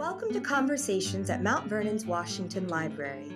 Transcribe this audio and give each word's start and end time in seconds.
Welcome 0.00 0.32
to 0.32 0.40
Conversations 0.40 1.28
at 1.28 1.42
Mount 1.42 1.68
Vernon's 1.68 2.06
Washington 2.06 2.68
Library. 2.68 3.30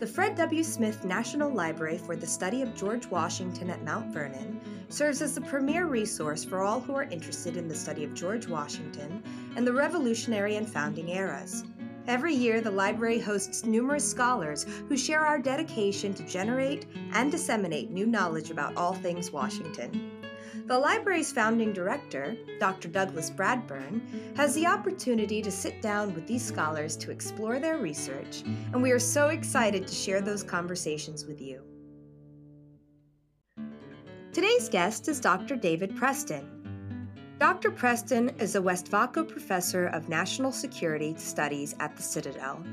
The 0.00 0.06
Fred 0.08 0.34
W. 0.34 0.64
Smith 0.64 1.04
National 1.04 1.54
Library 1.54 1.98
for 1.98 2.16
the 2.16 2.26
Study 2.26 2.62
of 2.62 2.74
George 2.74 3.06
Washington 3.06 3.70
at 3.70 3.84
Mount 3.84 4.12
Vernon 4.12 4.60
serves 4.88 5.22
as 5.22 5.36
the 5.36 5.40
premier 5.42 5.86
resource 5.86 6.44
for 6.44 6.62
all 6.62 6.80
who 6.80 6.96
are 6.96 7.04
interested 7.04 7.56
in 7.56 7.68
the 7.68 7.76
study 7.76 8.02
of 8.02 8.12
George 8.12 8.48
Washington 8.48 9.22
and 9.54 9.64
the 9.64 9.72
Revolutionary 9.72 10.56
and 10.56 10.68
founding 10.68 11.10
eras. 11.10 11.62
Every 12.08 12.34
year, 12.34 12.60
the 12.60 12.72
library 12.72 13.20
hosts 13.20 13.64
numerous 13.64 14.10
scholars 14.10 14.66
who 14.88 14.96
share 14.96 15.24
our 15.24 15.38
dedication 15.38 16.12
to 16.14 16.24
generate 16.24 16.86
and 17.12 17.30
disseminate 17.30 17.92
new 17.92 18.06
knowledge 18.06 18.50
about 18.50 18.76
all 18.76 18.94
things 18.94 19.30
Washington. 19.30 20.19
The 20.70 20.78
library's 20.78 21.32
founding 21.32 21.72
director, 21.72 22.36
Dr. 22.60 22.86
Douglas 22.86 23.28
Bradburn, 23.28 24.36
has 24.36 24.54
the 24.54 24.68
opportunity 24.68 25.42
to 25.42 25.50
sit 25.50 25.82
down 25.82 26.14
with 26.14 26.28
these 26.28 26.44
scholars 26.44 26.96
to 26.98 27.10
explore 27.10 27.58
their 27.58 27.78
research, 27.78 28.44
and 28.44 28.80
we 28.80 28.92
are 28.92 29.00
so 29.00 29.30
excited 29.30 29.88
to 29.88 29.92
share 29.92 30.20
those 30.20 30.44
conversations 30.44 31.26
with 31.26 31.40
you. 31.40 31.64
Today's 34.32 34.68
guest 34.68 35.08
is 35.08 35.18
Dr. 35.18 35.56
David 35.56 35.96
Preston. 35.96 37.08
Dr. 37.40 37.72
Preston 37.72 38.28
is 38.38 38.54
a 38.54 38.60
Westvaco 38.60 39.28
professor 39.28 39.86
of 39.86 40.08
national 40.08 40.52
security 40.52 41.16
studies 41.18 41.74
at 41.80 41.96
the 41.96 42.02
Citadel. 42.04 42.64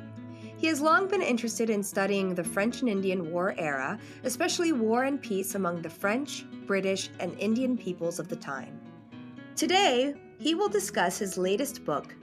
He 0.57 0.65
has 0.67 0.81
long 0.81 1.07
been 1.07 1.21
interested 1.21 1.69
in 1.69 1.83
studying 1.83 2.33
the 2.33 2.43
French 2.43 2.81
and 2.81 2.89
Indian 2.89 3.31
War 3.31 3.53
era, 3.59 3.99
especially 4.23 4.71
war 4.71 5.03
and 5.03 5.21
peace 5.21 5.53
among 5.53 5.83
the 5.83 5.89
French, 5.89 6.45
British, 6.65 7.11
and 7.19 7.37
Indian 7.37 7.77
peoples 7.77 8.17
of 8.17 8.27
the 8.27 8.35
time. 8.35 8.79
Today, 9.55 10.15
he 10.39 10.55
will 10.55 10.67
discuss 10.67 11.19
his 11.19 11.37
latest 11.37 11.85
book, 11.85 12.15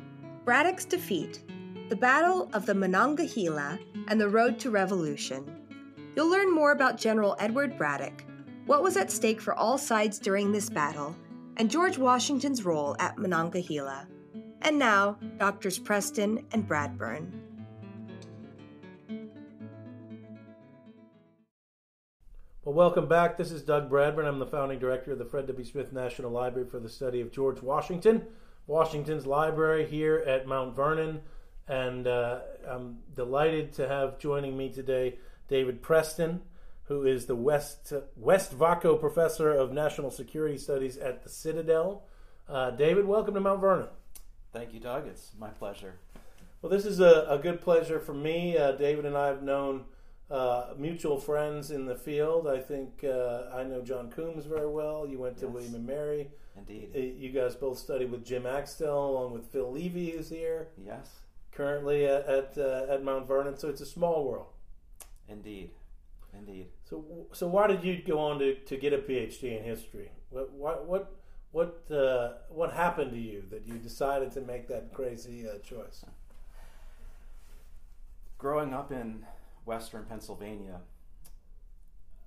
Braddock's 0.45 0.85
Defeat 0.85 1.45
The 1.89 1.97
Battle 1.97 2.51
of 2.53 2.67
the 2.67 2.75
Monongahela 2.75 3.79
and 4.09 4.21
the 4.21 4.29
Road 4.29 4.59
to 4.61 4.71
Revolution. 4.71 5.45
You'll 6.17 6.31
learn 6.31 6.53
more 6.53 6.73
about 6.73 6.99
General 6.99 7.37
Edward 7.39 7.79
Braddock, 7.79 8.25
what 8.67 8.83
was 8.83 8.97
at 8.97 9.13
stake 9.13 9.41
for 9.41 9.55
all 9.55 9.79
sides 9.79 10.19
during 10.19 10.51
this 10.51 10.69
battle, 10.69 11.15
and 11.57 11.71
George 11.71 11.99
Washington's 11.99 12.65
role 12.65 12.97
at 12.99 13.17
Monongahela. 13.17 14.09
And 14.63 14.77
now, 14.77 15.19
Doctors 15.39 15.79
Preston 15.79 16.45
and 16.53 16.67
Bradburn. 16.67 17.44
Well, 22.65 22.73
welcome 22.73 23.07
back. 23.07 23.37
This 23.37 23.53
is 23.53 23.61
Doug 23.61 23.91
Bradburn. 23.91 24.27
I'm 24.27 24.39
the 24.39 24.47
founding 24.47 24.79
director 24.79 25.13
of 25.13 25.19
the 25.19 25.27
Fred 25.27 25.47
W. 25.49 25.67
Smith 25.67 25.93
National 25.93 26.31
Library 26.31 26.67
for 26.67 26.81
the 26.81 26.89
Study 26.89 27.21
of 27.21 27.31
George 27.31 27.61
Washington, 27.61 28.25
Washington's 28.67 29.27
library 29.27 29.85
here 29.85 30.25
at 30.27 30.47
Mount 30.47 30.75
Vernon. 30.75 31.21
And 31.69 32.07
uh, 32.07 32.39
I'm 32.67 33.01
delighted 33.15 33.75
to 33.75 33.87
have 33.87 34.19
joining 34.19 34.57
me 34.57 34.71
today 34.71 35.19
David 35.47 35.83
Preston, 35.83 36.41
who 36.85 37.05
is 37.05 37.27
the 37.27 37.37
West, 37.37 37.93
Westvaco 38.19 38.99
Professor 38.99 39.51
of 39.51 39.71
National 39.71 40.11
Security 40.11 40.57
Studies 40.57 40.97
at 40.97 41.23
the 41.23 41.29
Citadel. 41.29 42.05
Uh, 42.49 42.71
David, 42.71 43.05
welcome 43.05 43.35
to 43.35 43.41
Mount 43.41 43.61
Vernon. 43.61 43.89
Thank 44.55 44.73
you, 44.73 44.81
Doug. 44.81 45.07
It's 45.07 45.33
my 45.39 45.51
pleasure. 45.51 45.97
Well, 46.63 46.71
this 46.71 46.87
is 46.87 46.99
a, 46.99 47.27
a 47.29 47.37
good 47.37 47.61
pleasure 47.61 48.01
for 48.01 48.15
me. 48.15 48.57
Uh, 48.57 48.73
David 48.73 49.05
and 49.05 49.19
I 49.19 49.27
have 49.27 49.43
known 49.43 49.85
uh, 50.31 50.75
mutual 50.77 51.19
friends 51.19 51.71
in 51.71 51.87
the 51.87 51.95
field. 51.95 52.47
I 52.49 52.59
think 52.59 53.05
uh, 53.05 53.45
I 53.53 53.65
know 53.65 53.83
John 53.83 54.11
Coombs 54.11 54.47
very 54.47 54.69
well. 54.69 55.07
You 55.07 55.19
went 55.19 55.37
to 55.39 55.47
Yes. 55.47 55.55
William 55.55 55.75
and 55.75 55.87
Mary. 55.87 56.31
Indeed. 56.57 56.91
Uh, 56.95 56.99
You 56.99 57.31
guys 57.31 57.55
both 57.55 57.79
studied 57.79 58.11
with 58.11 58.25
Jim 58.25 58.47
Axtell, 58.47 59.11
along 59.11 59.33
with 59.33 59.47
Phil 59.47 59.71
Levy, 59.73 60.11
who's 60.13 60.31
here 60.31 60.69
yes. 60.85 61.09
currently 61.53 62.07
at 62.07 62.27
at, 62.27 62.59
uh, 62.59 62.87
at 62.89 63.03
Mount 63.03 63.27
Vernon. 63.27 63.57
So 63.57 63.69
it's 63.69 63.81
a 63.81 63.87
small 63.87 64.25
world. 64.25 64.47
Indeed. 65.29 65.71
Indeed. 66.37 66.69
So 66.85 67.05
so 67.33 67.47
why 67.47 67.67
did 67.67 67.85
you 67.85 68.01
go 68.03 68.19
on 68.19 68.39
to, 68.41 68.55
to 68.55 68.77
get 68.77 68.93
a 68.93 68.99
PhD 68.99 69.57
in 69.59 69.65
history? 69.65 70.11
What 70.31 70.53
what 70.53 70.87
what 70.87 71.13
what 71.53 71.85
uh, 71.91 72.33
what 72.49 72.73
happened 72.73 73.13
to 73.13 73.19
you 73.19 73.45
that 73.51 73.67
you 73.67 73.75
decided 73.75 74.33
to 74.33 74.41
make 74.41 74.67
that 74.69 74.93
crazy 74.93 75.49
uh, 75.49 75.59
choice? 75.59 76.05
Growing 78.39 78.75
up 78.75 78.91
in 78.93 79.25
Western 79.65 80.05
Pennsylvania, 80.05 80.81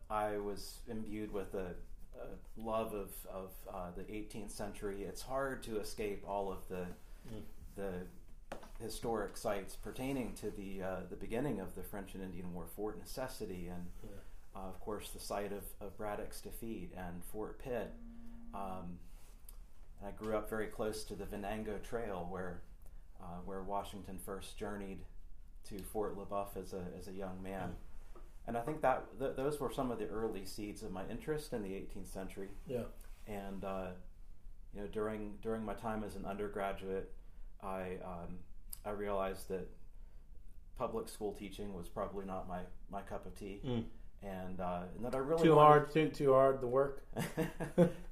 I 0.09 0.37
was 0.37 0.79
imbued 0.87 1.31
with 1.31 1.53
a, 1.53 1.75
a 2.19 2.61
love 2.61 2.93
of 2.93 3.11
of 3.31 3.51
uh, 3.73 3.91
the 3.95 4.03
18th 4.03 4.51
century. 4.51 5.03
It's 5.03 5.21
hard 5.21 5.63
to 5.63 5.79
escape 5.79 6.23
all 6.27 6.51
of 6.51 6.67
the 6.69 6.85
Mm. 7.29 7.41
the 7.75 7.91
historic 8.79 9.35
sites 9.35 9.75
pertaining 9.75 10.33
to 10.35 10.49
the 10.49 10.81
uh, 10.81 10.99
the 11.09 11.17
beginning 11.17 11.59
of 11.59 11.75
the 11.75 11.83
French 11.83 12.13
and 12.13 12.23
Indian 12.23 12.53
War, 12.53 12.65
Fort 12.73 12.97
Necessity, 12.97 13.67
and 13.67 13.87
Yeah. 14.01 14.09
uh, 14.61 14.67
of 14.69 14.79
course 14.79 15.09
the 15.11 15.19
site 15.19 15.51
of, 15.51 15.65
of 15.81 15.97
Braddock's 15.97 16.39
defeat 16.39 16.93
and 16.95 17.21
Fort 17.25 17.59
Pitt. 17.59 17.91
Um, 18.53 18.97
I 20.05 20.11
grew 20.11 20.37
up 20.37 20.49
very 20.49 20.67
close 20.67 21.03
to 21.05 21.15
the 21.15 21.25
Venango 21.25 21.79
Trail, 21.79 22.25
where 22.29 22.61
uh, 23.21 23.41
where 23.45 23.61
Washington 23.61 24.17
first 24.17 24.57
journeyed 24.57 24.99
to 25.69 25.79
Fort 25.83 26.17
LeBoeuf 26.17 26.55
as 26.61 26.73
a 26.73 26.81
as 26.97 27.07
a 27.07 27.11
young 27.13 27.41
man, 27.44 27.75
and 28.47 28.57
I 28.57 28.61
think 28.61 28.81
that 28.81 29.03
th- 29.19 29.35
those 29.35 29.59
were 29.59 29.72
some 29.72 29.91
of 29.91 30.00
the 30.00 30.07
early 30.07 30.45
seeds 30.45 30.83
of 30.83 30.91
my 30.91 31.03
interest 31.09 31.53
in 31.53 31.61
the 31.63 31.69
18th 31.69 32.07
century. 32.11 32.50
Yeah. 32.67 32.83
And 33.28 33.63
uh, 33.63 33.88
you 34.73 34.81
know, 34.81 34.88
during 34.88 35.35
during 35.41 35.63
my 35.66 35.73
time 35.73 36.03
as 36.03 36.16
an 36.16 36.25
undergraduate, 36.25 37.11
I 37.61 37.97
um, 38.03 38.39
I 38.85 38.91
realized 38.91 39.50
that 39.50 39.67
public 40.78 41.09
school 41.09 41.33
teaching 41.33 41.73
was 41.73 41.88
probably 41.89 42.25
not 42.25 42.47
my, 42.47 42.59
my 42.91 43.01
cup 43.01 43.25
of 43.25 43.35
tea, 43.35 43.61
Mm. 43.66 43.84
and 44.23 44.59
uh, 44.61 44.81
and 44.95 45.03
that 45.05 45.16
I 45.16 45.17
really 45.17 45.44
Too 45.44 45.55
wanted- 45.55 45.67
hard, 45.67 45.91
too 45.91 46.09
too 46.09 46.34
hard 46.34 46.61
the 46.61 46.67
work. 46.67 47.03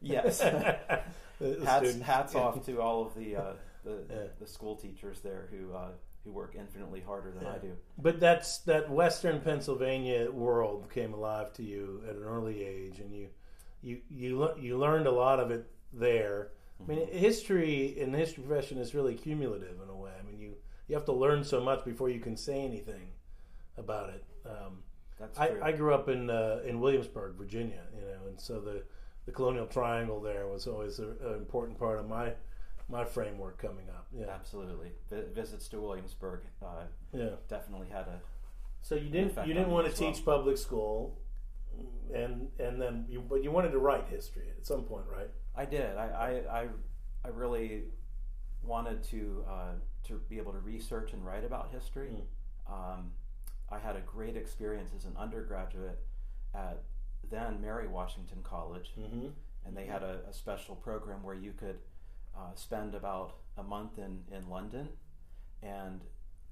yes. 0.02 0.42
Hats, 0.42 1.96
hats 2.02 2.34
Yeah. 2.34 2.40
off 2.42 2.66
to 2.66 2.82
all 2.82 3.06
of 3.06 3.14
the 3.16 3.36
uh, 3.36 3.54
the, 3.84 4.04
Yeah. 4.10 4.16
the 4.40 4.48
school 4.48 4.76
teachers 4.76 5.20
there 5.22 5.48
who 5.52 5.74
uh, 5.74 5.90
who 6.26 6.32
work 6.32 6.56
infinitely 6.58 7.00
harder 7.00 7.32
than 7.32 7.46
I 7.46 7.58
do. 7.60 7.72
But 7.98 8.20
that's 8.20 8.58
that 8.60 8.90
Western 8.90 9.40
Pennsylvania 9.40 10.30
world 10.32 10.90
came 10.94 11.14
alive 11.14 11.54
to 11.54 11.64
you 11.64 12.04
at 12.10 12.16
an 12.16 12.24
early 12.24 12.64
age, 12.64 13.00
and 13.00 13.14
you 13.14 13.28
you 13.82 14.02
you 14.10 14.50
you 14.60 14.78
learned 14.78 15.08
a 15.08 15.12
lot 15.12 15.40
of 15.40 15.52
it 15.52 15.70
there. 15.94 16.50
I 16.84 16.88
mean, 16.88 17.08
history 17.08 17.98
in 17.98 18.12
the 18.12 18.18
history 18.18 18.44
profession 18.44 18.80
is 18.80 18.94
really 18.94 19.14
cumulative 19.14 19.80
in 19.82 19.90
a 19.90 19.96
way. 19.96 20.12
I 20.20 20.26
mean, 20.26 20.40
you 20.40 20.56
you 20.88 20.96
have 20.96 21.06
to 21.06 21.14
learn 21.14 21.44
so 21.44 21.62
much 21.62 21.86
before 21.86 22.10
you 22.10 22.20
can 22.20 22.36
say 22.36 22.62
anything 22.62 23.08
about 23.78 24.10
it. 24.10 24.24
Um, 24.46 24.84
That's 25.20 25.38
I, 25.38 25.48
true. 25.50 25.62
I 25.64 25.72
grew 25.72 25.94
up 25.94 26.10
in 26.10 26.30
uh, 26.30 26.62
in 26.66 26.80
Williamsburg, 26.82 27.36
Virginia, 27.36 27.84
you 27.96 28.02
know, 28.02 28.28
and 28.28 28.40
so 28.40 28.60
the 28.60 28.84
the 29.26 29.32
Colonial 29.32 29.68
Triangle 29.68 30.20
there 30.20 30.48
was 30.48 30.68
always 30.68 31.00
an 31.00 31.16
important 31.38 31.78
part 31.78 32.00
of 32.00 32.10
my 32.10 32.34
my 32.90 33.04
framework 33.04 33.58
coming 33.60 33.90
up. 33.90 34.05
Yeah, 34.18 34.28
Absolutely, 34.34 34.92
Vi- 35.10 35.34
visits 35.34 35.68
to 35.70 35.82
Williamsburg 35.82 36.42
uh, 36.64 36.84
yeah. 37.14 37.30
definitely 37.50 37.88
had 37.92 38.08
a 38.08 38.20
So 38.82 38.96
you 38.96 39.10
didn't 39.10 39.36
you 39.48 39.54
didn't 39.54 39.72
want 39.72 39.94
to 39.94 40.02
well. 40.04 40.14
teach 40.14 40.24
public 40.24 40.58
school, 40.58 41.18
and 42.14 42.48
and 42.60 42.82
then 42.82 43.06
you 43.10 43.22
but 43.22 43.44
you 43.44 43.52
wanted 43.52 43.72
to 43.72 43.80
write 43.80 44.08
history 44.10 44.48
at 44.58 44.66
some 44.66 44.84
point, 44.84 45.06
right? 45.12 45.30
I 45.56 45.66
did. 45.66 45.98
I, 45.98 46.08
I, 46.08 46.60
I, 46.62 46.68
I 47.26 47.28
really 47.30 47.84
wanted 48.64 49.04
to 49.04 49.44
uh, 49.50 49.72
to 50.08 50.22
be 50.30 50.38
able 50.38 50.52
to 50.54 50.60
research 50.60 51.14
and 51.14 51.26
write 51.26 51.44
about 51.46 51.72
history. 51.72 52.24
Um, 52.68 53.12
I 53.70 53.80
had 53.80 53.96
a 53.96 54.02
great 54.02 54.36
experience 54.38 54.92
as 54.96 55.06
an 55.06 55.14
undergraduate 55.18 56.00
at 56.54 56.84
then 57.32 57.60
Mary 57.62 57.88
Washington 57.88 58.40
College, 58.44 58.92
Mm-hmm. 59.00 59.28
and 59.66 59.76
they 59.76 59.86
had 59.88 60.04
a, 60.04 60.20
a 60.30 60.34
special 60.34 60.76
program 60.76 61.24
where 61.24 61.36
you 61.36 61.52
could 61.54 61.80
uh, 62.38 62.54
spend 62.56 62.94
about 62.96 63.38
a 63.58 63.64
month 63.64 63.98
in, 63.98 64.20
in 64.32 64.50
London 64.50 64.90
and 65.64 66.02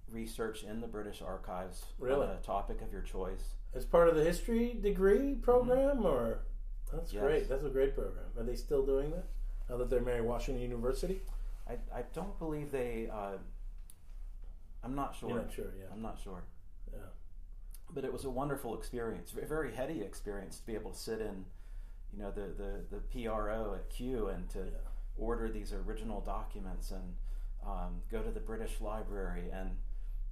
research 0.09 0.63
in 0.63 0.81
the 0.81 0.87
British 0.87 1.21
archives 1.21 1.85
Really? 1.99 2.25
on 2.27 2.31
a 2.31 2.39
topic 2.41 2.81
of 2.81 2.91
your 2.91 3.01
choice. 3.01 3.55
As 3.73 3.85
part 3.85 4.07
of 4.09 4.15
the 4.15 4.23
history 4.23 4.77
degree 4.81 5.35
program, 5.35 6.05
or 6.05 6.39
that's 6.91 7.11
Yes. 7.13 7.23
great. 7.23 7.49
That's 7.49 7.63
a 7.63 7.69
great 7.69 7.95
program. 7.95 8.25
Are 8.37 8.43
they 8.43 8.55
still 8.55 8.85
doing 8.85 9.11
that 9.11 9.25
now 9.69 9.77
that 9.77 9.89
they're 9.89 10.01
Mary 10.01 10.21
Washington 10.21 10.61
University? 10.61 11.21
I, 11.67 11.73
I 11.95 12.03
don't 12.13 12.37
believe 12.39 12.71
they. 12.71 13.09
Uh, 13.11 13.37
I'm 14.83 14.95
not 14.95 15.15
sure. 15.15 15.29
You're 15.29 15.39
not 15.39 15.53
sure, 15.53 15.73
yeah. 15.79 15.85
I'm 15.91 16.01
not 16.01 16.19
sure. 16.21 16.43
Yeah. 16.91 16.99
But 17.93 18.03
it 18.03 18.11
was 18.13 18.25
a 18.25 18.29
wonderful 18.29 18.77
experience, 18.77 19.33
a 19.41 19.45
very 19.45 19.73
heady 19.73 20.01
experience 20.01 20.57
to 20.59 20.65
be 20.65 20.75
able 20.75 20.91
to 20.91 20.97
sit 20.99 21.21
in, 21.21 21.45
you 22.11 22.19
know, 22.19 22.31
the, 22.31 22.51
the, 22.57 22.97
the 22.97 23.25
PRO 23.25 23.75
at 23.75 23.89
Kew 23.89 24.27
and 24.27 24.49
to 24.49 24.59
Yeah. 24.59 24.63
Order 25.17 25.49
these 25.49 25.73
original 25.73 26.21
documents 26.21 26.91
and 26.91 27.15
um, 27.65 28.01
go 28.11 28.21
to 28.21 28.31
the 28.31 28.39
British 28.39 28.81
Library, 28.81 29.43
and 29.53 29.71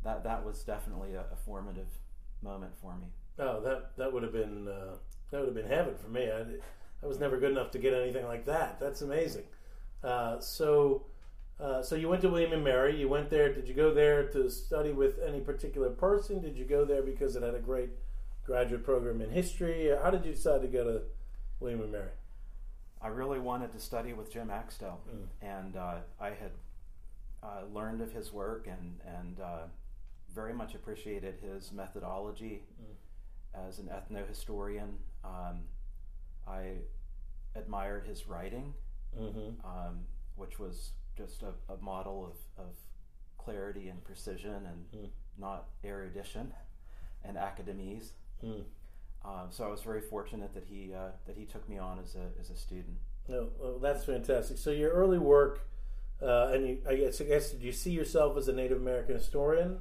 that 0.04 0.24
that 0.24 0.44
was 0.45 0.63
definitely 0.63 1.13
a, 1.16 1.22
a 1.31 1.36
formative 1.45 1.88
moment 2.42 2.74
for 2.81 2.95
me. 2.95 3.07
Oh, 3.39 3.62
that 3.62 3.95
that 3.98 4.12
would 4.12 4.24
have 4.24 4.33
been 4.33 4.68
uh, 4.68 4.95
that 5.30 5.39
would 5.39 5.48
have 5.48 5.56
been 5.56 5.72
heaven 5.72 5.95
for 5.95 6.10
me. 6.10 6.30
I, 6.30 6.42
I 7.04 7.07
was 7.07 7.19
never 7.19 7.38
good 7.39 7.51
enough 7.51 7.72
to 7.72 7.80
get 7.80 7.94
anything 7.94 8.25
like 8.25 8.45
that. 8.45 8.80
That's 8.80 9.01
amazing. 9.01 9.45
Uh, 10.04 10.39
so, 10.39 11.06
Uh, 11.60 11.81
so 11.83 11.95
you 11.95 12.10
went 12.10 12.22
to 12.22 12.30
William 12.30 12.54
and 12.54 12.63
Mary. 12.63 13.00
You 13.00 13.07
went 13.07 13.30
there. 13.30 13.54
Did 13.54 13.68
you 13.68 13.75
go 13.75 13.94
there 13.94 14.28
to 14.30 14.50
study 14.50 14.92
with 14.92 15.19
any 15.19 15.39
particular 15.42 15.89
person? 15.92 16.42
Did 16.42 16.57
you 16.57 16.66
go 16.66 16.86
there 16.86 17.04
because 17.04 17.36
it 17.36 17.44
had 17.44 17.54
a 17.56 17.60
great 17.60 17.92
graduate 18.44 18.83
program 18.83 19.22
in 19.22 19.30
history? 19.30 19.89
How 20.04 20.10
did 20.10 20.25
you 20.25 20.31
decide 20.33 20.62
to 20.63 20.68
go 20.68 20.83
to 20.83 21.01
William 21.60 21.81
and 21.81 21.92
Mary? 21.92 22.10
I 23.03 23.07
really 23.07 23.39
wanted 23.39 23.71
to 23.74 23.80
study 23.80 24.13
with 24.13 24.31
Jim 24.31 24.50
Axtell, 24.51 25.00
mm. 25.09 25.25
and 25.42 25.75
uh, 25.75 25.95
I 26.19 26.30
had 26.30 26.51
uh, 27.42 27.62
learned 27.74 28.01
of 28.01 28.12
his 28.12 28.31
work 28.31 28.68
and 28.68 29.00
and 29.18 29.39
uh, 29.39 29.63
very 30.33 30.53
much 30.53 30.75
appreciated 30.75 31.36
his 31.42 31.71
methodology 31.71 32.63
mm. 32.81 33.68
as 33.68 33.80
an 33.80 33.89
ethnohistorian. 33.89 34.94
Um, 35.24 35.62
I 36.48 36.75
admired 37.56 38.06
his 38.07 38.27
writing, 38.27 38.74
mm-hmm. 39.19 39.65
um, 39.65 40.00
which 40.36 40.59
was 40.59 40.92
just 41.18 41.44
a, 41.44 41.74
a 41.74 41.77
model 41.81 42.25
of, 42.25 42.65
of, 42.65 42.71
clarity 43.38 43.89
and 43.89 44.04
precision 44.04 44.54
and 44.54 45.01
mm. 45.01 45.09
not 45.39 45.65
erudition 45.83 46.54
and 47.25 47.36
academies. 47.36 48.13
Um, 49.23 49.47
so 49.51 49.65
I 49.65 49.68
was 49.68 49.81
very 49.81 50.01
fortunate 50.01 50.53
that 50.53 50.65
he 50.65 50.94
uh, 50.94 51.12
that 51.27 51.38
he 51.38 51.45
took 51.45 51.68
me 51.69 51.77
on 51.77 52.00
as 52.00 52.15
a 52.15 52.39
as 52.39 52.50
a 52.50 52.56
student. 52.56 52.97
No, 53.27 53.50
well, 53.59 53.79
that's 53.79 54.03
fantastic. 54.03 54.57
So 54.57 54.71
your 54.71 54.91
early 54.91 55.19
work, 55.19 55.68
uh, 56.21 56.50
and 56.53 56.68
you, 56.68 56.77
I 56.89 56.95
guess 56.95 57.21
I 57.21 57.25
guess 57.25 57.51
did 57.51 57.62
you 57.62 57.71
see 57.71 57.91
yourself 57.91 58.35
as 58.38 58.47
a 58.47 58.53
Native 58.53 58.77
American 58.77 59.15
historian, 59.15 59.79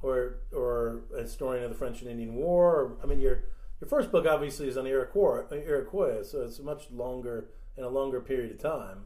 or 0.00 0.40
or 0.52 1.00
a 1.16 1.22
historian 1.22 1.64
of 1.64 1.70
the 1.70 1.76
French 1.76 2.02
and 2.02 2.10
Indian 2.10 2.34
War? 2.34 2.74
Or, 2.76 2.96
I 3.02 3.06
mean, 3.06 3.20
your 3.20 3.44
your 3.80 3.88
first 3.88 4.12
book 4.12 4.26
obviously 4.26 4.68
is 4.68 4.76
on 4.76 4.86
Iroquois, 4.86 5.44
Iroquois, 5.50 6.22
so 6.22 6.42
it's 6.42 6.60
much 6.60 6.90
longer 6.90 7.50
in 7.76 7.84
a 7.84 7.88
longer 7.88 8.20
period 8.20 8.52
of 8.52 8.58
time. 8.58 9.04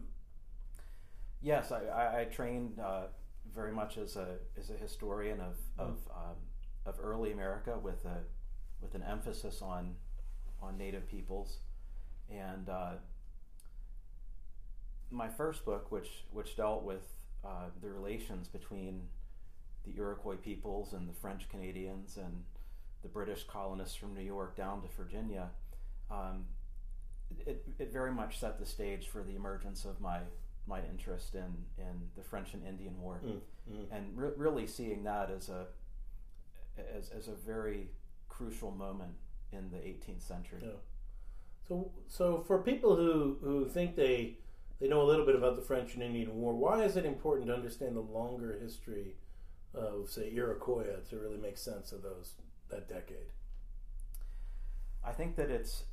Yes, 1.40 1.72
I, 1.72 1.84
I, 1.86 2.20
I 2.20 2.24
trained 2.24 2.78
uh, 2.78 3.04
very 3.54 3.72
much 3.72 3.96
as 3.96 4.16
a 4.16 4.36
as 4.58 4.70
a 4.70 4.74
historian 4.74 5.40
of 5.40 5.56
of, 5.78 5.96
um, 6.14 6.36
of 6.84 6.98
early 7.02 7.32
America 7.32 7.78
with 7.82 8.04
a 8.04 8.20
with 8.82 8.94
an 8.94 9.02
emphasis 9.02 9.62
on 9.62 9.94
on 10.60 10.78
Native 10.78 11.08
peoples, 11.08 11.58
and 12.30 12.68
uh, 12.68 12.92
my 15.10 15.28
first 15.28 15.64
book, 15.64 15.90
which 15.90 16.24
which 16.32 16.56
dealt 16.56 16.82
with 16.82 17.02
uh, 17.44 17.66
the 17.80 17.90
relations 17.90 18.48
between 18.48 19.02
the 19.84 19.92
Iroquois 19.96 20.36
peoples 20.36 20.92
and 20.92 21.08
the 21.08 21.12
French 21.12 21.48
Canadians 21.48 22.16
and 22.16 22.44
the 23.02 23.08
British 23.08 23.44
colonists 23.44 23.96
from 23.96 24.14
New 24.14 24.22
York 24.22 24.56
down 24.56 24.80
to 24.82 24.88
Virginia, 24.96 25.48
um, 26.10 26.44
it, 27.46 27.64
it 27.80 27.92
very 27.92 28.12
much 28.12 28.38
set 28.38 28.60
the 28.60 28.66
stage 28.66 29.08
for 29.08 29.22
the 29.22 29.34
emergence 29.34 29.84
of 29.84 30.00
my 30.00 30.20
my 30.66 30.80
interest 30.88 31.34
in, 31.34 31.52
in 31.76 32.08
the 32.16 32.22
French 32.22 32.54
and 32.54 32.64
Indian 32.64 33.00
War, 33.00 33.20
mm, 33.24 33.40
mm. 33.70 33.84
and 33.90 34.16
re- 34.16 34.30
really 34.36 34.66
seeing 34.66 35.02
that 35.02 35.30
as 35.30 35.48
a 35.48 35.66
as, 36.96 37.10
as 37.10 37.28
a 37.28 37.32
very 37.32 37.88
crucial 38.32 38.70
moment 38.70 39.14
in 39.52 39.70
the 39.70 39.76
18th 39.76 40.26
century. 40.26 40.60
Yeah. 40.62 40.80
So, 41.68 41.90
so 42.08 42.44
for 42.46 42.62
people 42.62 42.96
who, 42.96 43.38
who 43.42 43.68
think 43.68 43.96
they 43.96 44.36
they 44.80 44.88
know 44.88 45.02
a 45.02 45.06
little 45.06 45.24
bit 45.24 45.36
about 45.36 45.54
the 45.54 45.62
French 45.62 45.94
and 45.94 46.02
Indian 46.02 46.34
War, 46.34 46.54
why 46.54 46.82
is 46.82 46.96
it 46.96 47.04
important 47.04 47.46
to 47.46 47.54
understand 47.54 47.94
the 47.94 48.00
longer 48.00 48.58
history 48.60 49.14
of, 49.74 50.10
say, 50.10 50.32
Iroquois 50.34 50.96
to 51.08 51.18
really 51.18 51.36
make 51.36 51.56
sense 51.56 51.92
of 51.92 52.02
those 52.02 52.32
that 52.68 52.88
decade? 52.88 53.30
I 55.04 55.12
think 55.12 55.36
that 55.36 55.50
it's 55.50 55.84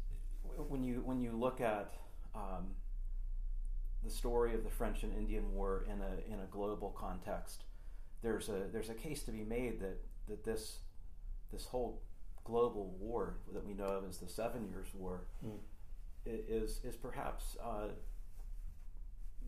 when 0.68 0.84
you 0.84 1.02
when 1.06 1.22
you 1.22 1.34
look 1.34 1.62
at 1.62 1.94
um, 2.34 2.74
the 4.04 4.10
story 4.10 4.56
of 4.56 4.64
the 4.64 4.72
French 4.72 5.04
and 5.04 5.14
Indian 5.16 5.54
War 5.54 5.86
in 5.86 6.02
a 6.02 6.34
in 6.34 6.40
a 6.40 6.48
global 6.50 6.90
context, 6.90 7.66
there's 8.24 8.50
a 8.50 8.68
there's 8.72 8.90
a 8.90 8.96
case 8.96 9.22
to 9.24 9.32
be 9.32 9.44
made 9.44 9.80
that 9.82 10.00
that 10.28 10.44
this 10.44 10.80
this 11.52 11.66
whole 11.66 12.02
global 12.44 12.96
war 13.00 13.38
that 13.54 13.66
we 13.66 13.74
know 13.74 13.86
of 13.86 14.10
as 14.10 14.18
the 14.18 14.28
Seven 14.28 14.68
Years' 14.68 14.90
War 14.94 15.22
mm. 15.46 15.58
is 16.26 16.80
is 16.84 16.96
perhaps 16.96 17.58
uh, 17.64 17.90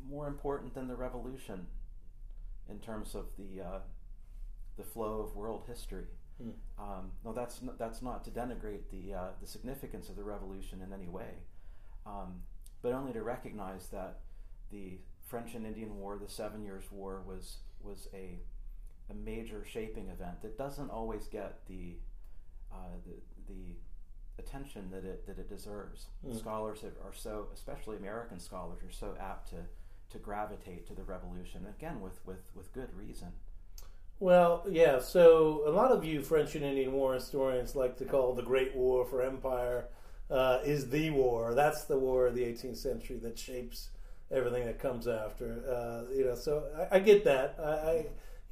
more 0.10 0.28
important 0.28 0.74
than 0.74 0.88
the 0.88 0.96
Revolution 0.96 1.68
in 2.70 2.80
terms 2.80 3.16
of 3.16 3.26
the 3.38 3.64
uh, 3.64 3.80
the 4.78 4.84
flow 4.84 5.22
of 5.22 5.36
world 5.36 5.64
history. 5.68 6.06
Mm. 6.42 6.54
Um, 6.80 7.12
no, 7.24 7.34
that's 7.34 7.62
not, 7.62 7.78
that's 7.78 8.02
not 8.02 8.24
to 8.26 8.32
denigrate 8.32 8.90
the 8.92 9.14
uh, 9.14 9.28
the 9.40 9.48
significance 9.48 10.10
of 10.10 10.16
the 10.16 10.24
Revolution 10.24 10.82
in 10.82 10.94
any 10.94 11.08
way, 11.08 11.34
um, 12.06 12.42
but 12.82 12.94
only 12.94 13.14
to 13.14 13.22
recognize 13.22 13.88
that 13.88 14.20
the 14.72 15.00
French 15.28 15.54
and 15.56 15.66
Indian 15.66 15.98
War, 15.98 16.18
the 16.18 16.30
Seven 16.30 16.64
Years' 16.64 16.92
War, 16.92 17.22
was 17.26 17.58
was 17.84 18.08
a 18.14 18.40
a 19.10 19.14
major 19.14 19.66
shaping 19.66 20.10
event 20.10 20.42
that 20.42 20.58
doesn't 20.58 20.90
always 20.90 21.28
get 21.28 21.66
the 21.68 21.98
uh, 22.72 22.98
the, 23.06 23.54
the 23.54 23.76
attention 24.40 24.90
that 24.92 25.06
it 25.06 25.26
that 25.28 25.40
it 25.40 25.50
deserves. 25.50 26.08
Mm. 26.26 26.38
Scholars 26.38 26.84
are 26.84 27.14
so, 27.14 27.48
especially 27.54 27.98
American 27.98 28.40
scholars, 28.40 28.80
are 28.84 28.92
so 28.92 29.16
apt 29.20 29.50
to 29.50 29.58
to 30.12 30.18
gravitate 30.18 30.88
to 30.88 30.94
the 30.94 31.04
revolution 31.04 31.66
again 31.78 32.02
with 32.02 32.20
with 32.26 32.50
with 32.56 32.74
good 32.74 32.94
reason. 32.96 33.30
Well, 34.20 34.64
yeah. 34.70 35.00
So 35.00 35.64
a 35.66 35.72
lot 35.72 35.92
of 35.92 36.06
you 36.06 36.22
French 36.22 36.56
and 36.56 36.64
Indian 36.64 36.94
War 36.94 37.16
historians 37.16 37.76
like 37.76 37.98
to 37.98 38.06
call 38.06 38.36
the 38.36 38.44
Great 38.44 38.76
War 38.76 39.04
for 39.04 39.24
Empire 39.24 39.86
uh, 40.30 40.60
is 40.64 40.90
the 40.90 41.10
war. 41.10 41.56
That's 41.56 41.86
the 41.86 41.98
war 41.98 42.28
of 42.28 42.36
the 42.36 42.44
18th 42.44 42.78
century 42.78 43.18
that 43.18 43.40
shapes 43.40 43.90
everything 44.30 44.66
that 44.66 44.80
comes 44.80 45.08
after. 45.08 45.64
Uh, 45.68 46.14
you 46.14 46.26
know, 46.26 46.36
so 46.36 46.64
I, 46.92 46.98
I 46.98 47.00
get 47.00 47.24
that. 47.26 47.56
I, 47.60 48.06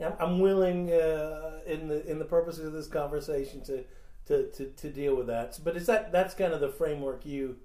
I 0.04 0.14
I'm 0.20 0.40
willing 0.40 0.92
uh, 0.92 1.60
in 1.66 1.88
the 1.88 2.06
in 2.10 2.20
the 2.20 2.26
purposes 2.26 2.66
of 2.66 2.74
this 2.74 2.88
conversation 2.88 3.62
to, 3.66 3.84
to, 4.30 4.48
to, 4.52 4.66
to 4.66 4.90
deal 4.90 5.16
with 5.16 5.28
that. 5.28 5.60
But 5.64 5.76
is 5.76 5.88
that 5.88 6.12
that's 6.12 6.34
kind 6.34 6.54
of 6.54 6.62
the 6.62 6.70
framework 6.70 7.26
you 7.26 7.58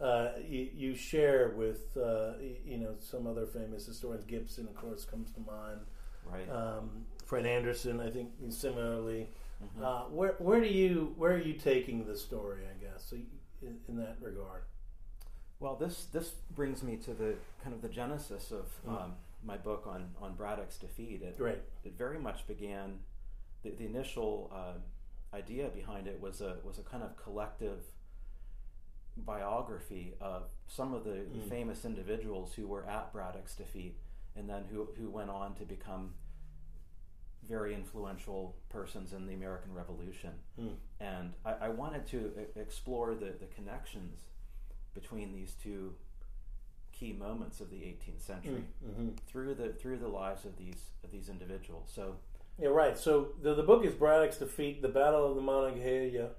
uh, 0.00 0.30
you, 0.48 0.68
you, 0.74 0.94
share 0.94 1.52
with 1.56 1.96
uh, 1.96 2.32
you 2.64 2.78
know 2.78 2.94
some 3.00 3.26
other 3.26 3.46
famous 3.46 3.86
historians. 3.86 4.24
Gipson, 4.24 4.68
of 4.68 4.74
course, 4.76 5.04
comes 5.04 5.30
to 5.32 5.40
mind. 5.40 5.80
Right. 6.24 6.48
Um, 6.50 7.06
Fred 7.26 7.46
Anderson, 7.46 8.00
I 8.00 8.10
think, 8.10 8.30
similarly. 8.50 9.28
Mm-hmm. 9.62 9.84
Uh, 9.84 10.00
where 10.08 10.36
where 10.38 10.60
do 10.60 10.68
you 10.68 11.14
where 11.16 11.32
are 11.32 11.42
you 11.42 11.54
taking 11.54 12.06
the 12.06 12.16
story? 12.16 12.62
I 12.64 12.82
guess 12.82 13.04
so 13.10 13.16
in, 13.62 13.76
in 13.88 13.96
that 13.96 14.16
regard. 14.20 14.62
Well, 15.58 15.76
this 15.76 16.04
this 16.12 16.30
brings 16.54 16.82
me 16.82 16.96
to 16.98 17.12
the 17.12 17.34
kind 17.62 17.74
of 17.74 17.82
the 17.82 17.88
genesis 17.88 18.52
of 18.52 18.68
mm. 18.88 19.02
um, 19.02 19.12
my 19.44 19.58
book 19.58 19.86
on 19.86 20.10
on 20.20 20.34
Braddock's 20.34 20.76
defeat. 20.76 21.22
It, 21.22 21.36
right. 21.38 21.60
it 21.84 21.96
very 21.96 22.18
much 22.18 22.46
began. 22.46 23.00
The, 23.62 23.72
the 23.72 23.84
initial 23.84 24.50
uh, 24.54 24.78
idea 25.34 25.68
behind 25.68 26.06
it 26.06 26.20
was 26.20 26.40
a 26.40 26.56
was 26.64 26.78
a 26.78 26.82
kind 26.82 27.02
of 27.02 27.16
collective 27.16 27.84
biography 29.16 30.14
of 30.20 30.44
some 30.66 30.94
of 30.94 31.04
the 31.04 31.10
mm. 31.10 31.48
famous 31.48 31.84
individuals 31.84 32.54
who 32.54 32.66
were 32.66 32.86
at 32.86 33.12
Braddock's 33.12 33.54
defeat, 33.54 33.96
and 34.36 34.48
then 34.48 34.64
who 34.70 34.88
who 34.98 35.10
went 35.10 35.30
on 35.30 35.54
to 35.54 35.64
become 35.64 36.14
very 37.48 37.74
influential 37.74 38.54
persons 38.68 39.12
in 39.12 39.26
the 39.26 39.34
American 39.34 39.74
Revolution. 39.74 40.30
Mm. 40.60 40.74
And 41.00 41.32
I, 41.44 41.52
I, 41.62 41.68
wanted 41.68 42.06
to 42.08 42.30
explore 42.54 43.14
the, 43.14 43.32
the 43.40 43.46
connections 43.52 44.20
between 44.94 45.32
these 45.32 45.54
two 45.60 45.94
key 46.92 47.12
moments 47.12 47.60
of 47.60 47.70
the 47.70 47.78
18th 47.78 48.20
century 48.20 48.64
mm, 48.84 48.90
mm-hmm. 48.90 49.08
through 49.26 49.54
the 49.54 49.70
through 49.70 49.98
the 49.98 50.08
lives 50.08 50.44
of 50.44 50.56
these 50.56 50.90
of 51.02 51.10
these 51.10 51.28
individuals. 51.28 51.90
So 51.92 52.16
yeah, 52.60 52.68
right. 52.68 52.98
So 52.98 53.28
the, 53.42 53.54
the 53.54 53.62
book 53.62 53.84
is 53.84 53.94
Braddock's 53.94 54.38
defeat, 54.38 54.82
the 54.82 54.88
Battle 54.88 55.28
of 55.28 55.36
the 55.36 55.42
Monongahela, 55.42 56.30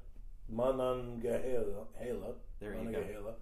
Monongahela, 0.49 2.33
there 2.59 2.73
you 2.73 2.77
Monongahela, 2.77 3.31
go, 3.31 3.35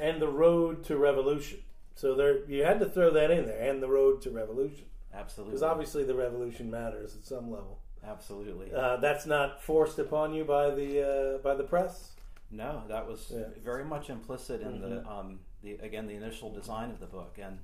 and 0.00 0.20
the 0.20 0.28
Road 0.28 0.84
to 0.84 0.96
Revolution. 0.96 1.60
So 1.94 2.14
there, 2.14 2.44
you 2.48 2.64
had 2.64 2.80
to 2.80 2.86
throw 2.86 3.10
that 3.10 3.30
in 3.30 3.46
there, 3.46 3.60
and 3.60 3.82
the 3.82 3.88
Road 3.88 4.22
to 4.22 4.30
Revolution. 4.30 4.84
Absolutely, 5.14 5.52
because 5.52 5.62
obviously 5.62 6.04
the 6.04 6.14
revolution 6.14 6.70
matters 6.70 7.16
at 7.16 7.24
some 7.24 7.50
level. 7.50 7.80
Absolutely, 8.06 8.72
uh, 8.72 8.96
that's 8.98 9.26
not 9.26 9.62
forced 9.62 9.98
upon 9.98 10.34
you 10.34 10.44
by 10.44 10.70
the 10.70 11.36
uh, 11.36 11.38
by 11.38 11.54
the 11.54 11.64
press. 11.64 12.12
No, 12.50 12.82
that 12.88 13.06
was 13.06 13.32
yeah. 13.34 13.44
very 13.62 13.84
much 13.84 14.10
implicit 14.10 14.60
in 14.62 14.74
mm-hmm. 14.74 14.90
the 14.90 15.10
um, 15.10 15.40
the 15.62 15.72
again 15.82 16.06
the 16.06 16.14
initial 16.14 16.52
design 16.52 16.90
of 16.90 17.00
the 17.00 17.06
book 17.06 17.38
and 17.42 17.58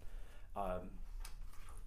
um, 0.57 0.91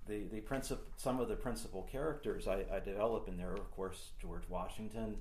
the 0.07 0.23
the 0.31 0.41
princip- 0.41 0.79
some 0.97 1.19
of 1.19 1.27
the 1.27 1.35
principal 1.35 1.83
characters 1.83 2.47
I, 2.47 2.65
I 2.71 2.79
develop 2.79 3.27
in 3.27 3.37
there, 3.37 3.53
of 3.53 3.71
course, 3.71 4.11
George 4.21 4.43
Washington, 4.49 5.17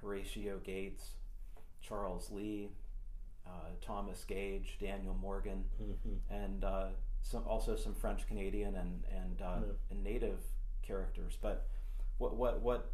Horatio 0.00 0.58
Gates, 0.64 1.10
Charles 1.80 2.30
Lee, 2.30 2.70
uh, 3.46 3.70
Thomas 3.80 4.24
Gage, 4.24 4.76
Daniel 4.80 5.14
Morgan, 5.14 5.64
mm-hmm. 5.82 6.34
and 6.34 6.64
uh, 6.64 6.86
some 7.22 7.44
also 7.46 7.76
some 7.76 7.94
French 7.94 8.26
Canadian 8.26 8.76
and 8.76 9.02
and, 9.10 9.42
uh, 9.42 9.58
yeah. 9.60 9.72
and 9.90 10.04
native 10.04 10.38
characters. 10.82 11.36
But 11.40 11.66
what 12.18 12.36
what 12.36 12.62
what 12.62 12.90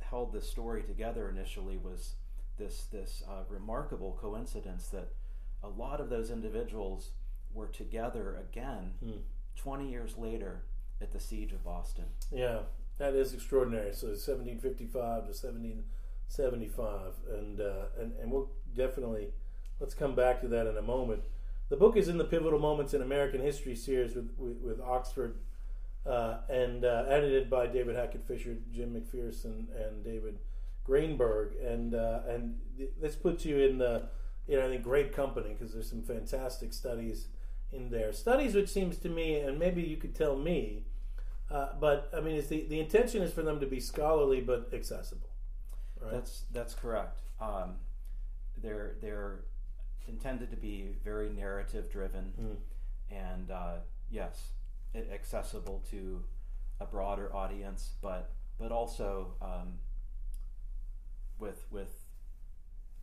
held 0.00 0.32
this 0.32 0.48
story 0.48 0.82
together 0.82 1.28
initially 1.28 1.76
was 1.76 2.14
this 2.58 2.86
this 2.92 3.22
uh, 3.28 3.44
remarkable 3.48 4.18
coincidence 4.20 4.88
that 4.88 5.08
a 5.62 5.68
lot 5.68 6.00
of 6.00 6.08
those 6.08 6.30
individuals 6.30 7.10
were 7.52 7.66
together 7.66 8.36
again 8.36 8.92
mm. 9.04 9.18
20 9.58 9.90
years 9.90 10.16
later 10.16 10.62
at 11.00 11.12
the 11.12 11.20
siege 11.20 11.52
of 11.52 11.64
Boston. 11.64 12.04
Yeah, 12.32 12.60
that 12.98 13.14
is 13.14 13.34
extraordinary. 13.34 13.92
So 13.92 14.08
1755 14.08 14.92
to 14.92 15.28
1775, 15.28 17.12
and 17.30 17.60
uh, 17.60 17.86
and 18.00 18.12
and 18.20 18.30
we'll 18.30 18.50
definitely 18.74 19.28
let's 19.80 19.94
come 19.94 20.14
back 20.14 20.40
to 20.40 20.48
that 20.48 20.66
in 20.66 20.76
a 20.76 20.82
moment. 20.82 21.24
The 21.68 21.76
book 21.76 21.96
is 21.96 22.08
in 22.08 22.18
the 22.18 22.24
pivotal 22.24 22.58
moments 22.58 22.94
in 22.94 23.02
American 23.02 23.40
history 23.40 23.74
series 23.74 24.14
with 24.14 24.30
with, 24.38 24.58
with 24.60 24.80
Oxford, 24.80 25.36
uh, 26.06 26.38
and 26.48 26.84
uh, 26.84 27.04
edited 27.08 27.50
by 27.50 27.66
David 27.66 27.96
Hackett 27.96 28.26
Fischer, 28.26 28.56
Jim 28.72 28.94
McPherson, 28.94 29.66
and 29.76 30.04
David 30.04 30.38
Greenberg, 30.84 31.54
and 31.62 31.94
uh, 31.94 32.20
and 32.28 32.56
th- 32.76 32.90
this 33.00 33.14
puts 33.14 33.44
you 33.44 33.58
in 33.58 33.78
the 33.78 34.08
you 34.46 34.56
know 34.56 34.66
I 34.66 34.68
think 34.68 34.82
great 34.82 35.12
company 35.12 35.50
because 35.50 35.72
there's 35.72 35.90
some 35.90 36.02
fantastic 36.02 36.72
studies 36.72 37.26
in 37.72 37.90
their 37.90 38.12
Studies 38.12 38.54
which 38.54 38.68
seems 38.68 38.98
to 38.98 39.08
me, 39.08 39.40
and 39.40 39.58
maybe 39.58 39.82
you 39.82 39.96
could 39.96 40.14
tell 40.14 40.36
me, 40.36 40.84
uh, 41.50 41.68
but 41.80 42.10
I 42.16 42.20
mean, 42.20 42.36
is 42.36 42.48
the 42.48 42.64
the 42.66 42.80
intention 42.80 43.22
is 43.22 43.32
for 43.32 43.42
them 43.42 43.60
to 43.60 43.66
be 43.66 43.80
scholarly 43.80 44.40
but 44.40 44.70
accessible. 44.72 45.28
Right? 46.00 46.12
That's 46.12 46.42
that's 46.52 46.74
correct. 46.74 47.18
Um, 47.40 47.74
they're 48.62 48.96
they're 49.00 49.40
intended 50.06 50.50
to 50.50 50.56
be 50.56 50.96
very 51.04 51.28
narrative 51.28 51.90
driven, 51.90 52.32
Mm. 52.40 52.56
and 53.14 53.50
uh, 53.50 53.76
yes, 54.10 54.52
a- 54.94 55.12
accessible 55.12 55.82
to 55.90 56.24
a 56.80 56.86
broader 56.86 57.34
audience, 57.34 57.92
but 58.00 58.30
but 58.58 58.72
also 58.72 59.34
um, 59.42 59.78
with 61.38 61.64
with 61.70 61.92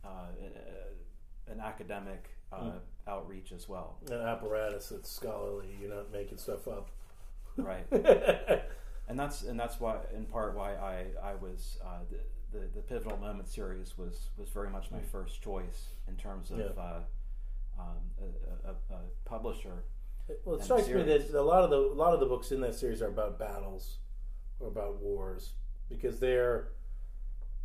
uh, 0.04 0.28
an 1.48 1.60
academic 1.60 2.30
uh, 2.52 2.56
Mm. 2.56 2.72
outreach 3.08 3.52
as 3.52 3.68
well. 3.68 3.98
An 4.10 4.20
apparatus 4.20 4.88
that's 4.90 5.10
scholarly. 5.10 5.76
You're 5.80 5.94
not 5.94 6.10
making 6.12 6.38
stuff 6.38 6.66
up. 6.68 6.88
Right. 7.56 7.86
and 9.08 9.18
that's 9.18 9.42
and 9.42 9.58
that's 9.58 9.80
why 9.80 9.98
in 10.14 10.26
part 10.26 10.54
why 10.56 10.74
I 10.74 11.06
I 11.22 11.34
was 11.34 11.78
uh, 11.84 12.00
the, 12.10 12.58
the 12.58 12.66
the 12.76 12.80
pivotal 12.82 13.16
moment 13.18 13.48
series 13.48 13.96
was 13.96 14.30
was 14.36 14.48
very 14.50 14.70
much 14.70 14.90
my 14.90 15.00
first 15.00 15.42
choice 15.42 15.88
in 16.08 16.16
terms 16.16 16.50
of 16.50 16.58
Yeah. 16.58 16.64
uh, 16.76 17.00
um, 17.78 17.96
a, 18.64 18.70
a, 18.70 18.94
a 18.96 19.00
publisher. 19.24 19.84
Well, 20.44 20.56
it 20.56 20.64
strikes 20.64 20.88
me 20.88 21.02
that 21.02 21.30
a 21.30 21.40
lot 21.42 21.62
of 21.62 21.70
the 21.70 21.76
a 21.78 21.94
lot 21.94 22.12
of 22.14 22.20
the 22.20 22.26
books 22.26 22.50
in 22.52 22.60
that 22.62 22.74
series 22.74 23.00
are 23.02 23.08
about 23.08 23.38
battles 23.38 23.98
or 24.60 24.68
about 24.68 24.96
wars 25.00 25.52
because 25.88 26.18
they're 26.18 26.68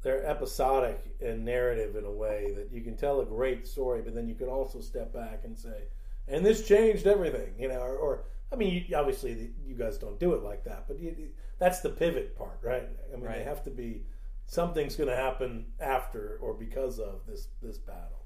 they're 0.01 0.25
episodic 0.25 1.15
and 1.21 1.45
narrative 1.45 1.95
in 1.95 2.05
a 2.05 2.11
way 2.11 2.53
that 2.55 2.71
you 2.71 2.81
can 2.81 2.97
tell 2.97 3.21
a 3.21 3.25
great 3.25 3.67
story, 3.67 4.01
but 4.01 4.15
then 4.15 4.27
you 4.27 4.35
can 4.35 4.47
also 4.49 4.81
step 4.81 5.13
back 5.13 5.41
and 5.43 5.57
say, 5.57 5.83
"And 6.27 6.45
this 6.45 6.67
changed 6.67 7.05
everything," 7.07 7.53
you 7.59 7.67
know. 7.67 7.79
Or, 7.81 7.95
or 7.95 8.23
I 8.51 8.55
mean, 8.55 8.85
you, 8.87 8.95
obviously 8.95 9.33
the, 9.33 9.51
you 9.65 9.75
guys 9.75 9.97
don't 9.97 10.19
do 10.19 10.33
it 10.33 10.43
like 10.43 10.63
that, 10.65 10.85
but 10.87 10.99
you, 10.99 11.29
that's 11.59 11.81
the 11.81 11.89
pivot 11.89 12.35
part, 12.35 12.59
right? 12.63 12.89
I 13.13 13.15
mean, 13.15 13.25
they 13.31 13.43
have 13.43 13.63
to 13.63 13.69
be 13.69 14.03
something's 14.45 14.95
going 14.95 15.09
to 15.09 15.15
happen 15.15 15.67
after 15.79 16.37
or 16.41 16.53
because 16.53 16.99
of 16.99 17.21
this 17.27 17.47
this 17.61 17.77
battle. 17.77 18.25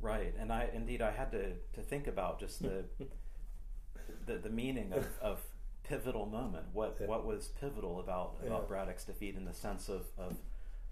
Right, 0.00 0.32
and 0.38 0.52
I 0.52 0.68
indeed 0.72 1.02
I 1.02 1.10
had 1.10 1.32
to, 1.32 1.54
to 1.74 1.82
think 1.82 2.06
about 2.06 2.38
just 2.38 2.62
the 2.62 2.84
the, 4.26 4.38
the 4.38 4.50
meaning 4.50 4.92
of, 4.92 5.06
of 5.20 5.40
pivotal 5.82 6.26
moment. 6.26 6.66
What 6.72 6.96
Yeah. 7.00 7.06
what 7.08 7.26
was 7.26 7.48
pivotal 7.48 7.98
about 8.00 8.36
about 8.44 8.62
Yeah. 8.62 8.68
Braddock's 8.68 9.04
defeat 9.04 9.36
in 9.36 9.44
the 9.44 9.54
sense 9.54 9.88
of, 9.88 10.06
of 10.16 10.36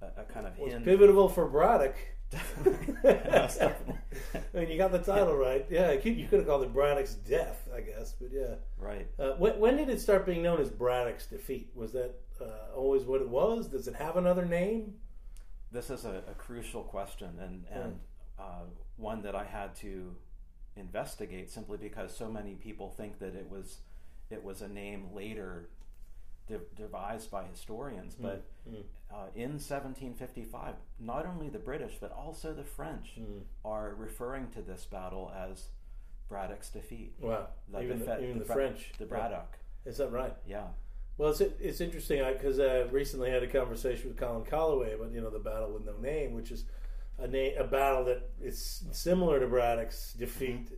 a, 0.03 0.21
a 0.21 0.25
kind 0.25 0.47
of 0.47 0.57
hint. 0.57 0.85
pivotal 0.85 1.29
for 1.29 1.47
Braddock. 1.47 1.97
I 3.05 3.73
mean, 4.53 4.69
you 4.69 4.79
got 4.79 4.91
the 4.91 4.99
title 4.99 5.37
right. 5.37 5.65
Yeah, 5.71 5.93
you 5.93 6.27
could, 6.27 6.41
have 6.41 6.47
called 6.47 6.65
it 6.65 6.73
Braddock's 6.73 7.15
death, 7.15 7.69
I 7.75 7.81
guess. 7.81 8.15
But 8.21 8.31
yeah, 8.33 8.55
right. 8.79 9.07
uh, 9.19 9.33
when, 9.33 9.59
when 9.61 9.77
did 9.77 9.89
it 9.89 10.01
start 10.01 10.27
being 10.27 10.43
known 10.43 10.61
as 10.61 10.71
Braddock's 10.71 11.27
defeat? 11.27 11.71
Was 11.75 11.93
that 11.93 12.15
uh, 12.41 12.75
always 12.77 13.05
what 13.05 13.21
it 13.21 13.29
was? 13.29 13.69
Does 13.69 13.87
it 13.87 13.95
have 13.95 14.17
another 14.17 14.45
name? 14.45 14.95
This 15.71 15.91
is 15.91 16.05
a, 16.05 16.23
a 16.29 16.35
crucial 16.35 16.83
question 16.83 17.31
and, 17.41 17.65
and 17.71 18.01
uh, 18.39 18.65
one 18.97 19.23
that 19.23 19.35
I 19.35 19.45
had 19.45 19.75
to 19.77 20.15
investigate 20.77 21.51
simply 21.51 21.79
because 21.79 22.15
so 22.15 22.29
many 22.31 22.55
people 22.55 22.91
think 22.91 23.19
that 23.19 23.35
it 23.35 23.49
was 23.51 23.79
it 24.31 24.43
was 24.43 24.61
a 24.61 24.69
name 24.69 25.09
later 25.15 25.69
de- 26.47 26.59
devised 26.77 27.31
by 27.31 27.45
historians. 27.45 28.15
But 28.15 28.45
mm. 28.69 28.83
uh, 29.13 29.27
in 29.35 29.53
1755, 29.59 30.75
not 31.01 31.27
only 31.27 31.49
the 31.49 31.59
British 31.59 31.97
but 32.01 32.13
also 32.13 32.53
the 32.53 32.65
French 32.65 33.15
Mm. 33.19 33.43
are 33.65 33.95
referring 33.97 34.49
to 34.51 34.63
this 34.63 34.85
battle 34.85 35.33
as 35.37 35.69
Braddock's 36.29 36.71
defeat. 36.71 37.15
Wow, 37.21 37.49
Like 37.73 37.85
even 37.85 38.01
the, 38.01 38.23
even 38.23 38.39
the, 38.39 38.45
Bra- 38.45 38.55
French. 38.55 38.93
the 38.99 39.07
Braddock. 39.07 39.59
Is 39.85 39.99
that 39.99 40.11
right? 40.11 40.35
Yeah, 40.47 40.67
Well, 41.19 41.31
it's 41.31 41.41
it's 41.41 41.81
interesting 41.81 42.23
because 42.33 42.59
I 42.59 42.81
uh, 42.81 42.89
recently 42.91 43.31
had 43.31 43.43
a 43.43 43.47
conversation 43.47 44.09
with 44.09 44.17
Colin 44.19 44.45
Calloway 44.45 44.95
about 44.95 45.13
you 45.13 45.21
know 45.21 45.31
the 45.31 45.39
battle 45.39 45.71
with 45.73 45.85
no 45.85 45.97
name, 45.99 46.35
which 46.35 46.51
is 46.51 46.65
a 47.19 47.27
na- 47.29 47.57
a 47.59 47.65
battle 47.65 48.05
that 48.05 48.29
is 48.43 48.85
similar 48.91 49.39
to 49.41 49.47
Braddock's 49.47 50.13
defeat 50.15 50.69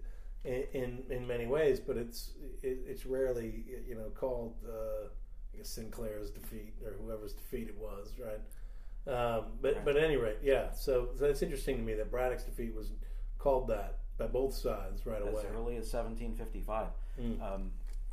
in, 0.44 0.64
in 0.74 1.02
in 1.10 1.26
many 1.26 1.46
ways, 1.46 1.80
but 1.80 1.96
it's 1.96 2.32
it, 2.62 2.78
it's 2.86 3.06
rarely 3.06 3.64
you 3.88 3.94
know 3.94 4.10
called 4.14 4.54
uh, 4.68 5.06
I 5.06 5.08
St. 5.64 5.90
Clair's 5.90 6.30
defeat 6.30 6.74
or 6.84 6.92
whoever's 6.92 7.32
defeat 7.32 7.68
it 7.68 7.76
was, 7.78 8.12
right? 8.18 8.40
Um, 9.06 9.52
but 9.62 9.74
Right. 9.76 9.84
but 9.84 9.96
at 9.96 10.04
any 10.04 10.16
rate, 10.16 10.38
yeah. 10.42 10.70
So, 10.72 11.10
so 11.18 11.24
it's 11.26 11.42
interesting 11.42 11.76
to 11.76 11.82
me 11.82 11.94
that 11.94 12.10
Braddock's 12.10 12.44
defeat 12.44 12.74
was 12.74 12.92
called 13.38 13.68
that 13.68 13.98
by 14.18 14.26
both 14.26 14.52
sides 14.54 15.06
right 15.06 15.22
as 15.22 15.28
away. 15.28 15.44
early 15.54 15.76
as 15.76 15.90
1755. 15.92 16.88
Mm. 17.20 17.40
Um, 17.40 17.70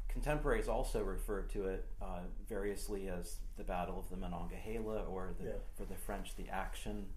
contemporaries 0.08 0.68
also 0.70 1.04
refer 1.04 1.42
to 1.42 1.68
it 1.68 1.86
uh, 2.02 2.22
variously 2.48 3.10
as 3.10 3.40
the 3.58 3.64
Battle 3.64 4.00
of 4.00 4.10
the 4.10 4.16
Monongahela, 4.16 5.04
or 5.04 5.34
the, 5.40 5.46
Yeah. 5.46 5.52
for 5.76 5.84
the 5.86 5.96
French, 5.96 6.36
the 6.36 6.48
action 6.50 7.08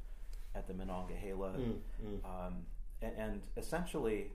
at 0.55 0.67
the 0.67 0.75
Monongahela. 0.75 1.51
Mm, 1.53 1.79
mm. 2.05 2.25
Um, 2.25 2.67
and, 3.03 3.13
and 3.17 3.43
essentially, 3.57 4.33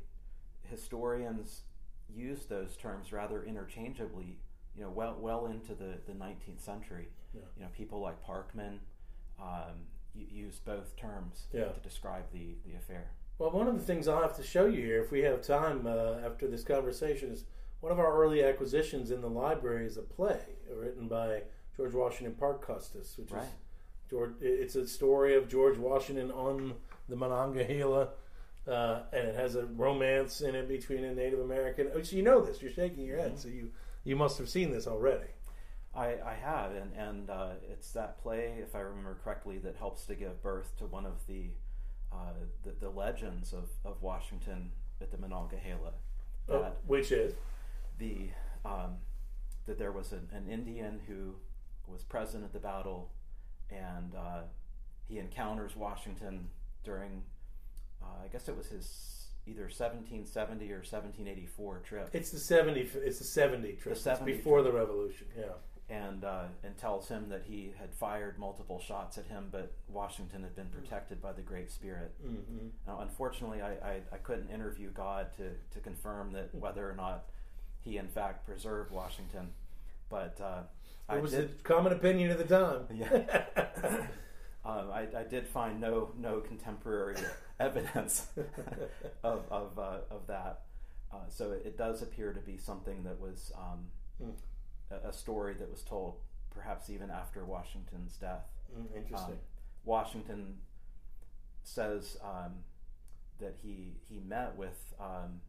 historians 0.70 1.62
use 2.10 2.46
those 2.46 2.78
terms 2.78 3.12
rather 3.12 3.44
interchangeably. 3.44 4.38
You 4.76 4.84
know, 4.84 4.90
well 4.90 5.16
well 5.20 5.46
into 5.48 5.76
the, 5.76 5.96
the 6.08 6.14
19th 6.14 6.60
century. 6.60 7.08
Yeah. 7.34 7.42
You 7.58 7.64
know, 7.64 7.70
people 7.76 8.00
like 8.00 8.24
Parkman 8.26 8.80
um, 9.40 9.86
use 10.16 10.60
both 10.60 10.96
terms 10.96 11.48
Yeah. 11.54 11.66
to 11.66 11.80
describe 11.82 12.24
the, 12.32 12.56
the 12.66 12.76
affair. 12.78 13.12
Well, 13.40 13.52
one 13.52 13.68
of 13.68 13.76
the 13.76 13.84
things 13.84 14.08
I'll 14.08 14.22
have 14.22 14.36
to 14.38 14.44
show 14.44 14.66
you 14.66 14.82
here, 14.82 15.02
if 15.04 15.12
we 15.12 15.22
have 15.22 15.42
time 15.42 15.88
uh, 15.88 16.18
after 16.26 16.48
this 16.48 16.64
conversation, 16.64 17.32
is 17.32 17.46
one 17.82 17.92
of 17.92 18.00
our 18.00 18.16
early 18.16 18.44
acquisitions 18.44 19.10
in 19.12 19.22
the 19.22 19.30
library 19.30 19.86
is 19.86 19.98
a 19.98 20.02
play 20.04 20.40
written 20.72 21.08
by 21.08 21.42
George 21.76 21.94
Washington 21.94 22.36
Parke 22.36 22.66
Custis, 22.66 23.18
which 23.18 23.32
Right. 23.32 23.44
is 23.44 23.50
George. 24.10 24.34
It's 24.40 24.76
a 24.76 24.88
story 24.88 25.36
of 25.36 25.50
George 25.50 25.78
Washington 25.78 26.32
on 26.32 26.76
the 27.10 27.16
Monongahela, 27.16 28.10
uh, 28.68 29.02
and 29.12 29.28
it 29.28 29.36
has 29.36 29.56
a 29.56 29.66
romance 29.66 30.42
in 30.42 30.54
it 30.56 30.68
between 30.68 31.04
a 31.04 31.14
Native 31.14 31.40
American. 31.40 31.90
Oh, 31.94 32.02
so 32.04 32.16
you 32.16 32.22
know 32.24 32.42
this. 32.42 32.62
You're 32.62 32.72
shaking 32.72 33.04
your 33.06 33.18
head, 33.18 33.34
Mhm. 33.34 33.40
so 33.40 33.48
you 33.50 33.72
you 34.04 34.16
must 34.16 34.38
have 34.38 34.50
seen 34.50 34.72
this 34.72 34.88
already. 34.88 35.28
I, 35.96 36.16
I 36.26 36.34
have, 36.42 36.72
and, 36.72 36.92
and 36.98 37.30
uh, 37.30 37.50
it's 37.70 37.92
that 37.92 38.22
play, 38.22 38.56
if 38.62 38.76
I 38.76 38.80
remember 38.80 39.18
correctly, 39.24 39.60
that 39.60 39.76
helps 39.76 40.06
to 40.06 40.16
give 40.16 40.42
birth 40.42 40.76
to 40.78 40.86
one 40.86 41.06
of 41.06 41.26
the 41.28 41.52
uh, 42.12 42.34
the, 42.64 42.72
the 42.80 42.90
legends 42.90 43.54
of, 43.54 43.70
of 43.84 44.02
Washington 44.02 44.72
at 45.02 45.12
the 45.12 45.18
Monongahela. 45.18 45.94
Oh, 46.50 46.62
That 46.62 46.78
which 46.86 47.12
is 47.12 47.34
the 47.98 48.30
um, 48.66 48.98
that 49.66 49.78
there 49.78 49.92
was 49.92 50.12
an, 50.12 50.28
an 50.32 50.48
Indian 50.48 51.00
who 51.08 51.36
was 51.88 52.04
present 52.04 52.44
at 52.44 52.54
the 52.54 52.60
battle, 52.60 53.12
and 53.70 54.14
uh, 54.16 54.42
he 55.08 55.20
encounters 55.20 55.76
Washington 55.76 56.50
during, 56.84 57.24
uh, 58.02 58.24
I 58.24 58.28
guess 58.28 58.48
it 58.48 58.58
was 58.58 58.68
his 58.68 59.23
either 59.48 59.64
1770 59.64 60.72
or 60.72 60.78
1784 60.78 61.80
trip. 61.80 62.10
it's 62.14 62.32
the 62.32 62.40
seventy. 62.40 62.82
It's 62.96 63.20
the 63.20 63.26
seventy 63.26 63.74
trip. 63.74 63.96
The 63.96 64.00
70 64.02 64.32
it's 64.32 64.38
before 64.38 64.62
trip. 64.62 64.72
the 64.74 64.78
Revolution. 64.80 65.28
Yeah. 65.38 65.46
and 65.90 66.24
uh, 66.24 66.44
and 66.64 66.78
tells 66.78 67.08
him 67.10 67.28
that 67.30 67.44
he 67.46 67.74
had 67.78 67.94
fired 67.94 68.40
multiple 68.40 68.80
shots 68.80 69.18
at 69.18 69.26
him, 69.28 69.50
but 69.52 69.74
Washington 69.90 70.42
had 70.44 70.56
been 70.56 70.68
protected 70.70 71.22
by 71.22 71.34
the 71.34 71.42
Great 71.42 71.72
Spirit. 71.72 72.14
Mm-hmm. 72.26 72.68
Now, 72.88 73.00
unfortunately, 73.02 73.62
I, 73.62 73.72
I, 73.74 74.02
I 74.14 74.18
couldn't 74.18 74.50
interview 74.50 74.90
God 74.92 75.28
to, 75.38 75.50
to 75.74 75.80
confirm 75.82 76.32
that 76.34 76.56
whether 76.56 76.90
or 76.90 76.96
not 76.96 77.26
he 77.82 77.98
in 77.98 78.08
fact 78.08 78.46
preserved 78.46 78.92
Washington, 78.92 79.50
but 80.10 80.40
uh, 80.42 80.62
I 81.10 81.18
It 81.18 81.22
was 81.22 81.32
did. 81.32 81.50
the 81.60 81.64
common 81.64 81.92
opinion 81.92 82.32
at 82.32 82.38
the 82.38 82.46
time. 82.46 82.86
Yeah. 82.94 83.44
Um, 84.66 84.92
I, 84.92 85.08
I 85.18 85.24
did 85.24 85.46
find 85.48 85.82
no 85.82 86.12
no 86.18 86.40
contemporary 86.40 87.16
evidence 87.60 88.28
of 89.24 89.44
of, 89.52 89.78
uh, 89.78 89.98
of 90.10 90.28
that. 90.28 90.62
Uh, 91.12 91.18
so 91.30 91.52
it, 91.52 91.64
it 91.66 91.78
does 91.78 92.02
appear 92.02 92.34
to 92.34 92.40
be 92.40 92.58
something 92.58 93.04
that 93.04 93.20
was 93.20 93.52
um, 93.58 93.88
Hmm. 94.22 94.30
a, 94.92 95.10
a 95.10 95.14
story 95.14 95.54
that 95.56 95.70
was 95.72 95.82
told 95.82 96.16
perhaps 96.54 96.90
even 96.90 97.10
after 97.10 97.44
Washington's 97.44 98.16
death. 98.16 98.46
Mm, 98.78 98.96
Interesting. 98.96 99.34
Um, 99.34 99.40
Washington 99.86 100.60
says 101.64 102.18
um, 102.24 102.54
that 103.40 103.56
he 103.62 103.94
he 104.10 104.20
met 104.20 104.56
with 104.56 104.94
um, 105.00 105.42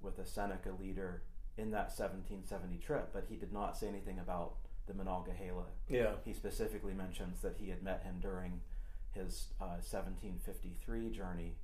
with 0.00 0.18
a 0.18 0.26
Seneca 0.26 0.70
leader 0.80 1.22
in 1.56 1.70
that 1.72 1.90
1770 1.96 2.78
trip, 2.78 3.10
but 3.12 3.24
he 3.28 3.36
did 3.36 3.52
not 3.52 3.76
say 3.76 3.88
anything 3.88 4.18
about 4.20 4.54
the 4.88 4.94
Monongahela. 4.94 5.64
Yeah. 5.88 6.12
He 6.24 6.32
specifically 6.34 6.94
mentions 6.94 7.40
that 7.42 7.56
he 7.58 7.68
had 7.68 7.82
met 7.82 8.02
him 8.02 8.16
during 8.20 8.60
his 9.12 9.48
uh, 9.60 9.78
1753 9.80 11.10
journey. 11.10 11.54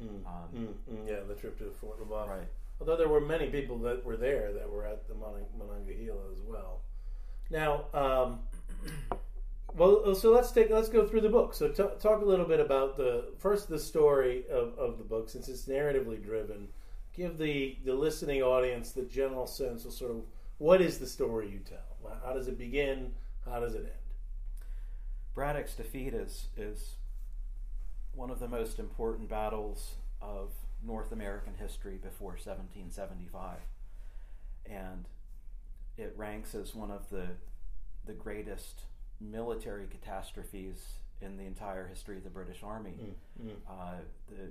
Mm. 0.00 0.26
Um, 0.26 0.48
Mm, 0.54 0.94
mm, 0.94 1.08
yeah, 1.08 1.20
the 1.26 1.34
trip 1.34 1.58
to 1.58 1.70
Fort 1.80 2.00
LeBoeuf. 2.00 2.28
Right. 2.28 2.48
Although 2.80 2.96
there 2.96 3.08
were 3.08 3.20
many 3.20 3.48
people 3.48 3.78
that 3.78 4.04
were 4.04 4.16
there 4.16 4.52
that 4.52 4.68
were 4.68 4.84
at 4.84 5.06
the 5.08 5.14
Mon- 5.14 5.46
Monongahela 5.56 6.30
as 6.32 6.40
well. 6.44 6.80
Now, 7.50 7.84
um, 7.94 8.40
well, 9.76 10.14
so 10.14 10.32
let's 10.32 10.50
take 10.50 10.70
let's 10.70 10.88
go 10.88 11.06
through 11.06 11.20
the 11.20 11.28
book. 11.28 11.54
So 11.54 11.68
t- 11.68 11.82
talk 12.00 12.22
a 12.22 12.24
little 12.24 12.46
bit 12.46 12.60
about 12.60 12.96
the 12.96 13.32
first 13.38 13.68
the 13.68 13.78
story 13.78 14.44
of, 14.50 14.76
of 14.78 14.98
the 14.98 15.04
book, 15.04 15.28
since 15.28 15.48
it's 15.48 15.66
narratively 15.66 16.22
driven. 16.24 16.68
Give 17.14 17.38
the 17.38 17.76
the 17.84 17.94
listening 17.94 18.42
audience 18.42 18.90
the 18.92 19.02
general 19.02 19.46
sense 19.46 19.84
of 19.84 19.92
sort 19.92 20.10
of 20.10 20.22
what 20.58 20.80
is 20.80 20.98
the 20.98 21.06
story 21.06 21.48
you 21.48 21.60
tell. 21.60 21.93
How 22.24 22.32
does 22.32 22.48
it 22.48 22.58
begin? 22.58 23.12
How 23.44 23.60
does 23.60 23.74
it 23.74 23.80
end? 23.80 23.88
Braddock's 25.34 25.74
defeat 25.74 26.14
is 26.14 26.46
is 26.56 26.96
one 28.14 28.30
of 28.30 28.38
the 28.38 28.48
most 28.48 28.78
important 28.78 29.28
battles 29.28 29.94
of 30.22 30.52
North 30.86 31.12
American 31.12 31.54
history 31.54 31.98
before 32.00 32.32
1775, 32.32 33.58
and 34.66 35.06
it 35.96 36.14
ranks 36.16 36.54
as 36.54 36.74
one 36.74 36.90
of 36.90 37.10
the 37.10 37.26
the 38.06 38.12
greatest 38.12 38.82
military 39.20 39.86
catastrophes 39.86 40.98
in 41.20 41.36
the 41.36 41.44
entire 41.44 41.86
history 41.86 42.18
of 42.18 42.24
the 42.24 42.30
British 42.30 42.62
Army. 42.62 42.94
Mm, 43.42 43.46
mm. 43.46 43.54
Uh, 43.68 44.02
the 44.28 44.50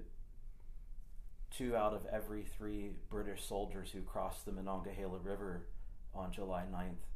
two 1.55 1.75
out 1.75 1.93
of 1.93 2.05
every 2.11 2.43
three 2.43 2.91
British 3.09 3.45
soldiers 3.45 3.91
who 3.91 4.01
crossed 4.01 4.45
the 4.45 4.51
Monongahela 4.51 5.19
River 5.19 5.67
on 6.15 6.31
July 6.31 6.63
9th 6.73 7.12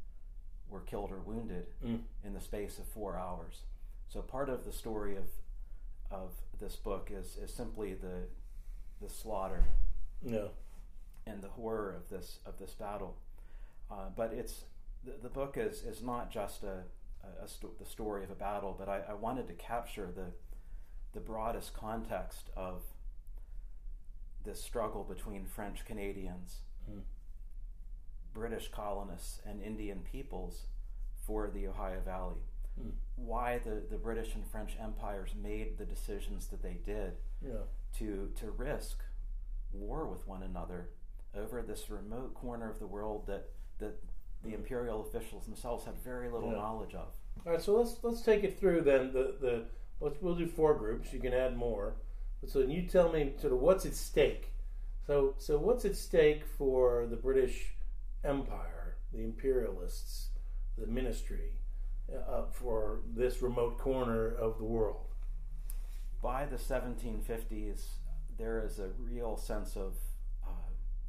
were 0.70 0.82
killed 0.82 1.12
or 1.12 1.20
wounded 1.20 1.68
Mm. 1.84 2.02
in 2.24 2.34
the 2.34 2.42
space 2.42 2.78
of 2.80 2.86
four 2.86 3.16
hours. 3.18 3.62
So 4.10 4.22
part 4.22 4.50
of 4.50 4.66
the 4.66 4.72
story 4.72 5.16
of 5.18 5.26
of 6.10 6.32
this 6.60 6.78
book 6.78 7.10
is, 7.12 7.36
is 7.38 7.54
simply 7.54 7.94
the 7.94 8.28
the 9.02 9.10
slaughter 9.10 9.66
No. 10.22 10.52
and 11.26 11.42
the 11.42 11.50
horror 11.50 11.94
of 11.94 12.10
this 12.10 12.40
of 12.46 12.58
this 12.58 12.74
battle. 12.74 13.16
Uh, 13.92 14.10
but 14.16 14.34
it's 14.34 14.64
the, 15.04 15.14
the 15.22 15.30
book 15.30 15.58
is 15.58 15.84
is 15.84 16.02
not 16.02 16.32
just 16.32 16.64
a, 16.64 16.84
a, 17.24 17.44
a 17.44 17.48
sto- 17.48 17.74
the 17.80 17.86
story 17.86 18.24
of 18.24 18.32
a 18.32 18.36
battle, 18.36 18.74
but 18.78 18.88
I, 18.90 19.02
I 19.10 19.14
wanted 19.14 19.48
to 19.48 19.54
capture 19.54 20.12
the 20.12 20.32
the 21.14 21.20
broadest 21.20 21.74
context 21.74 22.50
of 22.56 22.84
this 24.44 24.62
struggle 24.64 25.04
between 25.04 25.46
French 25.46 25.84
Canadians, 25.86 26.62
Mm. 26.90 27.02
British 28.38 28.70
colonists, 28.70 29.42
and 29.46 29.62
Indian 29.62 30.00
peoples 30.12 30.68
for 31.26 31.50
the 31.50 31.68
Ohio 31.68 32.00
Valley. 32.06 32.42
Mm. 32.80 32.92
Why 33.16 33.58
the, 33.60 33.82
the 33.90 33.98
British 33.98 34.36
and 34.36 34.46
French 34.46 34.72
empires 34.80 35.32
made 35.42 35.78
the 35.78 35.86
decisions 35.86 36.48
that 36.48 36.62
they 36.62 36.78
did 36.86 37.14
Yeah. 37.42 37.64
to 38.00 38.32
to 38.40 38.52
risk 38.52 39.04
war 39.74 40.06
with 40.08 40.28
one 40.28 40.44
another 40.44 40.90
over 41.36 41.62
this 41.62 41.90
remote 41.90 42.34
corner 42.34 42.70
of 42.70 42.80
the 42.80 42.88
world 42.88 43.26
that 43.28 43.50
that 43.80 43.96
the 44.44 44.54
imperial 44.54 45.02
officials 45.02 45.46
themselves 45.46 45.86
had 45.86 45.96
very 46.04 46.30
little 46.30 46.52
Yeah. 46.52 46.58
knowledge 46.58 46.94
of. 46.94 47.10
All 47.46 47.52
right, 47.54 47.62
so 47.62 47.76
let's 47.78 47.98
let's 48.04 48.22
take 48.22 48.44
it 48.44 48.60
through 48.60 48.82
then. 48.82 49.12
The 49.12 49.36
the 49.42 49.66
let's 50.00 50.22
we'll 50.22 50.36
do 50.36 50.48
four 50.48 50.76
groups. 50.76 51.12
You 51.14 51.20
can 51.20 51.34
add 51.34 51.58
more. 51.58 51.96
But 52.42 52.52
so 52.52 52.60
you 52.60 52.84
tell 52.88 53.12
me 53.12 53.34
sort 53.42 53.54
of 53.54 53.60
what's 53.60 53.86
at 53.88 53.96
stake. 53.96 54.54
So 55.08 55.34
so 55.40 55.58
what's 55.58 55.86
at 55.86 55.96
stake 55.96 56.46
for 56.46 57.08
the 57.08 57.16
British 57.16 57.74
Empire, 58.28 58.98
the 59.14 59.24
imperialists, 59.24 60.30
the 60.78 60.86
ministry, 60.88 61.54
uh, 62.14 62.44
for 62.52 63.02
this 63.16 63.42
remote 63.42 63.78
corner 63.78 64.28
of 64.36 64.58
the 64.58 64.66
world? 64.66 65.06
By 66.22 66.46
the 66.46 66.58
1750s, 66.58 67.86
there 68.38 68.64
is 68.66 68.80
a 68.80 68.90
real 69.00 69.38
sense 69.38 69.76
of 69.76 69.96
uh, 70.46 70.50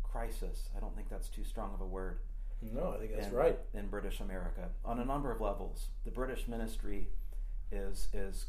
crisis. 0.03 0.69
I 0.77 0.81
don't 0.81 0.95
think 0.95 1.09
that's 1.09 1.29
too 1.29 1.45
strong 1.45 1.75
of 1.75 1.81
a 1.81 1.87
word. 1.87 2.21
No, 2.61 2.93
I 2.93 2.99
think 2.99 3.13
that's 3.15 3.29
in, 3.29 3.35
right. 3.35 3.59
in 3.75 3.87
British 3.89 4.21
America 4.21 4.69
on 4.85 4.99
a 4.99 5.05
number 5.05 5.31
of 5.31 5.41
levels. 5.41 5.89
The 6.05 6.11
British 6.11 6.49
ministry 6.49 7.09
is 7.71 8.09
is 8.13 8.47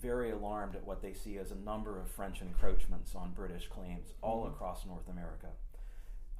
very 0.00 0.30
alarmed 0.30 0.76
at 0.76 0.86
what 0.86 1.02
they 1.02 1.12
see 1.12 1.38
as 1.38 1.50
a 1.50 1.56
number 1.56 1.98
of 2.00 2.08
French 2.08 2.40
encroachments 2.40 3.14
on 3.14 3.32
British 3.32 3.66
claims 3.68 4.14
all 4.22 4.44
Mhm. 4.46 4.52
across 4.52 4.86
North 4.86 5.08
America. 5.08 5.48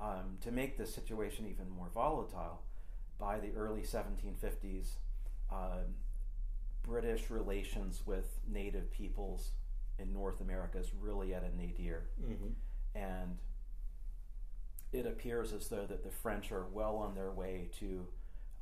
Um, 0.01 0.39
to 0.43 0.53
make 0.53 0.79
this 0.79 0.95
situation 0.95 1.47
even 1.49 1.69
more 1.71 1.89
volatile, 1.93 2.63
by 3.19 3.41
the 3.41 3.51
early 3.57 3.83
1750s, 3.83 4.91
um, 5.51 5.97
British 6.85 7.31
relations 7.31 8.03
with 8.07 8.39
native 8.49 8.93
peoples 8.93 9.51
in 9.99 10.13
North 10.13 10.41
America 10.41 10.79
is 10.79 10.93
really 11.01 11.35
at 11.35 11.43
a 11.43 11.57
nadir. 11.57 12.05
Hmm 12.25 12.51
and 12.95 13.39
it 14.93 15.07
appears 15.07 15.53
as 15.53 15.69
though 15.69 15.87
that 15.87 16.03
the 16.03 16.11
French 16.11 16.51
are 16.51 16.67
well 16.73 16.97
on 16.97 17.15
their 17.15 17.31
way 17.31 17.69
to 17.79 18.07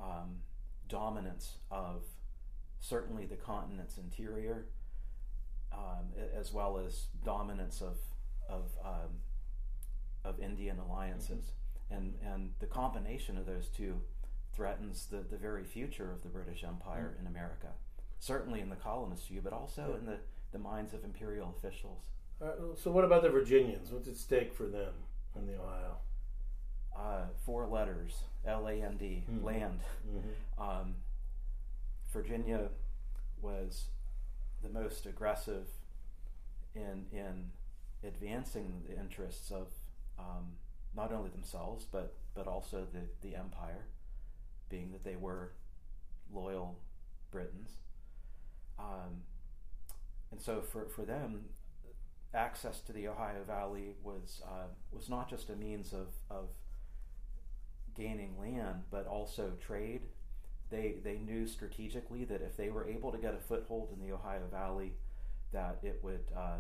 um, 0.01 0.37
dominance 0.89 1.59
of 1.71 2.05
certainly 2.81 3.27
the 3.27 3.37
continent's 3.37 3.97
interior, 3.97 4.67
um, 5.73 6.13
as 6.35 6.53
well 6.53 6.79
as 6.79 7.07
dominance 7.25 7.81
of 7.81 7.99
of 8.49 8.71
um, 8.85 9.11
of 10.27 10.41
Indian 10.41 10.79
alliances, 10.79 11.53
and 11.91 12.15
and 12.25 12.51
the 12.59 12.67
combination 12.67 13.37
of 13.39 13.47
those 13.47 13.69
two 13.69 14.01
threatens 14.55 15.07
the, 15.07 15.19
the 15.19 15.37
very 15.37 15.65
future 15.65 16.11
of 16.11 16.23
the 16.23 16.29
British 16.29 16.65
Empire 16.65 17.17
in 17.21 17.27
America, 17.27 17.69
certainly 18.19 18.61
in 18.61 18.71
the 18.71 18.77
colonists' 18.77 19.27
view, 19.29 19.41
but 19.45 19.53
also 19.53 19.95
in 20.01 20.07
the, 20.07 20.17
the 20.53 20.59
minds 20.59 20.95
of 20.95 21.05
imperial 21.05 21.55
officials. 21.57 22.03
So 22.83 22.91
what 22.91 23.05
about 23.05 23.23
the 23.23 23.29
Virginians? 23.31 23.91
What's 23.93 24.09
at 24.09 24.17
stake 24.17 24.53
for 24.55 24.65
them 24.67 24.93
in 25.37 25.47
the 25.47 25.55
Ohio? 25.61 25.97
uh, 26.97 27.27
four 27.45 27.67
letters 27.67 28.23
L 28.47 28.67
A 28.69 28.73
N 28.83 28.97
D, 28.97 29.25
Mhm. 29.31 29.45
land. 29.45 29.81
Mm-hmm. 30.09 30.63
Um, 30.63 30.95
Virginia 32.13 32.71
was 33.43 33.87
the 34.63 34.69
most 34.71 35.05
aggressive 35.07 35.69
in 36.75 37.07
in 37.13 37.51
advancing 38.03 38.83
the 38.89 38.99
interests 38.99 39.51
of 39.51 39.69
um, 40.19 40.53
not 40.95 41.13
only 41.13 41.31
themselves 41.31 41.87
but 41.91 42.15
but 42.35 42.47
also 42.47 42.87
the 42.93 43.29
the 43.29 43.37
empire, 43.37 43.87
being 44.69 44.93
that 44.93 45.05
they 45.05 45.17
were 45.17 45.53
loyal 46.33 46.79
Britons. 47.31 47.71
Um, 48.79 49.23
and 50.31 50.41
so 50.41 50.61
for, 50.61 50.87
for 50.89 51.05
them, 51.05 51.47
access 52.35 52.81
to 52.81 52.93
the 52.93 53.09
Ohio 53.09 53.43
Valley 53.47 53.95
was 54.03 54.43
uh, 54.45 54.69
was 54.93 55.09
not 55.09 55.31
just 55.31 55.51
a 55.51 55.57
means 55.57 55.93
of, 55.93 56.09
of 56.31 56.49
gaining 57.95 58.39
land, 58.39 58.83
but 58.91 59.07
also 59.07 59.53
trade. 59.61 60.03
They 60.71 60.97
they 61.03 61.19
knew 61.19 61.47
strategically 61.47 62.25
that 62.25 62.43
if 62.43 62.57
they 62.57 62.71
were 62.71 62.87
able 62.87 63.13
to 63.13 63.19
get 63.19 63.35
a 63.35 63.39
foothold 63.39 63.91
in 63.93 64.07
the 64.07 64.13
Ohio 64.15 64.47
Valley, 64.51 64.93
that 65.53 65.79
it 65.83 66.01
would 66.03 66.25
uh, 66.37 66.59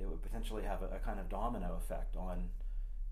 it 0.00 0.08
would 0.08 0.22
potentially 0.22 0.62
have 0.62 0.82
a, 0.82 0.96
a 0.96 0.98
kind 0.98 1.20
of 1.20 1.28
domino 1.28 1.78
effect 1.82 2.16
on 2.16 2.48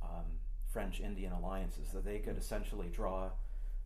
um, 0.02 0.24
French 0.72 1.00
Indian 1.00 1.32
alliances. 1.32 1.90
That 1.92 2.04
they 2.04 2.18
could 2.18 2.38
essentially 2.38 2.88
draw 2.88 3.30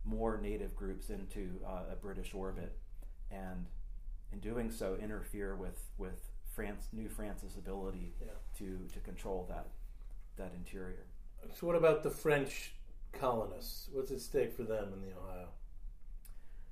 more 0.03 0.39
native 0.39 0.75
groups 0.75 1.09
into 1.09 1.59
uh, 1.65 1.91
a 1.91 1.95
British 1.95 2.33
orbit, 2.33 2.77
and 3.31 3.65
in 4.31 4.39
doing 4.39 4.71
so, 4.71 4.95
interfere 5.01 5.55
with 5.55 5.81
with 5.97 6.29
France, 6.53 6.87
New 6.93 7.09
France's 7.09 7.57
ability 7.57 8.13
Yeah. 8.21 8.27
to 8.59 8.87
to 8.93 8.99
control 8.99 9.45
that 9.49 9.67
that 10.37 10.53
interior. 10.55 11.05
So 11.53 11.67
what 11.67 11.75
about 11.75 12.03
the 12.03 12.09
French 12.09 12.73
colonists? 13.13 13.87
What's 13.93 14.11
at 14.11 14.19
stake 14.19 14.51
for 14.53 14.63
them 14.63 14.91
in 14.93 15.01
the 15.01 15.15
Ohio? 15.17 15.47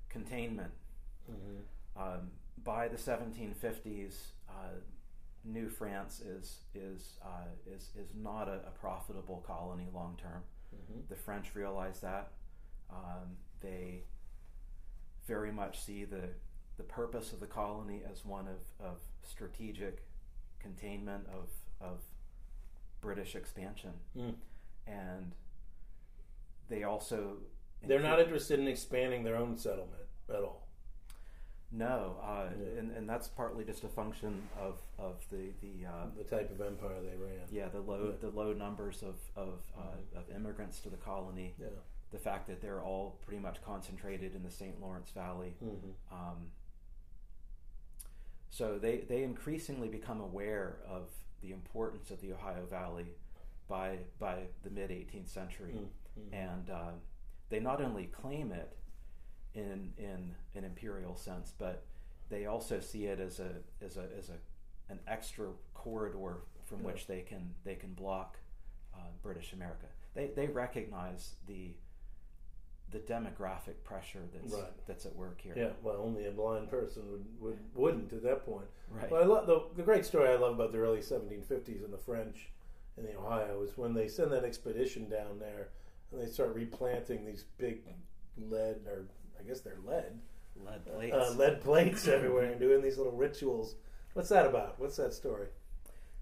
Containment. 0.10 0.72
Mm-hmm. 1.32 2.02
Um, 2.02 2.32
by 2.64 2.88
the 2.88 2.98
1750s, 2.98 4.16
uh, 4.50 4.54
New 5.46 5.70
France 5.70 6.22
is 6.22 6.60
is 6.74 7.18
uh, 7.24 7.48
is 7.70 7.90
is 8.00 8.14
not 8.16 8.48
a, 8.48 8.60
a 8.68 8.72
profitable 8.80 9.44
colony 9.46 9.88
long 9.94 10.18
term. 10.22 10.44
Mm-hmm. 10.74 11.02
The 11.10 11.16
French 11.16 11.56
realize 11.56 12.00
that. 12.02 12.32
Um, 12.90 13.38
they 13.62 14.04
very 15.28 15.52
much 15.52 15.80
see 15.84 16.06
the 16.06 16.30
the 16.78 16.84
purpose 16.84 17.34
of 17.34 17.40
the 17.40 17.46
colony 17.48 18.02
as 18.12 18.26
one 18.26 18.48
of, 18.48 18.86
of 18.86 18.98
strategic 19.24 20.04
containment 20.60 21.26
of 21.28 21.50
of 21.82 22.02
British 23.02 23.36
expansion, 23.36 23.94
Mm. 24.18 24.36
and 24.88 25.32
they 26.70 26.84
also 26.84 27.38
They're 27.86 28.00
not 28.02 28.20
interested 28.20 28.60
in 28.60 28.68
expanding 28.68 29.24
their 29.24 29.36
own 29.36 29.58
settlement 29.58 30.04
at 30.30 30.36
all. 30.44 30.68
No, 31.76 32.16
uh, 32.22 32.50
Yeah. 32.56 32.80
and, 32.80 32.92
and 32.92 33.10
that's 33.10 33.28
partly 33.28 33.66
just 33.66 33.84
a 33.84 33.88
function 33.90 34.48
of 34.60 34.80
of 35.00 35.16
the 35.32 35.52
the 35.62 35.88
uh, 35.88 36.06
the 36.16 36.24
type 36.24 36.52
of 36.52 36.62
empire 36.62 37.02
they 37.02 37.18
ran. 37.18 37.48
yeah 37.52 37.68
the 37.70 37.82
low 37.82 38.10
Yeah. 38.12 38.16
the 38.22 38.30
low 38.30 38.54
numbers 38.54 39.02
of 39.02 39.20
of, 39.36 39.60
uh, 39.78 39.82
Mhm. 39.82 40.18
of 40.20 40.30
immigrants 40.30 40.80
to 40.82 40.90
the 40.90 40.98
colony. 40.98 41.56
Yeah. 41.58 41.68
The 42.12 42.20
fact 42.20 42.46
that 42.48 42.62
they're 42.62 42.84
all 42.84 43.18
pretty 43.26 43.40
much 43.42 43.60
concentrated 43.64 44.36
in 44.36 44.44
the 44.44 44.52
St. 44.52 44.80
Lawrence 44.80 45.10
Valley. 45.12 45.56
Mm-hmm. 45.64 46.14
Um, 46.16 46.52
so 48.52 48.78
they, 48.78 48.98
they 49.10 49.24
increasingly 49.24 49.88
become 49.88 50.22
aware 50.22 50.78
of 50.88 51.10
the 51.42 51.52
importance 51.52 52.12
of 52.12 52.22
the 52.22 52.34
Ohio 52.34 52.66
Valley 52.68 53.08
by 53.68 53.98
by 54.20 54.44
the 54.64 54.70
mid 54.70 54.92
18th 54.92 55.28
century, 55.30 55.74
Mm-hmm. 56.20 56.34
and 56.36 56.70
uh, 56.70 56.92
they 57.50 57.60
not 57.60 57.82
only 57.82 58.06
claim 58.06 58.52
it 58.52 58.78
in 59.56 59.94
in 59.98 60.34
an 60.56 60.64
imperial 60.64 61.16
sense, 61.16 61.54
but 61.58 61.86
they 62.30 62.46
also 62.46 62.80
see 62.80 63.06
it 63.06 63.20
as 63.20 63.40
a 63.40 63.52
as 63.84 63.98
a 63.98 64.08
as 64.18 64.30
a 64.30 64.38
an 64.92 65.00
extra 65.08 65.50
corridor 65.74 66.42
from 66.66 66.80
Yeah. 66.80 66.88
which 66.88 67.08
they 67.08 67.22
can 67.22 67.54
they 67.64 67.76
can 67.76 67.94
block 67.94 68.38
uh, 68.94 68.98
British 69.22 69.54
America. 69.54 69.86
They 70.14 70.28
they 70.28 70.48
recognize 70.48 71.36
the 71.48 71.76
the 72.92 73.00
demographic 73.00 73.84
pressure 73.84 74.22
that's 74.32 74.54
Right. 74.54 74.86
that's 74.88 75.06
at 75.06 75.16
work 75.16 75.42
here. 75.42 75.54
Yeah, 75.58 75.72
well, 75.82 75.96
only 75.98 76.28
a 76.28 76.32
blind 76.32 76.70
person 76.70 77.10
would, 77.12 77.26
would 77.40 77.60
wouldn't 77.76 78.14
at 78.14 78.22
that 78.24 78.46
point. 78.46 78.68
Right. 78.90 79.10
Well, 79.10 79.22
I 79.22 79.26
love 79.26 79.48
the 79.48 79.62
the 79.76 79.84
great 79.84 80.06
story 80.06 80.30
I 80.30 80.36
love 80.36 80.54
about 80.54 80.72
the 80.72 80.78
early 80.80 81.00
1750s 81.00 81.84
and 81.84 81.92
the 81.94 81.98
French 81.98 82.50
in 82.98 83.04
the 83.06 83.16
Ohio 83.18 83.64
is 83.64 83.76
when 83.78 83.94
they 83.96 84.08
send 84.08 84.32
that 84.32 84.44
expedition 84.44 85.10
down 85.10 85.40
there 85.40 85.70
and 86.12 86.22
they 86.22 86.28
start 86.28 86.54
replanting 86.54 87.26
these 87.26 87.46
big 87.58 87.82
lead 88.38 88.86
or 88.86 89.06
I 89.40 89.44
guess 89.44 89.62
they're 89.62 89.78
lead 89.86 90.20
Lead 90.66 90.86
plates. 90.86 91.16
uh, 91.16 91.34
lead 91.38 91.62
plates 91.62 92.08
everywhere 92.08 92.52
and 92.52 92.60
doing 92.60 92.82
these 92.82 92.98
little 92.98 93.12
rituals. 93.14 93.76
What's 94.14 94.30
that 94.30 94.46
about? 94.46 94.80
What's 94.80 94.98
that 94.98 95.14
story? 95.14 95.48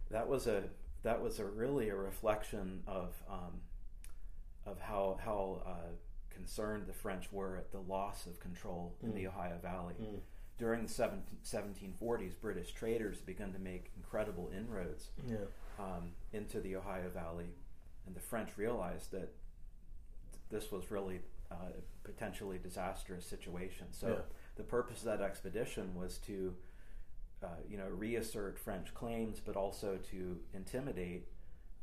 that 0.10 0.28
was 0.28 0.45
a 0.47 0.63
that 1.04 1.21
was 1.21 1.39
a 1.39 1.45
really 1.45 1.88
a 1.89 1.95
reflection 1.95 2.84
of 2.88 3.13
um, 3.30 3.62
of 4.65 4.80
how 4.80 5.17
how 5.24 5.62
uh, 5.65 5.89
concerned 6.30 6.86
the 6.88 6.93
French 6.93 7.32
were 7.32 7.56
at 7.58 7.71
the 7.71 7.80
loss 7.80 8.26
of 8.26 8.39
control 8.39 8.95
in 9.02 9.12
Mm. 9.12 9.15
the 9.15 9.28
Ohio 9.28 9.58
Valley. 9.62 9.95
Mm. 10.02 10.19
During 10.58 10.84
the 10.84 10.89
17, 10.89 11.39
1740s, 11.43 12.34
British 12.39 12.71
traders 12.74 13.19
began 13.19 13.52
to 13.54 13.60
make 13.60 13.91
incredible 13.97 14.52
inroads 14.56 15.10
Yeah. 15.28 15.38
um, 15.80 16.12
into 16.34 16.60
the 16.62 16.76
Ohio 16.76 17.10
Valley, 17.10 17.50
and 18.06 18.15
the 18.15 18.19
French 18.19 18.50
realized 18.58 19.12
that 19.12 19.34
this 20.50 20.71
was 20.71 20.91
really 20.91 21.21
uh, 21.51 21.55
potentially 22.03 22.57
disastrous 22.57 23.25
situation. 23.25 23.87
So 23.91 24.07
Yeah. 24.07 24.21
the 24.55 24.63
purpose 24.63 24.99
of 24.99 25.05
that 25.05 25.21
expedition 25.21 25.93
was 25.95 26.17
to, 26.19 26.55
uh, 27.43 27.47
you 27.67 27.77
know, 27.77 27.87
reassert 27.87 28.57
French 28.57 28.93
claims, 28.93 29.39
but 29.39 29.55
also 29.55 29.97
to 30.11 30.39
intimidate 30.53 31.27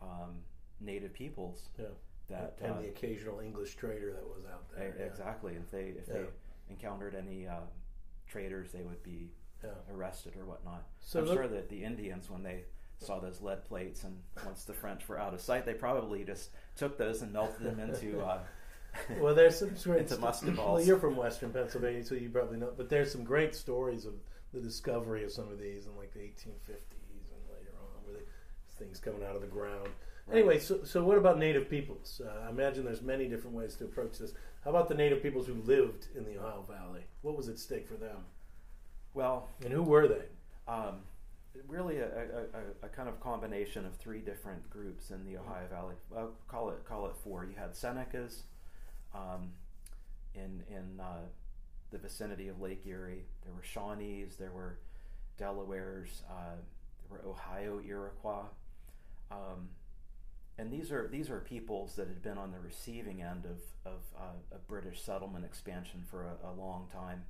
um, 0.01 0.43
native 0.81 1.13
peoples. 1.13 1.69
Yeah. 1.79 1.87
That 2.29 2.59
and 2.61 2.75
uh, 2.75 2.81
the 2.83 2.89
occasional 2.89 3.41
English 3.41 3.77
trader 3.77 4.13
that 4.13 4.25
was 4.27 4.45
out 4.53 4.69
there. 4.77 4.95
yeah. 4.99 5.07
exactly, 5.07 5.55
if 5.55 5.71
they 5.71 5.95
if 5.99 6.07
they 6.07 6.27
encountered 6.69 7.15
any 7.15 7.47
uh, 7.47 7.61
traders, 8.27 8.71
they 8.71 8.83
would 8.83 9.03
be 9.03 9.31
arrested 9.91 10.37
or 10.37 10.45
whatnot. 10.45 10.85
So 11.01 11.21
I'm 11.21 11.25
look- 11.27 11.35
sure 11.37 11.49
that 11.49 11.69
the 11.69 11.83
Indians, 11.85 12.29
when 12.31 12.43
they 12.43 12.65
saw 12.99 13.19
those 13.19 13.41
lead 13.41 13.65
plates, 13.65 14.05
and 14.05 14.23
once 14.45 14.65
the 14.65 14.75
French 14.75 15.09
were 15.09 15.19
out 15.19 15.33
of 15.33 15.41
sight, 15.41 15.65
they 15.65 15.73
probably 15.75 16.23
just 16.25 16.51
took 16.77 16.99
those 16.99 17.23
and 17.23 17.33
melted 17.33 17.63
them 17.65 17.81
into. 17.81 18.21
Uh, 18.21 18.41
well, 19.21 19.35
there's 19.35 19.59
some 19.59 19.71
great 19.85 20.01
into 20.01 20.15
sto- 20.15 20.21
musket 20.21 20.57
Well, 20.57 20.81
you're 20.81 20.99
from 20.99 21.17
Western 21.17 21.53
Pennsylvania, 21.53 22.05
so 22.05 22.15
you 22.15 22.29
probably 22.29 22.59
know. 22.59 22.73
But 22.77 22.89
there's 22.89 23.13
some 23.13 23.25
great 23.25 23.55
stories 23.55 24.05
of 24.05 24.15
the 24.53 24.61
discovery 24.61 25.25
of 25.25 25.33
some 25.33 25.49
of 25.51 25.59
these 25.59 25.87
in 25.87 25.97
like 25.97 26.13
the 26.13 26.21
1850s 26.21 27.31
and 27.33 27.43
later 27.53 27.73
on, 27.81 28.05
where 28.05 28.15
they, 28.15 28.85
things 28.85 28.99
coming 28.99 29.23
out 29.25 29.35
of 29.37 29.41
the 29.43 29.47
ground. 29.47 29.89
Right. 30.27 30.39
Anyway, 30.39 30.59
so 30.59 30.83
so 30.85 31.03
what 31.05 31.19
about 31.19 31.39
Native 31.39 31.69
peoples? 31.71 32.21
Uh, 32.25 32.47
I 32.47 32.51
imagine 32.51 32.85
there's 32.85 33.03
many 33.03 33.29
different 33.29 33.57
ways 33.57 33.75
to 33.77 33.85
approach 33.85 34.19
this. 34.19 34.33
How 34.65 34.71
about 34.71 34.89
the 34.89 34.95
Native 34.95 35.23
peoples 35.23 35.47
who 35.47 35.55
lived 35.55 36.09
in 36.17 36.25
the 36.25 36.39
Ohio 36.39 36.65
Valley? 36.69 37.03
What 37.23 37.37
was 37.37 37.49
at 37.49 37.59
stake 37.59 37.87
for 37.89 37.95
them, 37.95 38.25
well, 39.15 39.49
and 39.65 39.73
who 39.73 39.83
were 39.83 40.09
they? 40.09 40.25
um, 40.67 41.01
really 41.67 41.99
a, 41.99 42.07
a, 42.07 42.85
a, 42.85 42.87
a 42.87 42.89
kind 42.89 43.09
of 43.09 43.21
combination 43.21 43.85
of 43.87 43.97
three 43.97 44.21
different 44.21 44.69
groups 44.71 45.11
in 45.11 45.25
the 45.25 45.37
Ohio 45.39 45.67
Valley. 45.71 45.95
Well, 46.11 46.33
call 46.47 46.71
it 46.71 46.85
call 46.85 47.07
it 47.07 47.17
four. 47.17 47.45
You 47.45 47.55
had 47.57 47.73
Senecas 47.73 48.43
um, 49.15 49.53
in 50.35 50.63
in 50.69 51.01
uh, 51.01 51.27
the 51.91 51.99
vicinity 51.99 52.49
of 52.49 52.61
Lake 52.61 52.87
Erie. 52.87 53.25
There 53.45 53.55
were 53.55 53.63
Shawnees. 53.63 54.37
There 54.37 54.53
were 54.53 54.79
Delawares. 55.39 56.23
Uh, 56.29 56.57
there 57.01 57.19
were 57.19 57.29
Ohio 57.29 57.81
Iroquois. 57.81 58.47
Um, 59.31 59.69
and 60.59 60.73
these 60.73 60.91
are 60.91 61.07
these 61.09 61.31
are 61.31 61.39
peoples 61.41 61.95
that 61.97 62.09
had 62.09 62.23
been 62.23 62.39
on 62.39 62.51
the 62.53 62.59
receiving 62.61 63.23
end 63.23 63.45
of 63.45 63.61
of 63.85 64.01
uh, 64.19 64.55
a 64.55 64.59
British 64.59 65.03
settlement 65.03 65.45
expansion 65.45 66.05
for 66.11 66.25
a, 66.25 66.49
a 66.49 66.53
long 66.53 66.89
time, 66.93 67.25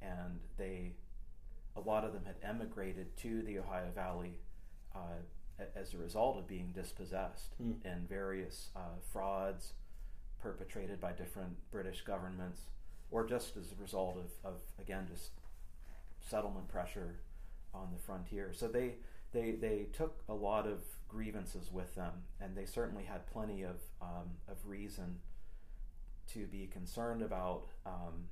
and 0.00 0.38
they 0.56 0.92
a 1.76 1.80
lot 1.80 2.04
of 2.04 2.12
them 2.12 2.22
had 2.24 2.36
emigrated 2.42 3.16
to 3.16 3.42
the 3.42 3.58
Ohio 3.58 3.90
Valley 3.92 4.38
uh, 4.94 5.18
as 5.74 5.92
a 5.92 5.98
result 5.98 6.36
of 6.38 6.46
being 6.46 6.70
dispossessed 6.72 7.54
Hmm. 7.58 7.72
in 7.84 8.06
various 8.08 8.68
uh, 8.76 9.00
frauds 9.12 9.72
perpetrated 10.44 11.00
by 11.00 11.10
different 11.10 11.56
British 11.70 12.02
governments, 12.02 12.60
or 13.10 13.26
just 13.26 13.56
as 13.56 13.72
a 13.72 13.82
result 13.82 14.18
of, 14.18 14.52
of 14.52 14.60
again 14.78 15.06
just 15.10 15.30
settlement 16.20 16.68
pressure 16.68 17.16
on 17.72 17.88
the 17.92 17.98
frontier. 17.98 18.52
So 18.52 18.68
they 18.68 18.96
they 19.32 19.52
they 19.52 19.86
took 19.94 20.22
a 20.28 20.34
lot 20.34 20.66
of 20.66 20.82
grievances 21.08 21.72
with 21.72 21.94
them, 21.94 22.12
and 22.40 22.54
they 22.54 22.66
certainly 22.66 23.04
had 23.04 23.26
plenty 23.26 23.62
of 23.62 23.76
um, 24.02 24.36
of 24.46 24.58
reason 24.66 25.20
to 26.34 26.46
be 26.46 26.66
concerned 26.66 27.22
about 27.22 27.68
um, 27.86 28.28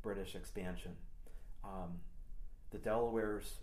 British 0.00 0.34
expansion. 0.34 0.92
Um, 1.62 2.00
the 2.70 2.78
Delawares, 2.78 3.58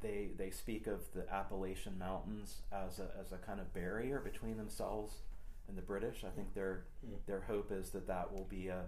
they 0.00 0.30
they 0.36 0.50
speak 0.50 0.88
of 0.88 1.00
the 1.14 1.32
Appalachian 1.32 1.96
Mountains 1.96 2.62
as 2.72 2.98
a, 2.98 3.08
as 3.20 3.30
a 3.30 3.36
kind 3.36 3.60
of 3.60 3.72
barrier 3.72 4.18
between 4.18 4.56
themselves 4.56 5.18
and 5.72 5.78
the 5.78 5.82
British. 5.86 6.22
I 6.24 6.28
think 6.30 6.52
their 6.54 6.84
Mm. 7.06 7.16
their 7.26 7.40
hope 7.40 7.72
is 7.72 7.90
that 7.90 8.06
that 8.06 8.30
will 8.32 8.44
be 8.44 8.68
a 8.68 8.84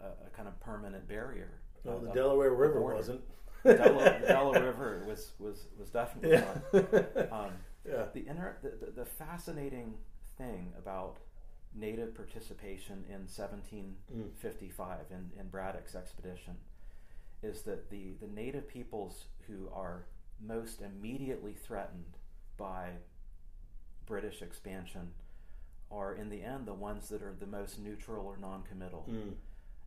a, 0.00 0.26
a 0.26 0.30
kind 0.36 0.46
of 0.48 0.58
permanent 0.60 1.08
barrier. 1.08 1.60
Well, 1.82 1.98
the 1.98 2.12
Delaware 2.12 2.52
River 2.54 2.80
border. 2.80 2.96
wasn't. 2.96 3.20
the 3.62 3.74
Delaware, 3.74 4.22
Delaware 4.28 4.62
River 4.64 5.04
was 5.06 5.32
was 5.38 5.66
was 5.78 5.88
definitely 5.90 6.32
yeah. 6.32 6.54
not. 6.72 7.32
Um, 7.32 7.52
yeah. 7.86 8.04
the, 8.14 8.26
inter- 8.26 8.56
the, 8.62 8.86
the 8.86 8.92
the 8.92 9.04
fascinating 9.04 9.94
thing 10.38 10.72
about 10.78 11.16
native 11.74 12.14
participation 12.14 13.04
in 13.08 13.26
1755 13.26 14.98
in, 15.10 15.30
in 15.40 15.48
Braddock's 15.48 15.94
expedition 15.94 16.56
is 17.42 17.62
that 17.62 17.90
the, 17.90 18.14
the 18.20 18.26
native 18.28 18.68
peoples 18.68 19.24
who 19.46 19.68
are 19.72 20.06
most 20.40 20.80
immediately 20.82 21.52
threatened 21.52 22.16
by 22.56 22.90
British 24.06 24.42
expansion 24.42 25.12
are 25.90 26.14
in 26.14 26.28
the 26.28 26.42
end 26.42 26.66
the 26.66 26.74
ones 26.74 27.08
that 27.08 27.22
are 27.22 27.34
the 27.38 27.46
most 27.46 27.78
neutral 27.78 28.26
or 28.26 28.36
non-committal 28.36 29.06
Mm. 29.08 29.34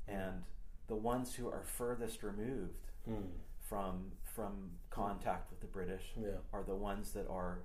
and 0.08 0.44
the 0.88 0.96
ones 0.96 1.36
who 1.36 1.48
are 1.50 1.64
furthest 1.64 2.24
removed 2.24 2.88
Mm. 3.08 3.30
from 3.60 4.12
from 4.24 4.72
contact 4.92 5.50
with 5.50 5.60
the 5.62 5.68
British 5.68 6.14
Yeah. 6.16 6.38
are 6.54 6.64
the 6.64 6.76
ones 6.76 7.12
that 7.14 7.28
are 7.28 7.64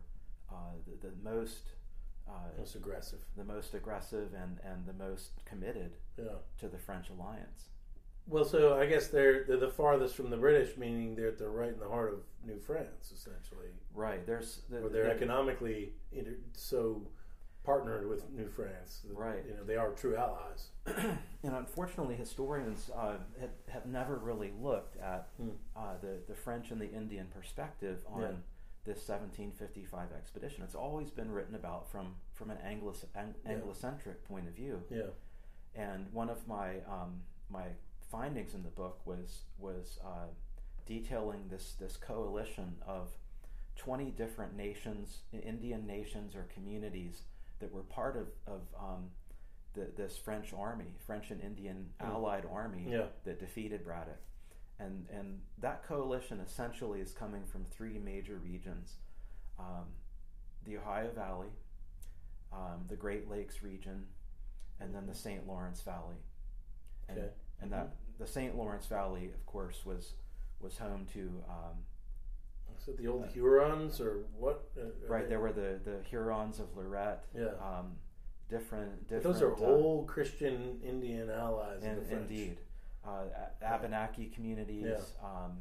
uh, 0.50 0.54
the, 0.86 1.08
the 1.08 1.14
most 1.22 1.72
uh, 2.28 2.32
Most 2.56 2.76
aggressive. 2.76 3.24
the 3.36 3.44
most 3.44 3.74
aggressive 3.74 4.32
and, 4.34 4.58
and 4.64 4.86
the 4.86 4.92
most 4.92 5.44
committed 5.44 5.96
Yeah. 6.16 6.36
to 6.58 6.68
the 6.68 6.78
French 6.78 7.10
alliance. 7.10 7.68
Well, 8.28 8.44
so 8.44 8.78
I 8.78 8.86
guess 8.86 9.08
they're 9.08 9.44
they're 9.44 9.56
the 9.56 9.68
farthest 9.68 10.14
from 10.14 10.30
the 10.30 10.36
British, 10.36 10.76
meaning 10.76 11.14
they're 11.16 11.32
they're 11.32 11.50
right 11.50 11.72
in 11.72 11.78
the 11.80 11.88
heart 11.88 12.12
of 12.12 12.20
New 12.46 12.58
France, 12.58 13.12
essentially, 13.14 13.68
Right. 13.94 14.24
There's 14.26 14.62
the, 14.70 14.84
or 14.84 14.88
they're 14.88 15.04
the- 15.04 15.10
economically 15.12 15.92
inter- 16.12 16.38
so 16.52 17.02
partnered 17.64 18.08
with 18.08 18.28
New 18.30 18.48
France. 18.48 19.02
that, 19.06 19.16
Right. 19.16 19.44
You 19.46 19.54
know, 19.54 19.62
they 19.64 19.76
are 19.76 19.90
true 19.92 20.16
allies. 20.16 20.70
and 20.86 21.54
unfortunately, 21.54 22.16
historians 22.16 22.90
uh, 22.96 23.18
have, 23.40 23.50
have 23.68 23.86
never 23.86 24.16
really 24.16 24.52
looked 24.60 24.96
at 24.96 25.28
Hmm. 25.36 25.50
uh, 25.76 25.94
the 26.00 26.18
the 26.28 26.34
French 26.34 26.70
and 26.70 26.80
the 26.80 26.90
Indian 26.90 27.26
perspective 27.28 28.04
on 28.08 28.20
Yeah. 28.22 28.28
this 28.84 29.06
1755 29.08 30.12
expedition. 30.12 30.62
It's 30.64 30.74
always 30.74 31.10
been 31.10 31.30
written 31.30 31.54
about 31.54 31.90
from 31.90 32.14
from 32.34 32.50
an 32.50 32.58
Anglo 32.64 32.94
ang- 33.14 33.34
Yeah. 33.44 33.52
Anglo-centric 33.52 34.24
point 34.24 34.46
of 34.48 34.54
view. 34.54 34.82
Yeah. 34.90 35.10
And 35.74 36.12
one 36.12 36.30
of 36.30 36.46
my 36.48 36.80
um, 36.88 37.22
my 37.48 37.66
findings 38.12 38.54
in 38.54 38.62
the 38.62 38.68
book 38.68 39.00
was 39.04 39.40
was 39.58 39.98
uh, 40.04 40.26
detailing 40.86 41.48
this 41.48 41.74
this 41.80 41.96
coalition 41.96 42.76
of 42.86 43.08
twenty 43.74 44.10
different 44.12 44.54
nations, 44.56 45.22
Indian 45.32 45.86
nations 45.86 46.36
or 46.36 46.46
communities 46.54 47.22
that 47.58 47.72
were 47.72 47.82
part 47.84 48.16
of 48.16 48.28
of 48.46 48.60
um, 48.78 49.10
the, 49.74 49.88
this 49.96 50.16
French 50.18 50.52
army, 50.52 50.92
French 51.06 51.30
and 51.30 51.40
Indian 51.40 51.86
Mm. 52.00 52.10
allied 52.10 52.44
army 52.52 52.86
Yeah. 52.90 53.06
that 53.24 53.40
defeated 53.40 53.82
Braddock. 53.84 54.20
And, 54.78 55.06
and 55.10 55.40
that 55.58 55.84
coalition 55.84 56.40
essentially 56.40 57.00
is 57.00 57.12
coming 57.12 57.44
from 57.46 57.64
three 57.66 57.98
major 57.98 58.36
regions 58.38 58.96
um, 59.58 59.86
the 60.64 60.76
Ohio 60.78 61.10
Valley, 61.12 61.48
um, 62.52 62.84
the 62.88 62.96
Great 62.96 63.30
Lakes 63.30 63.62
region, 63.62 64.06
and 64.80 64.94
then 64.94 65.06
the 65.06 65.14
St. 65.14 65.46
Lawrence 65.46 65.80
Valley. 65.82 66.16
And, 67.08 67.18
Okay. 67.18 67.30
And 67.62 67.72
that 67.72 67.94
the 68.18 68.26
St. 68.26 68.56
Lawrence 68.56 68.86
Valley, 68.86 69.30
of 69.34 69.46
course, 69.46 69.84
was 69.86 70.14
was 70.60 70.78
home 70.78 71.06
to 71.12 71.20
um, 71.48 71.76
So 72.78 72.92
the 72.92 73.06
old 73.08 73.26
Hurons 73.32 74.00
or 74.00 74.24
what? 74.38 74.68
Uh, 74.78 74.84
right. 75.08 75.28
There 75.28 75.40
were 75.40 75.52
the, 75.52 75.78
the 75.84 75.98
Hurons 76.10 76.58
of 76.60 76.76
Lorette. 76.76 77.24
Yeah. 77.36 77.46
Um, 77.60 77.96
different, 78.48 79.08
different. 79.08 79.24
Those 79.24 79.42
are 79.42 79.54
uh, 79.54 79.60
old 79.66 80.06
Christian 80.06 80.78
Indian 80.84 81.30
allies 81.30 81.82
In, 81.82 81.98
indeed, 82.10 82.58
uh, 83.06 83.24
Abenaki 83.62 84.26
communities, 84.26 84.84
Yeah. 84.86 84.96
um, 85.28 85.58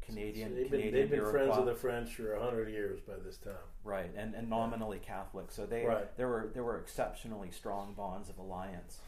Canadian, 0.00 0.48
So 0.50 0.54
they've 0.56 0.70
been, 0.70 0.80
Canadian 0.80 0.94
they've 0.94 1.10
been 1.22 1.30
friends 1.30 1.56
of 1.56 1.66
the 1.66 1.74
French 1.74 2.14
for 2.16 2.36
hundred 2.36 2.68
years 2.70 3.00
by 3.00 3.14
this 3.24 3.36
time. 3.36 3.54
right, 3.84 4.10
and, 4.16 4.34
and 4.34 4.48
nominally 4.50 4.98
Catholic. 4.98 5.50
So 5.52 5.66
they 5.66 5.84
Right. 5.84 6.16
there 6.16 6.26
were 6.28 6.50
there 6.54 6.64
were 6.64 6.78
exceptionally 6.78 7.50
strong 7.52 7.94
bonds 7.94 8.28
of 8.28 8.38
alliance 8.38 8.98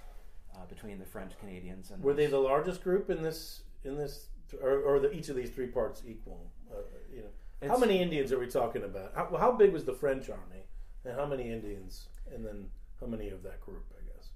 uh, 0.54 0.64
between 0.66 0.98
the 0.98 1.04
French 1.04 1.32
Canadians 1.40 1.90
and 1.90 2.02
Were 2.02 2.14
they 2.14 2.26
the 2.26 2.38
largest 2.38 2.82
group 2.82 3.10
in 3.10 3.22
this? 3.22 3.62
In 3.84 3.96
this, 3.96 4.28
or, 4.62 4.78
or 4.80 4.98
the, 5.00 5.12
each 5.12 5.28
of 5.28 5.36
these 5.36 5.50
three 5.50 5.66
parts 5.66 6.02
equal? 6.06 6.50
Uh, 6.72 6.76
you 7.14 7.22
know, 7.22 7.68
how 7.68 7.78
many 7.78 8.00
Indians 8.00 8.32
are 8.32 8.38
we 8.38 8.46
talking 8.46 8.82
about? 8.84 9.12
How, 9.14 9.36
how 9.38 9.52
big 9.52 9.72
was 9.72 9.84
the 9.84 9.92
French 9.94 10.28
army, 10.30 10.64
and 11.04 11.14
how 11.14 11.26
many 11.26 11.50
Indians, 11.50 12.08
and 12.34 12.44
then 12.44 12.66
how 13.00 13.06
many 13.06 13.28
of 13.28 13.42
that 13.42 13.60
group? 13.60 13.84
I 13.92 14.02
guess. 14.16 14.28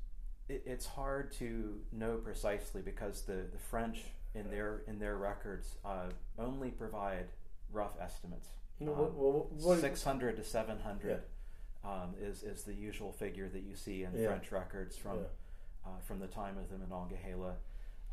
it, 0.49 0.63
it's 0.67 0.87
hard 0.87 1.33
to 1.35 1.81
know 1.93 2.17
precisely 2.17 2.83
because 2.83 3.23
the, 3.23 3.45
the 3.53 3.59
French 3.71 4.05
in 4.35 4.51
their 4.51 4.83
in 4.87 4.99
their 4.99 5.17
records 5.17 5.77
uh, 5.85 6.07
only 6.39 6.71
provide 6.71 7.27
rough 7.73 7.95
estimates. 8.01 8.49
Well, 8.81 8.95
Um, 8.95 9.01
what- 9.17 9.53
what- 9.53 9.81
Six 9.81 10.05
hundred 10.05 10.37
to 10.37 10.45
seven 10.45 10.79
hundred 10.81 11.23
um, 11.85 12.15
is 12.21 12.43
is 12.43 12.65
the 12.65 12.75
usual 12.75 13.13
figure 13.13 13.49
that 13.49 13.63
you 13.63 13.75
see 13.75 14.03
in 14.05 14.13
Yeah. 14.15 14.27
French 14.29 14.53
records 14.53 14.97
from 14.97 15.17
Yeah. 15.19 15.25
Uh, 15.89 16.01
from 16.07 16.19
the 16.19 16.27
time 16.27 16.57
of 16.59 16.69
the 16.71 16.79
Monongahela. 16.79 17.55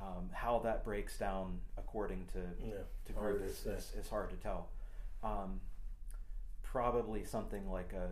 Um, 0.02 0.30
how 0.34 0.60
that 0.60 0.84
breaks 0.84 1.18
down 1.18 1.60
according 1.78 2.26
to 2.34 2.40
Yeah, 2.66 2.74
to 3.06 3.14
group 3.14 3.42
is, 3.46 3.66
is, 3.66 3.94
is 3.98 4.10
hard 4.10 4.30
to 4.30 4.36
tell. 4.36 4.68
Um, 5.24 5.62
probably 6.64 7.24
something 7.24 7.70
like 7.72 7.94
a 7.94 8.10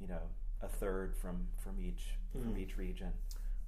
you 0.00 0.06
know 0.06 0.22
a 0.62 0.68
third 0.68 1.16
from 1.16 1.48
from 1.58 1.80
each 1.80 2.14
from 2.32 2.54
Mhm. 2.54 2.58
each 2.58 2.76
region. 2.76 3.12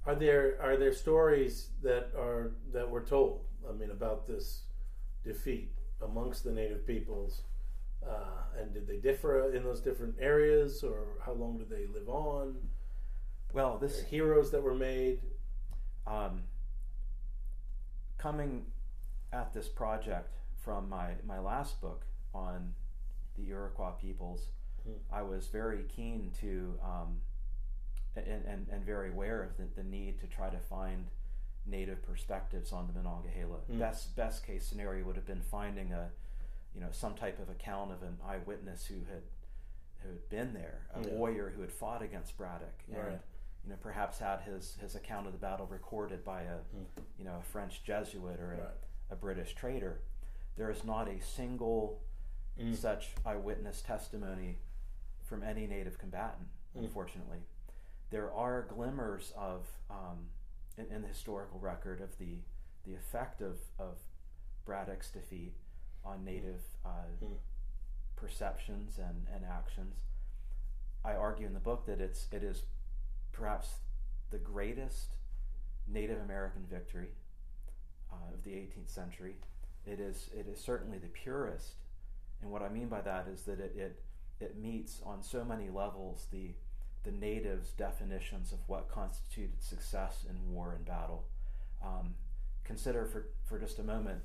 Are 0.05 0.15
there 0.15 0.57
are 0.61 0.77
there 0.77 0.93
stories 0.93 1.69
that 1.81 2.13
are 2.15 2.51
that 2.71 2.89
were 2.89 3.01
told? 3.03 3.45
I 3.67 3.73
mean, 3.73 3.91
about 3.91 4.25
this 4.25 4.63
defeat 5.25 5.73
amongst 6.01 6.45
the 6.45 6.51
native 6.51 6.87
peoples, 6.87 7.41
uh, 8.07 8.43
and 8.57 8.73
did 8.73 8.87
they 8.87 8.97
differ 8.97 9.51
in 9.51 9.63
those 9.63 9.81
different 9.81 10.15
areas, 10.17 10.81
or 10.81 11.17
how 11.25 11.33
long 11.33 11.57
did 11.57 11.69
they 11.69 11.85
live 11.87 12.07
on? 12.07 12.69
Well, 13.51 13.77
this 13.77 14.01
heroes 14.03 14.51
that 14.51 14.63
were 14.63 14.75
made. 14.75 15.21
Um, 16.09 16.41
coming 18.17 18.65
at 19.31 19.53
this 19.53 19.67
project 19.67 20.33
from 20.63 20.89
my, 20.89 21.11
my 21.25 21.39
last 21.39 21.79
book 21.81 22.03
on 22.33 22.73
the 23.37 23.49
Iroquois 23.49 23.91
peoples, 24.01 24.41
Hmm. 24.85 24.93
I 25.11 25.23
was 25.23 25.47
very 25.47 25.83
keen 25.93 26.31
to 26.39 26.73
um, 26.81 27.17
and, 28.15 28.45
and, 28.45 28.67
and 28.71 28.85
very 28.85 29.09
aware 29.09 29.43
of 29.43 29.57
the, 29.57 29.65
the 29.75 29.83
need 29.83 30.21
to 30.21 30.27
try 30.27 30.49
to 30.49 30.57
find 30.57 31.07
native 31.67 32.01
perspectives 32.01 32.71
on 32.71 32.87
the 32.87 32.93
Monongahela. 32.93 33.57
Hmm. 33.69 33.77
Best 33.77 34.15
best 34.15 34.47
case 34.47 34.65
scenario 34.65 35.03
would 35.05 35.17
have 35.17 35.25
been 35.27 35.41
finding 35.41 35.91
a 35.91 36.07
you 36.73 36.79
know 36.79 36.87
some 36.93 37.13
type 37.15 37.39
of 37.39 37.49
account 37.49 37.91
of 37.91 38.03
an 38.03 38.17
eyewitness 38.25 38.85
who 38.85 38.95
had 39.11 39.23
who 40.01 40.09
had 40.11 40.29
been 40.29 40.53
there, 40.53 40.79
a 40.95 41.01
Yeah. 41.05 41.13
warrior 41.15 41.51
who 41.53 41.59
had 41.61 41.73
fought 41.73 42.01
against 42.01 42.37
Braddock, 42.37 42.79
and 42.87 42.97
Right. 43.05 43.19
You 43.63 43.69
know 43.71 43.75
perhaps 43.81 44.19
had 44.19 44.41
his 44.41 44.77
his 44.81 44.95
account 44.95 45.27
of 45.27 45.33
the 45.33 45.39
battle 45.39 45.65
recorded 45.67 46.23
by 46.23 46.41
a 46.43 46.57
you 47.17 47.25
know 47.25 47.35
a 47.39 47.43
French 47.43 47.83
Jesuit 47.83 48.39
or 48.39 48.53
a, 48.53 48.55
Hmm. 48.55 48.61
Right. 48.61 48.69
a 49.11 49.15
British 49.15 49.53
trader. 49.55 50.01
There 50.55 50.69
is 50.71 50.83
not 50.83 51.07
a 51.07 51.19
single 51.21 52.01
Mm. 52.59 52.75
such 52.75 53.15
eyewitness 53.25 53.81
testimony 53.81 54.57
from 55.23 55.43
any 55.43 55.65
native 55.65 55.97
combatant, 55.97 56.49
Mm. 56.75 56.79
unfortunately. 56.83 57.39
There 58.09 58.33
are 58.33 58.63
glimmers 58.63 59.31
of, 59.37 59.65
um, 59.89 60.27
in, 60.77 60.85
in 60.91 61.01
the 61.01 61.07
historical 61.07 61.57
record, 61.59 62.01
of 62.01 62.17
the, 62.17 62.39
the 62.83 62.95
effect 62.95 63.39
of, 63.41 63.59
of 63.77 63.97
Braddock's 64.65 65.09
defeat 65.09 65.55
on 66.03 66.25
native 66.25 66.61
uh, 66.83 66.89
Mm. 67.23 67.37
perceptions 68.17 68.97
and, 68.99 69.25
and 69.33 69.45
actions. 69.45 69.95
I 71.05 71.13
argue 71.15 71.47
in 71.47 71.53
the 71.53 71.59
book 71.61 71.85
that 71.85 72.01
it's, 72.01 72.27
it 72.33 72.43
is 72.43 72.63
perhaps 73.31 73.75
the 74.31 74.37
greatest 74.37 75.15
Native 75.87 76.21
American 76.21 76.65
victory 76.69 77.09
uh, 78.11 78.33
of 78.33 78.43
the 78.43 78.51
18th 78.51 78.89
century. 78.89 79.35
It 79.85 79.99
is, 79.99 80.29
it 80.37 80.47
is 80.47 80.59
certainly 80.59 80.97
the 80.97 81.07
purest 81.07 81.75
and 82.41 82.51
what 82.51 82.61
I 82.61 82.69
mean 82.69 82.87
by 82.87 83.01
that 83.01 83.27
is 83.27 83.41
that 83.43 83.59
it, 83.59 83.75
it, 83.75 84.01
it 84.39 84.57
meets 84.57 85.01
on 85.05 85.21
so 85.21 85.43
many 85.43 85.69
levels 85.69 86.27
the, 86.31 86.51
the 87.03 87.11
natives' 87.11 87.71
definitions 87.71 88.51
of 88.51 88.59
what 88.67 88.89
constituted 88.89 89.61
success 89.61 90.25
in 90.29 90.53
war 90.53 90.73
and 90.75 90.85
battle. 90.85 91.25
Um, 91.83 92.15
consider 92.63 93.05
for, 93.05 93.27
for 93.45 93.59
just 93.59 93.79
a 93.79 93.83
moment 93.83 94.21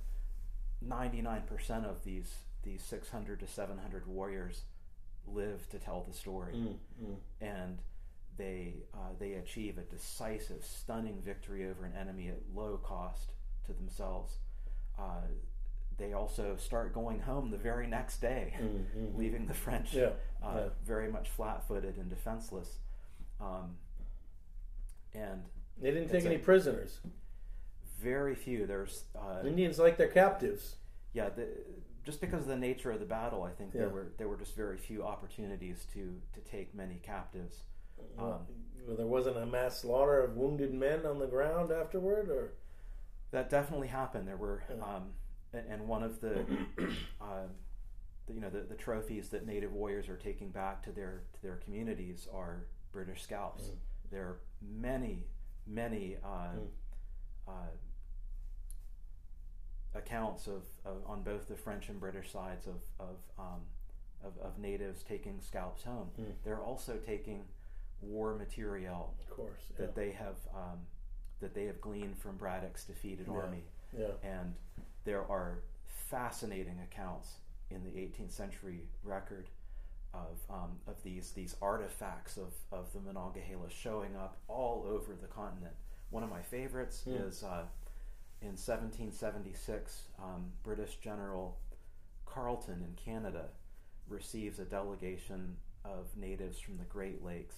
99% 0.87 1.85
of 1.85 2.05
these, 2.05 2.35
these 2.63 2.83
600 2.83 3.41
to 3.41 3.47
700 3.47 4.07
warriors 4.07 4.63
live 5.27 5.69
to 5.71 5.79
tell 5.79 6.05
the 6.07 6.15
story. 6.15 6.53
Mm, 6.55 6.77
mm. 7.03 7.17
And 7.41 7.79
they, 8.37 8.75
uh, 8.95 8.99
they 9.19 9.35
achieve 9.35 9.79
a 9.79 9.83
decisive, 9.83 10.65
stunning 10.65 11.21
victory 11.23 11.69
over 11.69 11.85
an 11.85 11.93
enemy 11.99 12.29
at 12.29 12.39
low 12.55 12.79
cost 12.83 13.33
to 13.67 13.73
themselves. 13.73 14.39
Uh, 14.99 15.21
they 15.97 16.13
also 16.13 16.57
start 16.57 16.93
going 16.93 17.21
home 17.21 17.51
the 17.51 17.57
very 17.57 17.87
next 17.87 18.21
day, 18.21 18.55
Mm, 18.61 18.85
mm, 18.97 19.17
leaving 19.17 19.47
the 19.47 19.55
French 19.55 19.95
Yeah, 19.95 20.11
uh, 20.43 20.53
yeah. 20.57 20.69
very 20.85 21.11
much 21.11 21.29
flat-footed 21.31 21.97
and 21.97 22.11
defenseless. 22.11 22.79
Um, 23.41 23.77
and 25.15 25.45
They 25.81 25.91
didn't 25.93 26.09
take 26.11 26.25
any 26.25 26.37
a- 26.37 26.39
prisoners. 26.41 26.99
very 28.01 28.35
few. 28.35 28.67
There's 28.67 29.05
uh, 29.17 29.47
Indians 29.47 29.79
like 29.79 29.97
their 29.97 30.09
captives. 30.09 30.77
yeah, 31.13 31.29
the, 31.31 31.47
just 32.05 32.21
because 32.21 32.43
of 32.43 32.49
the 32.49 32.57
nature 32.57 32.91
of 32.91 33.01
the 33.01 33.07
battle, 33.07 33.43
I 33.45 33.51
think 33.51 33.73
Yeah. 33.73 33.83
there 33.83 33.89
were 33.89 34.09
there 34.19 34.29
were 34.29 34.37
just 34.37 34.55
very 34.57 34.77
few 34.77 35.03
opportunities 35.05 35.87
to 35.95 36.21
to 36.35 36.41
take 36.41 36.75
many 36.75 36.97
captives. 37.03 37.63
Well, 38.17 38.47
well, 38.87 38.97
there 38.97 39.07
wasn't 39.07 39.39
a 39.39 39.47
mass 39.47 39.81
slaughter 39.81 40.21
of 40.23 40.37
wounded 40.37 40.75
men 40.75 41.07
on 41.07 41.19
the 41.19 41.27
ground 41.27 41.71
afterward, 41.73 42.29
or 42.29 42.53
That 43.31 43.49
definitely 43.51 43.89
happened. 43.89 44.29
There 44.29 44.37
were, 44.37 44.63
um, 44.83 45.13
and, 45.53 45.67
and 45.69 45.89
one 45.89 46.03
of 46.03 46.21
the, 46.21 46.41
uh, 47.21 47.47
the, 48.27 48.33
you 48.35 48.41
know, 48.41 48.51
the, 48.51 48.61
the 48.61 48.75
trophies 48.75 49.29
that 49.31 49.47
Native 49.47 49.73
warriors 49.73 50.09
are 50.09 50.17
taking 50.17 50.51
back 50.51 50.83
to 50.85 50.93
their 50.93 51.23
to 51.35 51.43
their 51.43 51.57
communities 51.57 52.29
are 52.33 52.67
British 52.93 53.23
scalps. 53.23 53.65
Mm. 53.65 53.77
There 54.11 54.23
are 54.23 54.41
many, 54.63 55.25
many 55.67 56.17
uh, 56.25 56.57
Mm. 56.57 56.69
uh, 57.49 57.71
accounts 59.95 60.47
of, 60.47 60.63
of 60.85 60.97
on 61.07 61.23
both 61.23 61.49
the 61.49 61.57
French 61.57 61.89
and 61.89 62.01
British 62.01 62.31
sides 62.33 62.67
of 62.67 62.81
of, 62.99 63.17
um, 63.39 63.61
of, 64.25 64.33
of 64.43 64.59
natives 64.59 65.03
taking 65.03 65.41
scalps 65.41 65.85
home. 65.85 66.09
Mm. 66.21 66.33
They're 66.45 66.63
also 66.63 66.97
taking 67.05 67.45
war 68.07 68.35
material 68.37 69.15
of 69.21 69.31
course, 69.37 69.61
yeah, 69.71 69.77
that 69.87 69.95
they 69.95 70.11
have 70.13 70.37
um, 70.55 70.79
that 71.41 71.55
they 71.55 71.65
have 71.65 71.81
gleaned 71.81 72.17
from 72.19 72.37
Braddock's 72.37 72.85
defeated 72.85 73.27
Yeah. 73.29 73.35
army, 73.35 73.63
yeah. 73.99 74.07
and 74.23 74.55
there 75.05 75.25
are 75.31 75.59
fascinating 76.09 76.79
accounts 76.81 77.35
in 77.71 77.83
the 77.85 77.91
18th 77.91 78.31
century 78.33 78.89
record 79.03 79.49
of 80.13 80.39
um, 80.49 80.79
of 80.87 81.03
these 81.03 81.33
these 81.33 81.57
artifacts 81.61 82.37
of, 82.37 82.53
of 82.71 82.93
the 82.93 83.01
Monongahela 83.01 83.69
showing 83.69 84.15
up 84.17 84.37
all 84.49 84.85
over 84.87 85.15
the 85.21 85.27
continent. 85.27 85.75
One 86.11 86.23
of 86.23 86.31
my 86.31 86.43
favorites 86.43 87.03
Hmm. 87.05 87.15
is 87.15 87.43
uh, 87.43 87.65
in 88.41 88.57
1776, 88.57 90.09
um, 90.23 90.53
British 90.63 90.97
General 90.97 91.57
Carleton 92.27 92.83
in 92.83 92.95
Canada 92.95 93.47
receives 94.09 94.59
a 94.59 94.65
delegation 94.65 95.57
of 95.85 96.15
natives 96.17 96.59
from 96.59 96.77
the 96.77 96.85
Great 96.85 97.25
Lakes, 97.25 97.57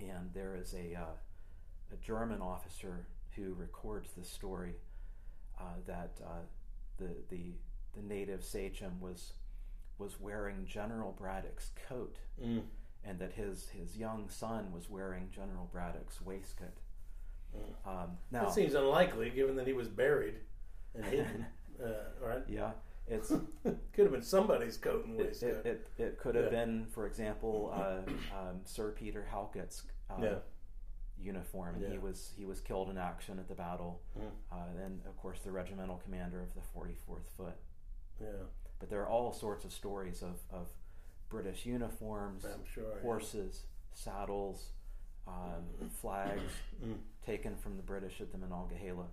and 0.00 0.30
there 0.34 0.56
is 0.56 0.74
a 0.74 0.94
uh, 0.94 1.14
a 1.92 1.96
German 1.96 2.40
officer 2.40 3.06
who 3.36 3.54
records 3.54 4.10
the 4.16 4.24
story 4.24 4.74
uh, 5.60 5.62
that 5.86 6.20
uh, 6.24 6.28
the 6.98 7.08
the 7.30 7.52
the 7.96 8.02
native 8.02 8.44
sachem 8.44 9.00
was 9.00 9.32
was 9.98 10.20
wearing 10.20 10.64
General 10.66 11.12
Braddock's 11.18 11.70
coat, 11.88 12.16
Mm. 12.42 12.62
and 13.04 13.18
that 13.18 13.32
his 13.32 13.68
his 13.70 13.96
young 13.96 14.28
son 14.28 14.72
was 14.72 14.88
wearing 14.88 15.28
General 15.34 15.68
Braddock's 15.72 16.20
waistcoat. 16.20 16.76
Um, 17.86 18.18
now, 18.30 18.44
That 18.44 18.52
seems 18.54 18.74
unlikely, 18.74 19.30
given 19.30 19.56
that 19.56 19.66
he 19.66 19.72
was 19.72 19.88
buried 19.88 20.34
and 20.94 21.04
hidden. 21.04 21.46
uh, 21.82 21.88
right? 22.24 22.42
yeah, 22.46 22.72
it's 23.10 23.28
Could 23.64 23.78
have 24.04 24.12
been 24.12 24.22
somebody's 24.22 24.76
coat 24.76 25.04
and 25.06 25.16
waistcoat. 25.16 25.64
it, 25.66 25.88
it, 25.98 26.02
it 26.02 26.18
could 26.18 26.34
have 26.34 26.46
Yeah. 26.52 26.64
been, 26.64 26.86
for 26.86 27.06
example, 27.06 27.72
uh, 27.74 28.00
um, 28.36 28.60
Sir 28.64 28.92
Peter 28.92 29.24
Halkett's 29.30 29.84
uh, 30.10 30.14
Yeah. 30.22 30.38
uniform, 31.20 31.76
and 31.82 31.92
he 31.92 31.98
was 31.98 32.32
he 32.36 32.44
was 32.44 32.60
killed 32.60 32.90
in 32.90 32.98
action 32.98 33.38
at 33.38 33.48
the 33.48 33.54
battle, 33.54 34.00
Mm. 34.18 34.30
uh, 34.52 34.84
and 34.84 35.04
of 35.06 35.16
course 35.16 35.40
the 35.40 35.50
regimental 35.50 35.96
commander 36.04 36.40
of 36.42 36.54
the 36.54 36.60
44th 36.60 37.28
Foot. 37.36 37.56
yeah, 38.20 38.28
But 38.78 38.88
there 38.90 39.02
are 39.02 39.08
all 39.08 39.32
sorts 39.32 39.64
of 39.64 39.72
stories 39.72 40.22
of, 40.22 40.38
of 40.50 40.68
British 41.28 41.66
uniforms, 41.66 42.46
sure. 42.72 42.94
yeah. 42.96 43.02
horses, 43.02 43.64
saddles, 43.92 44.70
um, 45.26 45.90
flags 45.90 46.52
Mm. 46.82 46.98
taken 47.26 47.56
from 47.56 47.76
the 47.76 47.82
British 47.82 48.20
at 48.20 48.30
the 48.32 48.38
Monongahela. 48.38 49.08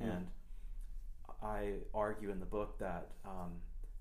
Mm. 0.00 0.10
And 0.16 0.26
I 1.42 1.74
argue 1.94 2.30
in 2.30 2.40
the 2.40 2.46
book 2.46 2.78
that, 2.78 3.08
um, 3.24 3.52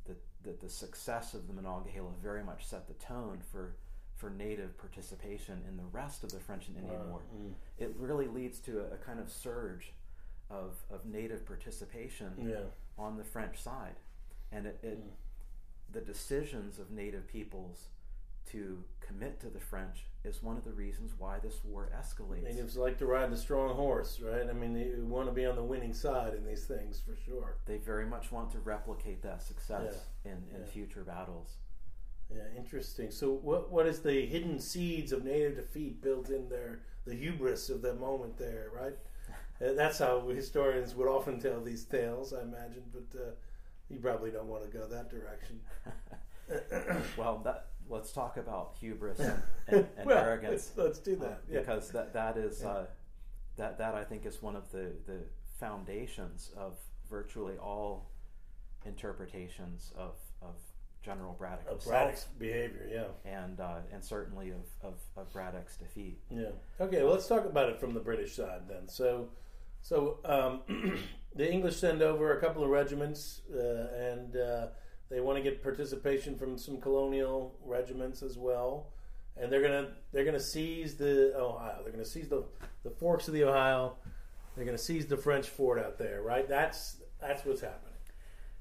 that, 0.08 0.18
that 0.44 0.60
the 0.62 0.70
success 0.70 1.34
of 1.34 1.48
the 1.48 1.54
Monongahela 1.54 2.12
very 2.22 2.44
much 2.44 2.66
set 2.66 2.88
the 2.88 2.94
tone 2.96 3.40
for, 3.52 3.76
for 4.16 4.30
native 4.30 4.78
participation 4.78 5.62
in 5.68 5.78
the 5.78 5.84
rest 5.92 6.24
of 6.24 6.32
the 6.32 6.40
French 6.40 6.68
and 6.68 6.78
Indian 6.78 7.00
Wow. 7.00 7.06
War. 7.08 7.22
Mm. 7.38 7.54
It 7.78 7.94
really 7.98 8.28
leads 8.28 8.60
to 8.62 8.80
a, 8.82 8.94
a 8.94 8.98
kind 8.98 9.20
of 9.20 9.30
surge 9.30 9.92
of, 10.50 10.76
of 10.92 11.06
native 11.06 11.46
participation 11.46 12.32
Yeah. 12.38 12.56
on 12.98 13.18
the 13.18 13.24
French 13.24 13.62
side. 13.62 13.96
And 14.52 14.66
it, 14.68 14.80
it 14.84 15.00
Mm. 15.00 15.10
the 15.92 16.02
decisions 16.02 16.80
of 16.80 16.92
native 16.92 17.28
peoples 17.28 17.88
to 18.52 18.84
commit 19.00 19.40
to 19.42 19.48
the 19.50 19.60
French 19.60 20.06
is 20.24 20.42
one 20.42 20.58
of 20.58 20.64
the 20.64 20.72
reasons 20.72 21.14
why 21.18 21.38
this 21.40 21.60
war 21.64 21.90
escalates. 21.98 22.44
Natives 22.44 22.78
like 22.78 22.98
to 22.98 23.06
ride 23.06 23.32
the 23.32 23.38
strong 23.38 23.76
horse, 23.76 24.20
right? 24.20 24.48
I 24.50 24.54
mean, 24.54 24.76
you 24.76 25.06
want 25.08 25.28
to 25.28 25.34
be 25.34 25.46
on 25.46 25.56
the 25.56 25.64
winning 25.64 25.94
side 25.94 26.34
in 26.34 26.46
these 26.46 26.66
things 26.66 27.02
for 27.06 27.16
sure. 27.16 27.58
They 27.66 27.78
very 27.78 28.06
much 28.06 28.32
want 28.32 28.52
to 28.52 28.60
replicate 28.60 29.22
that 29.24 29.44
success 29.44 30.06
in, 30.24 30.32
in 30.54 30.62
yeah. 30.62 30.66
future 30.66 31.04
battles. 31.04 31.58
Yeah, 32.34 32.42
interesting. 32.58 33.12
So, 33.12 33.32
what 33.32 33.72
what 33.72 33.86
is 33.86 34.00
the 34.00 34.26
hidden 34.26 34.60
seeds 34.60 35.12
of 35.12 35.24
native 35.24 35.58
defeat 35.58 36.02
built 36.02 36.30
in 36.30 36.50
there? 36.50 36.80
The 37.06 37.14
hubris 37.14 37.70
of 37.70 37.84
that 37.84 38.00
moment 38.00 38.38
there, 38.38 38.70
right? 38.74 38.98
Uh, 39.62 39.72
that's 39.72 40.00
how 40.00 40.20
historians 40.28 40.96
would 40.96 41.08
often 41.08 41.40
tell 41.40 41.62
these 41.62 41.86
tales, 41.86 42.34
I 42.34 42.42
imagine. 42.42 42.84
But 42.92 43.18
uh, 43.18 43.30
you 43.90 44.00
probably 44.00 44.30
don't 44.30 44.48
want 44.48 44.70
to 44.70 44.78
go 44.78 44.86
that 44.86 45.10
direction. 45.10 45.62
well, 47.18 47.40
that 47.46 47.68
let's 47.90 48.12
talk 48.12 48.38
about 48.38 48.76
hubris 48.80 49.20
and, 49.20 49.42
and, 49.68 49.88
and 49.98 50.06
well, 50.08 50.18
arrogance 50.24 50.72
Let's, 50.76 50.98
let's 50.98 51.00
do 51.00 51.16
uh, 51.18 51.26
that. 51.26 51.42
yeah. 51.50 51.60
because 51.60 51.90
that 51.92 52.14
that 52.14 52.38
is 52.38 52.62
Yeah. 52.62 52.70
uh, 52.70 52.86
that 53.58 53.78
that 53.78 53.96
I 53.96 54.04
think 54.04 54.26
is 54.26 54.42
one 54.42 54.56
of 54.56 54.72
the 54.72 54.92
the 55.06 55.20
foundations 55.60 56.52
of 56.58 56.78
virtually 57.10 57.58
all 57.58 58.10
interpretations 58.86 59.92
of 59.98 60.16
of 60.42 60.56
General 61.04 61.36
Braddock 61.38 61.68
Of 61.70 61.86
Braddock's 61.86 62.26
behavior, 62.40 62.90
yeah. 62.92 63.32
and 63.32 63.60
uh, 63.60 63.78
and 63.94 64.04
certainly 64.04 64.50
of, 64.50 64.66
of, 64.82 64.96
of 65.16 65.32
Braddock's 65.32 65.78
defeat. 65.78 66.18
Yeah. 66.32 66.50
Okay. 66.82 67.04
Well, 67.04 67.14
let's 67.14 67.28
talk 67.28 67.46
about 67.46 67.70
it 67.70 67.80
from 67.80 67.94
the 67.94 68.00
British 68.00 68.36
side 68.36 68.62
then. 68.68 68.88
So, 68.90 69.30
so 69.84 70.18
um, 70.26 70.62
the 71.36 71.52
English 71.52 71.76
send 71.76 72.02
over 72.02 72.36
a 72.36 72.42
couple 72.42 72.64
of 72.64 72.70
regiments, 72.72 73.42
uh, 73.54 73.88
and 73.96 74.36
uh, 74.36 74.68
they 75.10 75.20
want 75.20 75.38
to 75.38 75.44
get 75.44 75.62
participation 75.64 76.38
from 76.38 76.58
some 76.58 76.80
colonial 76.80 77.56
regiments 77.64 78.22
as 78.24 78.38
well. 78.38 78.88
And 79.38 79.52
they're 79.52 79.62
gonna 79.62 79.90
they're 80.12 80.26
gonna 80.26 80.40
seize 80.40 80.96
the 80.96 81.34
Ohio. 81.38 81.82
They're 81.84 81.92
gonna 81.92 82.06
seize 82.06 82.30
the 82.30 82.46
the 82.84 82.90
forks 82.90 83.28
of 83.28 83.34
the 83.34 83.44
Ohio. 83.44 83.98
They're 84.56 84.66
gonna 84.66 84.78
seize 84.78 85.06
the 85.08 85.18
French 85.18 85.50
fort 85.50 85.80
out 85.80 85.98
there. 85.98 86.22
Right. 86.22 86.48
That's 86.48 86.98
that's 87.20 87.46
what's 87.46 87.62
happening. 87.62 87.82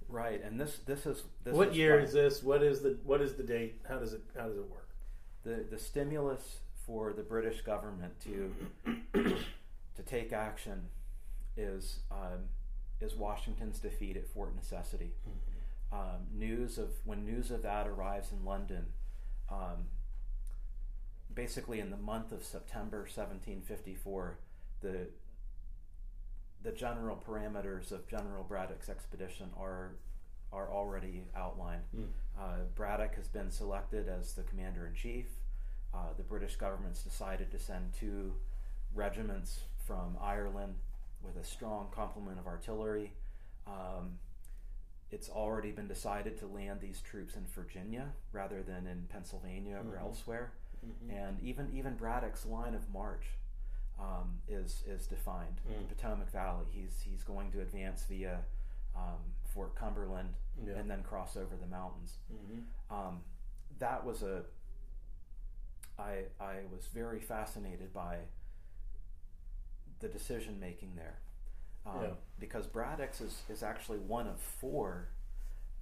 Right, 0.09 0.45
and 0.45 0.61
this 0.61 0.79
this 0.85 1.07
is 1.07 1.23
this 1.45 1.55
what 1.55 1.69
is 1.69 1.77
year 1.77 1.99
is 1.99 2.13
this? 2.13 2.43
What 2.43 2.63
is 2.63 2.83
the 2.83 2.99
what 3.05 3.21
is 3.23 3.35
the 3.35 3.43
date? 3.43 3.81
How 3.89 3.99
does 3.99 4.13
it 4.13 4.23
how 4.37 4.49
does 4.49 4.59
it 4.59 4.71
work? 4.71 4.85
the 5.45 5.65
the 5.71 5.79
stimulus 5.79 6.59
for 6.87 7.13
the 7.13 7.23
British 7.23 7.61
government 7.61 8.13
to 8.21 8.53
to 9.95 10.03
take 10.05 10.33
action 10.33 10.89
is 11.57 12.01
um, 12.11 12.49
is 13.01 13.15
Washington's 13.15 13.79
defeat 13.79 14.17
at 14.17 14.27
Fort 14.27 14.55
Necessity. 14.57 15.13
Um, 15.93 16.27
news 16.33 16.79
of 16.79 16.91
when 17.05 17.25
news 17.25 17.51
of 17.51 17.63
that 17.63 17.87
arrives 17.87 18.33
in 18.33 18.45
London, 18.45 18.87
um, 19.51 19.87
basically 21.33 21.81
in 21.81 21.91
the 21.91 21.97
month 21.97 22.33
of 22.33 22.45
September 22.45 22.99
1754, 22.99 24.39
the 24.81 25.09
the 26.63 26.73
general 26.73 27.23
parameters 27.29 27.93
of 27.93 28.09
General 28.09 28.43
Braddock's 28.43 28.89
expedition 28.89 29.51
are 29.59 29.93
are 30.53 30.71
already 30.71 31.25
outlined. 31.37 31.83
Mm. 31.97 32.07
Uh, 32.39 32.57
Braddock 32.75 33.15
has 33.17 33.29
been 33.29 33.51
selected 33.51 34.09
as 34.09 34.35
the 34.35 34.43
commander 34.43 34.87
in 34.87 34.95
chief. 34.95 35.27
Uh, 35.93 36.13
the 36.17 36.23
British 36.23 36.57
government's 36.57 37.03
decided 37.03 37.51
to 37.51 37.59
send 37.59 37.93
two 37.93 38.33
regiments 38.95 39.61
from 39.87 40.17
Ireland 40.21 40.75
with 41.23 41.37
a 41.37 41.45
strong 41.45 41.89
complement 41.95 42.39
of 42.39 42.47
artillery. 42.47 43.13
Um, 43.67 44.19
it's 45.15 45.29
already 45.31 45.71
been 45.71 45.87
decided 45.87 46.37
to 46.39 46.47
land 46.47 46.81
these 46.81 47.01
troops 47.01 47.37
in 47.37 47.45
Virginia 47.47 48.07
rather 48.33 48.63
than 48.63 48.87
in 48.87 49.07
Pennsylvania 49.09 49.77
or 49.79 49.97
Mhm. 49.97 50.01
elsewhere. 50.01 50.53
Mhm. 50.85 51.11
And 51.13 51.41
even 51.41 51.71
even 51.73 51.97
Braddock's 51.97 52.45
line 52.47 52.75
of 52.75 52.89
march 52.91 53.27
um, 53.99 54.41
is 54.49 54.83
is 54.87 55.07
defined. 55.07 55.61
Mm. 55.69 55.89
The 55.89 55.95
Potomac 55.95 56.29
Valley. 56.31 56.67
He's 56.73 57.01
he's 57.03 57.23
going 57.23 57.53
to 57.53 57.61
advance 57.61 58.05
via 58.07 58.43
um, 58.97 59.21
Fort 59.45 59.75
Cumberland 59.77 60.35
Yeah. 60.65 60.75
and 60.75 60.91
then 60.91 61.03
cross 61.05 61.37
over 61.37 61.57
the 61.57 61.67
mountains. 61.67 62.19
Mhm. 62.33 62.65
Um, 62.91 63.25
that 63.79 64.05
was 64.05 64.23
a. 64.23 64.45
I 65.99 66.27
I 66.41 66.65
was 66.73 66.87
very 66.87 67.21
fascinated 67.21 67.93
by 67.93 68.19
the 70.01 70.09
decision 70.09 70.59
making 70.61 70.97
there, 70.97 71.19
um, 71.87 72.03
Yeah. 72.03 72.09
because 72.39 72.67
Braddock's 72.67 73.21
is, 73.21 73.43
is 73.49 73.63
actually 73.63 73.99
one 73.99 74.27
of 74.27 74.41
four 74.41 75.09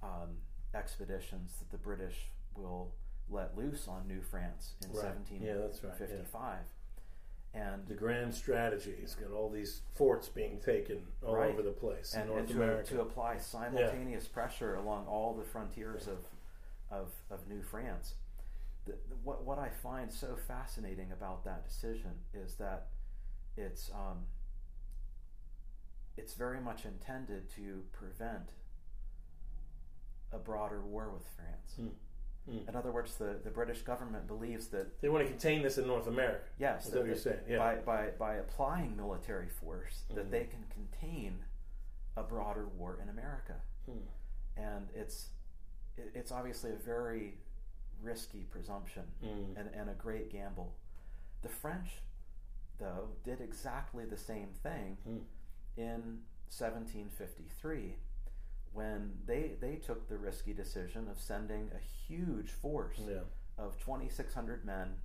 um, 0.01 0.37
expeditions 0.73 1.55
that 1.59 1.71
the 1.71 1.77
British 1.77 2.29
will 2.55 2.91
let 3.29 3.57
loose 3.57 3.87
on 3.87 4.07
New 4.07 4.21
France 4.21 4.73
in 4.83 4.91
Right. 4.91 5.15
Yeah, 5.31 5.53
that's 5.55 5.83
right. 5.83 5.93
Yeah. 5.99 6.17
1755, 6.25 6.59
and 7.53 7.87
The 7.87 7.93
grand 7.93 8.33
strategy. 8.33 8.95
He's 8.99 9.15
got 9.15 9.31
all 9.31 9.49
these 9.49 9.81
forts 9.95 10.27
being 10.27 10.59
taken 10.59 11.03
all 11.25 11.35
Right. 11.35 11.51
over 11.51 11.61
the 11.61 11.71
place 11.71 12.13
and, 12.13 12.23
in 12.23 12.27
North 12.29 12.39
and 12.39 12.47
to, 12.49 12.55
America. 12.55 12.89
to 12.95 13.01
apply 13.01 13.37
simultaneous 13.37 14.27
pressure 14.27 14.75
along 14.75 15.05
all 15.07 15.33
the 15.33 15.43
frontiers 15.43 16.07
of, 16.07 16.17
of, 16.91 17.11
of 17.31 17.47
New 17.47 17.61
France. 17.61 18.15
The, 18.85 18.91
the- 19.07 19.15
what, 19.23 19.43
what 19.45 19.57
I 19.59 19.69
find 19.69 20.11
so 20.11 20.35
fascinating 20.35 21.11
about 21.13 21.45
that 21.45 21.63
decision 21.65 22.11
is 22.33 22.55
that 22.55 22.87
it's, 23.55 23.89
um, 23.91 24.25
it's 26.17 26.33
very 26.33 26.59
much 26.61 26.85
intended 26.85 27.49
to 27.55 27.83
prevent 27.91 28.49
a 30.31 30.37
broader 30.37 30.81
war 30.81 31.09
with 31.11 31.27
France. 31.35 31.73
Hmm. 31.75 32.51
Hmm. 32.51 32.67
In 32.69 32.75
other 32.75 32.91
words, 32.91 33.15
the, 33.15 33.39
the 33.43 33.49
British 33.49 33.81
government 33.83 34.27
believes 34.27 34.67
that, 34.67 34.99
They 35.01 35.07
want 35.09 35.23
to 35.25 35.29
contain 35.29 35.61
this 35.61 35.77
in 35.77 35.87
North 35.87 36.07
America. 36.07 36.43
yes, 36.59 36.87
that 36.87 36.97
what 36.99 37.07
you're 37.07 37.15
saying? 37.15 37.39
Yeah. 37.47 37.57
by, 37.57 37.75
by, 37.75 38.07
by 38.19 38.35
applying 38.35 38.97
military 38.97 39.47
force, 39.47 40.03
Mhm. 40.11 40.15
that 40.15 40.31
they 40.31 40.43
can 40.45 40.63
contain 40.69 41.39
a 42.17 42.23
broader 42.23 42.67
war 42.67 42.99
in 43.01 43.09
America. 43.09 43.55
Hmm. 43.85 43.97
and 44.55 44.87
it's 44.95 45.27
it, 45.97 46.11
it's 46.15 46.31
obviously 46.31 46.71
a 46.71 46.75
very 46.75 47.37
risky 48.01 48.43
presumption 48.49 49.03
Mm. 49.23 49.57
and, 49.59 49.69
and 49.75 49.89
a 49.89 49.93
great 49.93 50.31
gamble. 50.31 50.73
The 51.41 51.49
French, 51.49 52.01
though, 52.79 53.09
did 53.23 53.41
exactly 53.41 54.05
the 54.05 54.17
same 54.17 54.49
thing 54.63 54.97
Mm. 55.07 55.21
In 55.77 56.19
1753 56.49 57.95
when 58.73 59.11
they 59.25 59.51
they 59.59 59.75
took 59.75 60.07
the 60.09 60.17
risky 60.17 60.53
decision 60.53 61.07
of 61.09 61.19
sending 61.19 61.69
a 61.75 61.79
huge 62.07 62.49
force 62.51 62.99
Yeah. 63.07 63.21
of 63.57 63.77
2,600 63.79 64.65
men 64.65 64.95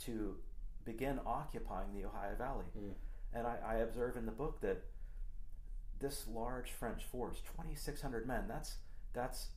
to 0.00 0.36
begin 0.84 1.20
occupying 1.26 1.92
the 1.94 2.04
Ohio 2.06 2.34
Valley. 2.36 2.66
Mm. 2.78 2.92
And 3.32 3.46
I, 3.46 3.56
I 3.64 3.74
observe 3.76 4.16
in 4.16 4.26
the 4.26 4.32
book 4.32 4.60
that 4.60 4.82
this 5.98 6.26
large 6.26 6.70
French 6.72 7.04
force, 7.04 7.40
2,600 7.56 8.26
men, 8.26 8.44
that's, 8.48 8.76
that's 9.12 9.48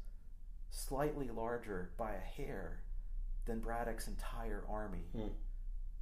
slightly 0.69 1.29
larger 1.29 1.91
by 1.97 2.11
a 2.13 2.19
hair 2.19 2.81
than 3.45 3.59
Braddock's 3.59 4.07
entire 4.07 4.63
army 4.69 5.05
Mm. 5.15 5.31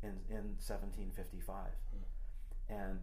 in, 0.04 0.10
in 0.30 0.44
1755. 0.60 1.70
And 2.70 3.00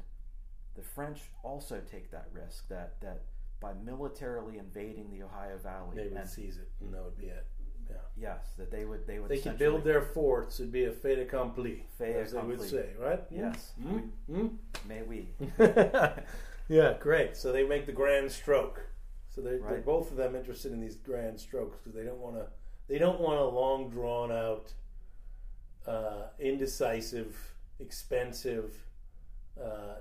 the 0.79 0.85
French 0.85 1.20
also 1.43 1.81
take 1.91 2.11
that 2.12 2.29
risk 2.33 2.68
that, 2.68 3.01
that 3.01 3.22
by 3.61 3.72
militarily 3.85 4.59
invading 4.59 5.11
the 5.11 5.22
Ohio 5.24 5.59
Valley 5.59 5.97
They 5.97 6.05
would 6.05 6.12
and 6.12 6.29
seize 6.29 6.57
it, 6.57 6.68
and 6.81 6.95
that 6.95 7.03
would 7.05 7.18
be 7.18 7.26
it. 7.26 7.45
Yeah. 7.91 7.97
Yes, 8.16 8.53
that 8.59 8.70
they 8.70 8.85
would 8.85 9.07
they 9.07 9.18
would 9.18 9.31
They 9.31 9.37
essentially- 9.37 9.59
build 9.59 9.85
their 9.85 10.03
forts. 10.03 10.61
It'd 10.61 10.70
be 10.72 10.85
a 10.85 10.93
fait 10.93 11.18
accompli, 11.18 11.87
Fait 11.99 12.14
as 12.16 12.33
they 12.33 12.41
would 12.41 12.61
say, 12.62 12.91
right? 12.99 13.22
Yes, 13.31 13.72
Mm? 13.83 14.11
Mm? 14.31 14.57
may 14.87 15.03
we. 15.03 15.31
yeah, 16.68 16.95
great. 17.01 17.37
So 17.37 17.51
they 17.51 17.64
make 17.66 17.87
the 17.87 17.93
grand 17.93 18.31
stroke. 18.31 18.83
So 19.35 19.41
they're, 19.41 19.59
they're 19.59 19.79
both 19.81 20.11
of 20.11 20.16
them 20.16 20.35
interested 20.37 20.72
in 20.72 20.81
these 20.81 20.97
grand 20.97 21.39
strokes 21.41 21.79
because 21.79 21.95
they 21.95 22.05
don't 22.05 22.18
want 22.20 22.37
to. 22.37 22.47
They 22.89 22.99
don't 22.99 23.20
want 23.20 23.39
a 23.41 23.45
long 23.45 23.89
drawn 23.91 24.31
out, 24.33 24.72
uh, 25.87 26.29
indecisive, 26.39 27.37
expensive, 27.81 28.74
uh, 29.62 29.97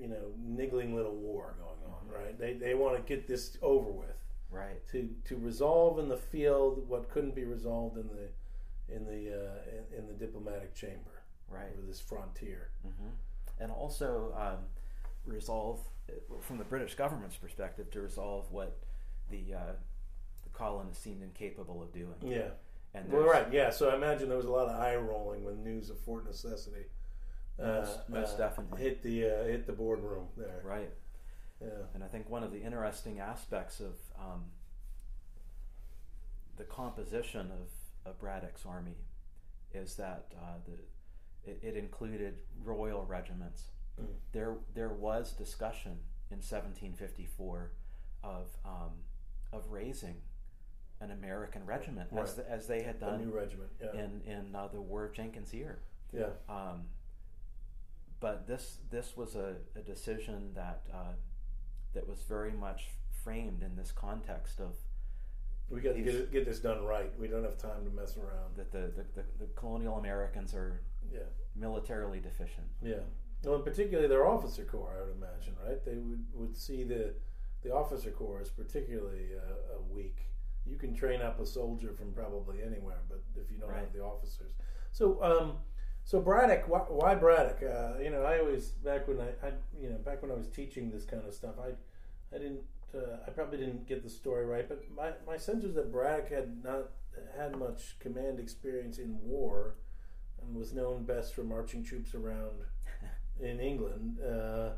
you 0.00 0.08
know, 0.08 0.32
niggling 0.42 0.94
little 0.94 1.14
war 1.16 1.54
going 1.58 1.92
on. 1.92 2.08
Right? 2.22 2.38
They 2.38 2.54
they 2.54 2.74
want 2.74 2.96
to 2.96 3.02
get 3.02 3.26
this 3.26 3.56
over 3.62 3.90
with 3.90 4.14
Right. 4.50 4.86
to 4.92 5.08
to 5.26 5.36
resolve 5.36 5.98
in 5.98 6.08
the 6.08 6.16
field 6.16 6.88
what 6.88 7.10
couldn't 7.10 7.34
be 7.34 7.44
resolved 7.44 7.96
in 7.98 8.08
the 8.08 8.94
in 8.94 9.04
the 9.04 9.34
uh, 9.34 9.58
in, 9.94 9.98
in 10.00 10.06
the 10.06 10.14
diplomatic 10.14 10.74
chamber 10.74 11.22
Right. 11.50 11.68
over 11.76 11.86
this 11.86 12.00
frontier. 12.00 12.70
hmm 12.82 13.08
And 13.60 13.70
also 13.72 14.32
um, 14.36 14.64
resolve, 15.26 15.80
uh, 16.08 16.40
from 16.40 16.58
the 16.58 16.64
British 16.64 16.94
government's 16.94 17.36
perspective, 17.36 17.90
to 17.90 18.00
resolve 18.00 18.50
what 18.50 18.78
the 19.30 19.54
uh, 19.54 19.72
the 20.44 20.50
colonists 20.52 21.02
seemed 21.02 21.22
incapable 21.22 21.82
of 21.82 21.92
doing. 21.92 22.14
Yeah. 22.22 22.50
And 22.94 23.12
Well, 23.12 23.22
right, 23.24 23.52
yeah. 23.52 23.68
So 23.70 23.90
I 23.90 23.96
imagine 23.96 24.28
there 24.28 24.38
was 24.38 24.46
a 24.46 24.50
lot 24.52 24.68
of 24.68 24.80
eye 24.80 24.96
rolling 24.96 25.44
when 25.44 25.62
news 25.62 25.90
of 25.90 25.98
Fort 26.00 26.24
Necessity 26.26 26.86
Most- 27.58 28.08
most 28.08 28.34
uh, 28.34 28.38
definitely. 28.38 28.82
hit 28.82 29.02
the 29.02 29.24
uh, 29.24 29.44
hit 29.44 29.66
the 29.66 29.72
boardroom 29.72 30.28
there. 30.36 30.60
Right. 30.64 30.90
Yeah, 31.60 31.70
And 31.92 32.04
I 32.04 32.06
think 32.06 32.30
one 32.30 32.44
of 32.44 32.52
the 32.52 32.62
interesting 32.62 33.18
aspects 33.18 33.80
of 33.80 33.96
um, 34.16 34.44
the 36.56 36.64
composition 36.64 37.50
of, 37.50 38.10
of 38.10 38.18
Braddock's 38.20 38.64
army 38.64 38.94
is 39.74 39.96
that 39.96 40.26
uh, 40.36 40.54
the, 40.64 41.50
it, 41.50 41.58
it 41.62 41.76
included 41.76 42.38
royal 42.62 43.04
regiments. 43.04 43.64
Mm. 44.00 44.06
There, 44.32 44.56
there 44.74 44.90
was 44.90 45.32
discussion 45.32 45.98
in 46.30 46.36
1754 46.38 47.72
of, 48.22 48.46
um, 48.64 48.92
of 49.52 49.68
raising 49.70 50.16
an 51.00 51.10
American 51.12 51.64
regiment 51.64 52.10
as, 52.16 52.34
the, 52.34 52.48
as 52.50 52.66
they 52.66 52.82
had 52.82 52.96
a 52.96 52.98
done 53.00 53.24
new 53.24 53.30
regiment. 53.36 53.70
Yeah, 53.80 54.00
in, 54.00 54.20
in 54.24 54.54
uh, 54.54 54.68
the 54.68 54.80
War 54.80 55.06
of 55.06 55.12
Jenkins' 55.12 55.54
Ear. 55.54 55.78
yeah, 56.12 56.26
Um, 56.48 56.82
but 58.20 58.46
this 58.46 58.78
this 58.90 59.16
was 59.16 59.34
a, 59.34 59.56
a 59.76 59.80
decision 59.80 60.50
that 60.54 60.82
uh, 60.92 61.12
that 61.94 62.08
was 62.08 62.22
very 62.22 62.52
much 62.52 62.88
framed 63.24 63.62
in 63.62 63.76
this 63.76 63.92
context 63.92 64.60
of 64.60 64.74
we 65.70 65.80
got 65.80 65.94
to 65.94 66.02
get 66.02 66.32
get 66.32 66.44
this 66.46 66.60
done 66.60 66.84
right. 66.84 67.12
We 67.18 67.28
don't 67.28 67.44
have 67.44 67.58
time 67.58 67.84
to 67.84 67.90
mess 67.90 68.16
around. 68.16 68.56
that 68.56 68.72
the, 68.72 68.90
the, 68.96 69.04
the, 69.14 69.24
the 69.40 69.46
colonial 69.54 69.98
Americans 69.98 70.54
are 70.54 70.80
Yeah, 71.12 71.20
militarily 71.54 72.20
deficient. 72.20 72.66
yeah. 72.82 73.00
Well, 73.44 73.54
and 73.56 73.64
particularly 73.64 74.08
their 74.08 74.26
officer 74.26 74.64
corps, 74.64 74.94
I 74.98 75.04
would 75.04 75.14
imagine, 75.16 75.54
right? 75.64 75.84
They 75.84 75.94
would, 75.96 76.24
would 76.34 76.56
see 76.56 76.84
the 76.84 77.14
the 77.62 77.72
officer 77.74 78.10
corps 78.10 78.40
as 78.40 78.50
particularly 78.50 79.26
uh, 79.36 79.78
weak. 79.90 80.18
You 80.66 80.76
can 80.76 80.94
train 80.94 81.20
up 81.22 81.40
a 81.40 81.46
soldier 81.46 81.92
from 81.92 82.12
probably 82.12 82.62
anywhere, 82.62 83.00
but 83.08 83.22
if 83.36 83.50
you 83.50 83.58
don't 83.58 83.74
have 83.74 83.92
the 83.92 84.00
officers, 84.02 84.52
so 84.92 85.22
um, 85.22 85.52
so 86.08 86.22
Braddock, 86.22 86.66
why, 86.68 86.78
why 86.88 87.14
Braddock? 87.14 87.62
Uh, 87.62 88.00
you 88.02 88.08
know, 88.08 88.22
I 88.22 88.38
always 88.38 88.68
back 88.68 89.06
when 89.06 89.20
I, 89.20 89.46
I, 89.46 89.52
you 89.78 89.90
know, 89.90 89.96
back 89.96 90.22
when 90.22 90.30
I 90.30 90.34
was 90.34 90.46
teaching 90.48 90.90
this 90.90 91.04
kind 91.04 91.22
of 91.28 91.34
stuff, 91.34 91.56
I, 91.62 91.72
I 92.34 92.38
didn't, 92.38 92.62
uh, 92.94 93.18
I 93.26 93.30
probably 93.30 93.58
didn't 93.58 93.86
get 93.86 94.02
the 94.02 94.08
story 94.08 94.46
right, 94.46 94.66
but 94.66 94.82
my 94.96 95.10
my 95.26 95.36
sense 95.36 95.64
was 95.64 95.74
that 95.74 95.92
Braddock 95.92 96.30
had 96.30 96.64
not 96.64 96.92
had 97.36 97.58
much 97.58 97.98
command 98.00 98.40
experience 98.40 98.96
in 98.96 99.18
war, 99.22 99.74
and 100.40 100.56
was 100.56 100.72
known 100.72 101.04
best 101.04 101.34
for 101.34 101.44
marching 101.44 101.84
troops 101.84 102.14
around 102.14 102.56
in 103.42 103.60
England. 103.60 104.16
Uh, 104.18 104.70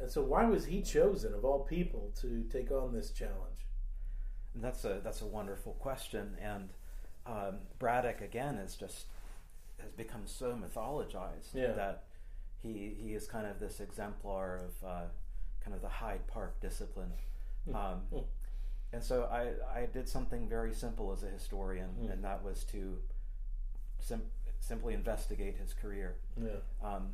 and 0.00 0.10
so, 0.10 0.22
why 0.22 0.46
was 0.46 0.64
he 0.64 0.80
chosen 0.80 1.34
of 1.34 1.44
all 1.44 1.60
people 1.60 2.14
to 2.22 2.44
take 2.50 2.70
on 2.70 2.94
this 2.94 3.10
challenge? 3.10 3.66
And 4.54 4.64
that's 4.64 4.86
a 4.86 5.02
that's 5.04 5.20
a 5.20 5.26
wonderful 5.26 5.74
question. 5.74 6.34
And 6.40 6.70
um, 7.26 7.58
Braddock 7.78 8.22
again 8.22 8.54
is 8.54 8.74
just 8.74 9.04
has 9.82 9.92
become 9.92 10.22
so 10.26 10.54
mythologized 10.56 11.54
Yeah. 11.54 11.72
that 11.72 12.04
he 12.62 12.96
he 13.00 13.14
is 13.14 13.26
kind 13.26 13.46
of 13.46 13.58
this 13.60 13.80
exemplar 13.80 14.56
of 14.56 14.88
uh, 14.88 15.02
kind 15.60 15.74
of 15.74 15.82
the 15.82 15.88
Hyde 15.88 16.26
Park 16.26 16.60
discipline. 16.60 17.12
Um, 17.72 18.02
and 18.92 19.02
so 19.02 19.24
I, 19.24 19.52
I 19.82 19.86
did 19.86 20.08
something 20.08 20.48
very 20.48 20.74
simple 20.74 21.12
as 21.12 21.22
a 21.22 21.28
historian, 21.28 21.90
Mm. 22.00 22.12
and 22.12 22.24
that 22.24 22.42
was 22.42 22.64
to 22.64 22.98
sim- 24.00 24.30
simply 24.58 24.94
investigate 24.94 25.56
his 25.56 25.72
career. 25.72 26.16
Yeah, 26.36 26.56
Um, 26.82 27.12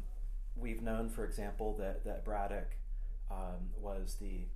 we've 0.56 0.80
known, 0.82 1.08
for 1.10 1.24
example, 1.24 1.74
that, 1.76 2.04
that 2.04 2.24
Braddock 2.24 2.70
um, 3.30 3.70
was 3.80 4.16
the, 4.20 4.46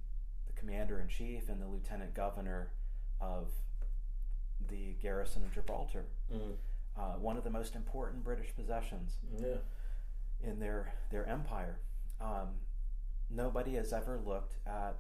the 0.46 0.52
commander 0.54 0.98
in 0.98 1.08
chief 1.08 1.48
and 1.50 1.60
the 1.60 1.66
lieutenant 1.66 2.14
governor 2.14 2.70
of 3.20 3.52
the 4.68 4.94
garrison 5.02 5.44
of 5.44 5.52
Gibraltar, 5.52 6.06
mm. 6.32 6.54
Uh, 6.96 7.14
one 7.18 7.36
of 7.36 7.44
the 7.44 7.50
most 7.50 7.74
important 7.74 8.24
British 8.24 8.54
possessions 8.54 9.16
yeah, 9.38 9.56
in 10.42 10.58
their, 10.60 10.92
their 11.10 11.26
empire. 11.26 11.78
Um, 12.20 12.48
nobody 13.30 13.74
has 13.74 13.92
ever 13.92 14.20
looked 14.24 14.54
at 14.66 14.96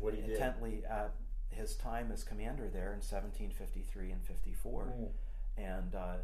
what 0.00 0.14
he 0.14 0.20
did. 0.20 0.30
intently 0.30 0.82
at 0.88 1.12
his 1.50 1.74
time 1.74 2.10
as 2.12 2.24
commander 2.24 2.68
there 2.68 2.92
in 2.92 3.00
1753 3.00 4.10
and 4.10 4.24
54. 4.24 4.84
Mm. 4.84 5.08
And 5.56 5.94
uh, 5.94 6.16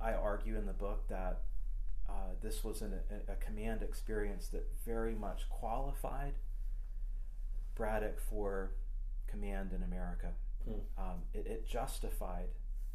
I 0.00 0.12
argue 0.12 0.56
in 0.56 0.66
the 0.66 0.72
book 0.72 1.08
that 1.08 1.40
uh, 2.08 2.34
this 2.40 2.64
was 2.64 2.82
an, 2.82 2.94
a, 3.10 3.32
a 3.32 3.36
command 3.36 3.82
experience 3.82 4.48
that 4.48 4.66
very 4.84 5.14
much 5.14 5.48
qualified 5.48 6.34
Braddock 7.74 8.20
for 8.20 8.72
command 9.26 9.72
in 9.72 9.82
America. 9.82 10.28
Hmm. 10.64 10.80
Um, 10.98 11.14
it, 11.32 11.46
it 11.46 11.68
justified 11.68 12.48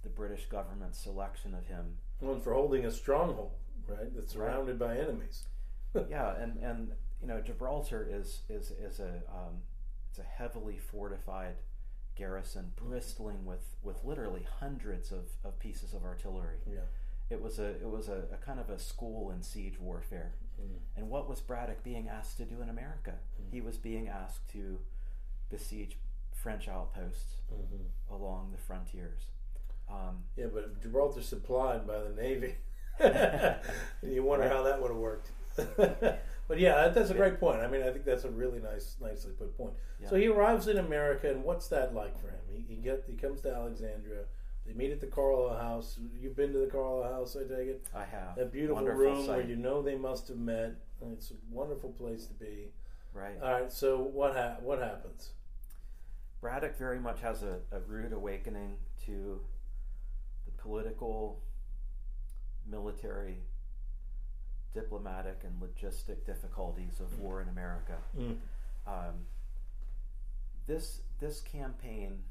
the 0.04 0.10
British 0.10 0.46
government's 0.48 1.00
selection 1.00 1.54
of 1.54 1.66
him. 1.68 1.98
One 2.20 2.42
for 2.42 2.54
holding 2.54 2.86
a 2.86 2.92
stronghold, 2.92 3.52
right? 3.88 4.14
That's 4.16 4.36
Right. 4.36 4.48
surrounded 4.48 4.80
by 4.80 4.98
enemies. 4.98 5.44
yeah, 6.10 6.36
and, 6.42 6.58
and 6.58 6.92
you 7.22 7.28
know 7.28 7.42
Gibraltar 7.42 8.08
is 8.10 8.42
is 8.50 8.72
is 8.72 9.00
a 9.00 9.22
um, 9.30 9.62
it's 10.10 10.20
a 10.20 10.24
heavily 10.24 10.78
fortified 10.78 11.56
garrison, 12.16 12.72
bristling 12.76 13.46
with 13.46 13.76
with 13.82 14.04
literally 14.04 14.46
hundreds 14.60 15.12
of, 15.12 15.30
of 15.44 15.60
pieces 15.60 15.94
of 15.94 16.04
artillery. 16.04 16.58
Yeah. 16.68 16.80
It 17.30 17.42
was 17.42 17.58
a 17.60 17.66
it 17.66 17.90
was 17.90 18.10
a, 18.10 18.24
a 18.34 18.38
kind 18.46 18.60
of 18.60 18.70
a 18.70 18.78
school 18.78 19.32
in 19.32 19.42
siege 19.42 19.80
warfare. 19.80 20.34
Mm. 20.62 20.78
And 20.98 21.10
what 21.10 21.28
was 21.30 21.42
Braddock 21.42 21.84
being 21.84 22.08
asked 22.08 22.38
to 22.38 22.46
do 22.46 22.62
in 22.62 22.70
America? 22.70 23.14
He 23.52 23.62
was 23.62 23.78
being 23.78 24.08
asked 24.08 24.50
to 24.52 24.80
besiege 25.50 25.98
French 26.34 26.68
outposts 26.68 27.38
hmm 27.50 27.84
along 28.14 28.52
the 28.52 28.58
frontiers. 28.62 29.28
Um, 29.90 30.24
Yeah, 30.36 30.48
but 30.54 30.82
Gibraltar's 30.82 31.28
supplied 31.28 31.86
by 31.88 32.00
the 32.00 32.10
Navy. 32.10 32.56
you 34.04 34.24
wonder 34.24 34.48
how 34.50 34.64
that 34.64 34.82
would 34.82 34.90
have 34.92 35.00
worked. 35.00 35.32
but 35.56 36.60
yeah, 36.60 36.76
that, 36.76 36.96
that's 36.96 37.10
a 37.12 37.14
great 37.16 37.40
point. 37.40 37.62
I 37.62 37.68
mean, 37.68 37.84
I 37.84 37.92
think 37.92 38.06
that's 38.06 38.24
a 38.24 38.30
really 38.32 38.60
nice, 38.60 38.96
nicely 39.02 39.32
put 39.38 39.56
point. 39.58 39.74
So 40.10 40.16
he 40.16 40.28
arrives 40.28 40.68
in 40.68 40.78
America, 40.78 41.30
and 41.30 41.44
what's 41.44 41.68
that 41.70 41.94
like 41.96 42.20
for 42.20 42.28
him? 42.28 42.40
He, 42.52 42.64
he 42.68 42.76
get 42.82 43.04
he 43.08 43.16
comes 43.16 43.42
to 43.42 43.54
Alexandria. 43.54 44.24
They 44.66 44.74
meet 44.74 44.92
at 44.92 45.00
the 45.02 45.08
Carlyle 45.08 45.58
House. 45.58 45.98
You've 46.22 46.36
been 46.36 46.52
to 46.54 46.60
the 46.60 46.68
Carlyle 46.68 47.12
House, 47.12 47.36
I 47.36 47.42
take 47.42 47.68
it. 47.68 47.86
I 47.96 48.04
have 48.06 48.36
That 48.38 48.52
beautiful 48.52 48.76
Wonderful 48.84 49.02
room 49.02 49.26
sight. 49.26 49.38
where 49.38 49.46
you 49.46 49.56
know 49.56 49.82
they 49.82 49.96
must 49.96 50.28
have 50.30 50.38
met. 50.38 50.76
It's 51.14 51.32
a 51.32 51.36
wonderful 51.52 51.90
place 51.92 52.26
to 52.28 52.34
be. 52.34 52.70
right. 53.14 53.36
All 53.42 53.52
right, 53.52 53.72
so 53.72 53.98
what 54.00 54.34
ha- 54.36 54.58
what 54.62 54.80
happens? 54.80 55.32
Braddock 56.42 56.78
very 56.78 57.00
much 57.00 57.22
has 57.22 57.44
a, 57.44 57.60
a 57.72 57.80
rude 57.82 58.12
awakening 58.14 58.76
to 59.06 59.40
political, 60.64 61.40
military, 62.70 63.38
diplomatic, 64.74 65.42
and 65.44 65.62
logistic 65.62 66.26
difficulties 66.26 67.00
of 67.00 67.20
war 67.20 67.42
in 67.42 67.50
America. 67.50 67.98
Mm. 68.18 68.38
Um, 68.88 69.26
this 70.66 71.02
this 71.20 71.42
campaign 71.42 72.24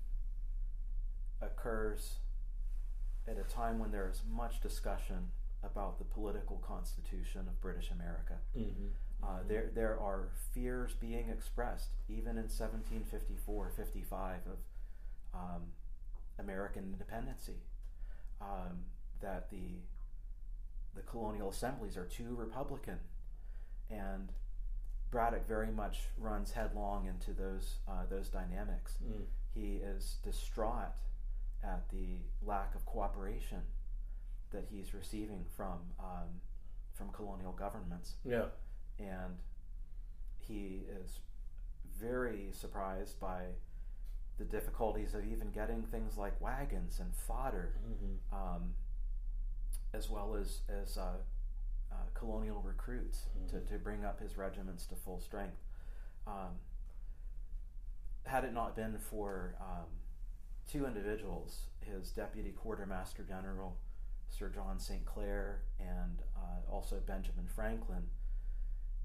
occurs 1.41 2.17
at 3.29 3.37
a 3.39 3.45
time 3.53 3.79
when 3.79 3.93
there 3.93 4.09
is 4.11 4.23
much 4.31 4.61
discussion 4.61 5.29
about 5.63 5.99
the 5.99 6.05
political 6.05 6.57
constitution 6.67 7.43
of 7.43 7.61
British 7.61 7.91
America. 7.91 8.35
Mm-hmm. 8.59 8.87
Uh, 9.23 9.39
there, 9.47 9.71
there 9.73 10.01
are 10.01 10.31
fears 10.53 10.95
being 11.01 11.29
expressed, 11.29 11.91
even 12.09 12.31
in 12.33 12.49
1754 12.49 13.71
55, 13.77 14.39
of 14.47 14.59
um, 15.33 15.63
American 16.41 16.85
independency, 16.93 17.61
um, 18.43 18.79
that 19.21 19.51
the, 19.51 19.81
the 20.95 21.03
colonial 21.03 21.51
assemblies 21.51 21.97
are 21.97 22.07
too 22.07 22.35
Republican. 22.37 22.99
And 23.91 24.33
Braddock 25.11 25.47
very 25.47 25.71
much 25.71 26.01
runs 26.19 26.53
headlong 26.53 27.07
into 27.07 27.33
those, 27.33 27.77
uh, 27.89 28.05
those 28.11 28.29
dynamics. 28.29 28.95
Mm. 29.05 29.25
he 29.55 29.77
is 29.77 30.17
distraught 30.25 30.97
at 31.63 31.89
the 31.91 32.17
lack 32.45 32.75
of 32.75 32.85
cooperation 32.87 33.61
that 34.51 34.65
he's 34.71 34.95
receiving 34.95 35.45
from 35.57 35.79
um, 36.01 36.41
from 36.95 37.11
colonial 37.11 37.53
governments. 37.53 38.15
Yeah. 38.25 38.47
And 38.99 39.39
he 40.39 40.83
is 41.03 41.21
very 41.99 42.51
surprised 42.53 43.19
by 43.21 43.45
the 44.43 44.57
difficulties 44.57 45.15
of 45.15 45.25
even 45.25 45.51
getting 45.51 45.83
things 45.83 46.17
like 46.17 46.41
wagons 46.41 46.99
and 47.01 47.15
fodder, 47.15 47.75
Mm-hmm. 47.89 48.35
um, 48.37 48.75
as 49.95 50.09
well 50.11 50.35
as 50.35 50.61
as 50.69 50.97
uh, 50.97 51.03
uh, 51.93 51.95
colonial 52.15 52.61
recruits 52.65 53.27
to, 53.51 53.61
to 53.61 53.79
bring 53.79 54.05
up 54.05 54.21
his 54.21 54.37
regiments 54.37 54.87
to 54.87 54.95
full 54.97 55.21
strength. 55.21 55.59
Um, 56.27 56.59
had 58.25 58.45
it 58.45 58.53
not 58.55 58.75
been 58.77 58.99
for 58.99 59.55
um, 59.61 59.87
two 60.71 60.87
individuals, 60.87 61.67
his 61.81 62.11
deputy 62.11 62.51
quartermaster 62.53 63.23
general, 63.23 63.77
Sir 64.31 64.49
John 64.49 64.79
St. 64.79 65.05
Clair, 65.05 65.63
and 65.79 66.23
uh, 66.37 66.71
also 66.73 67.01
Benjamin 67.07 67.47
Franklin, 67.55 68.05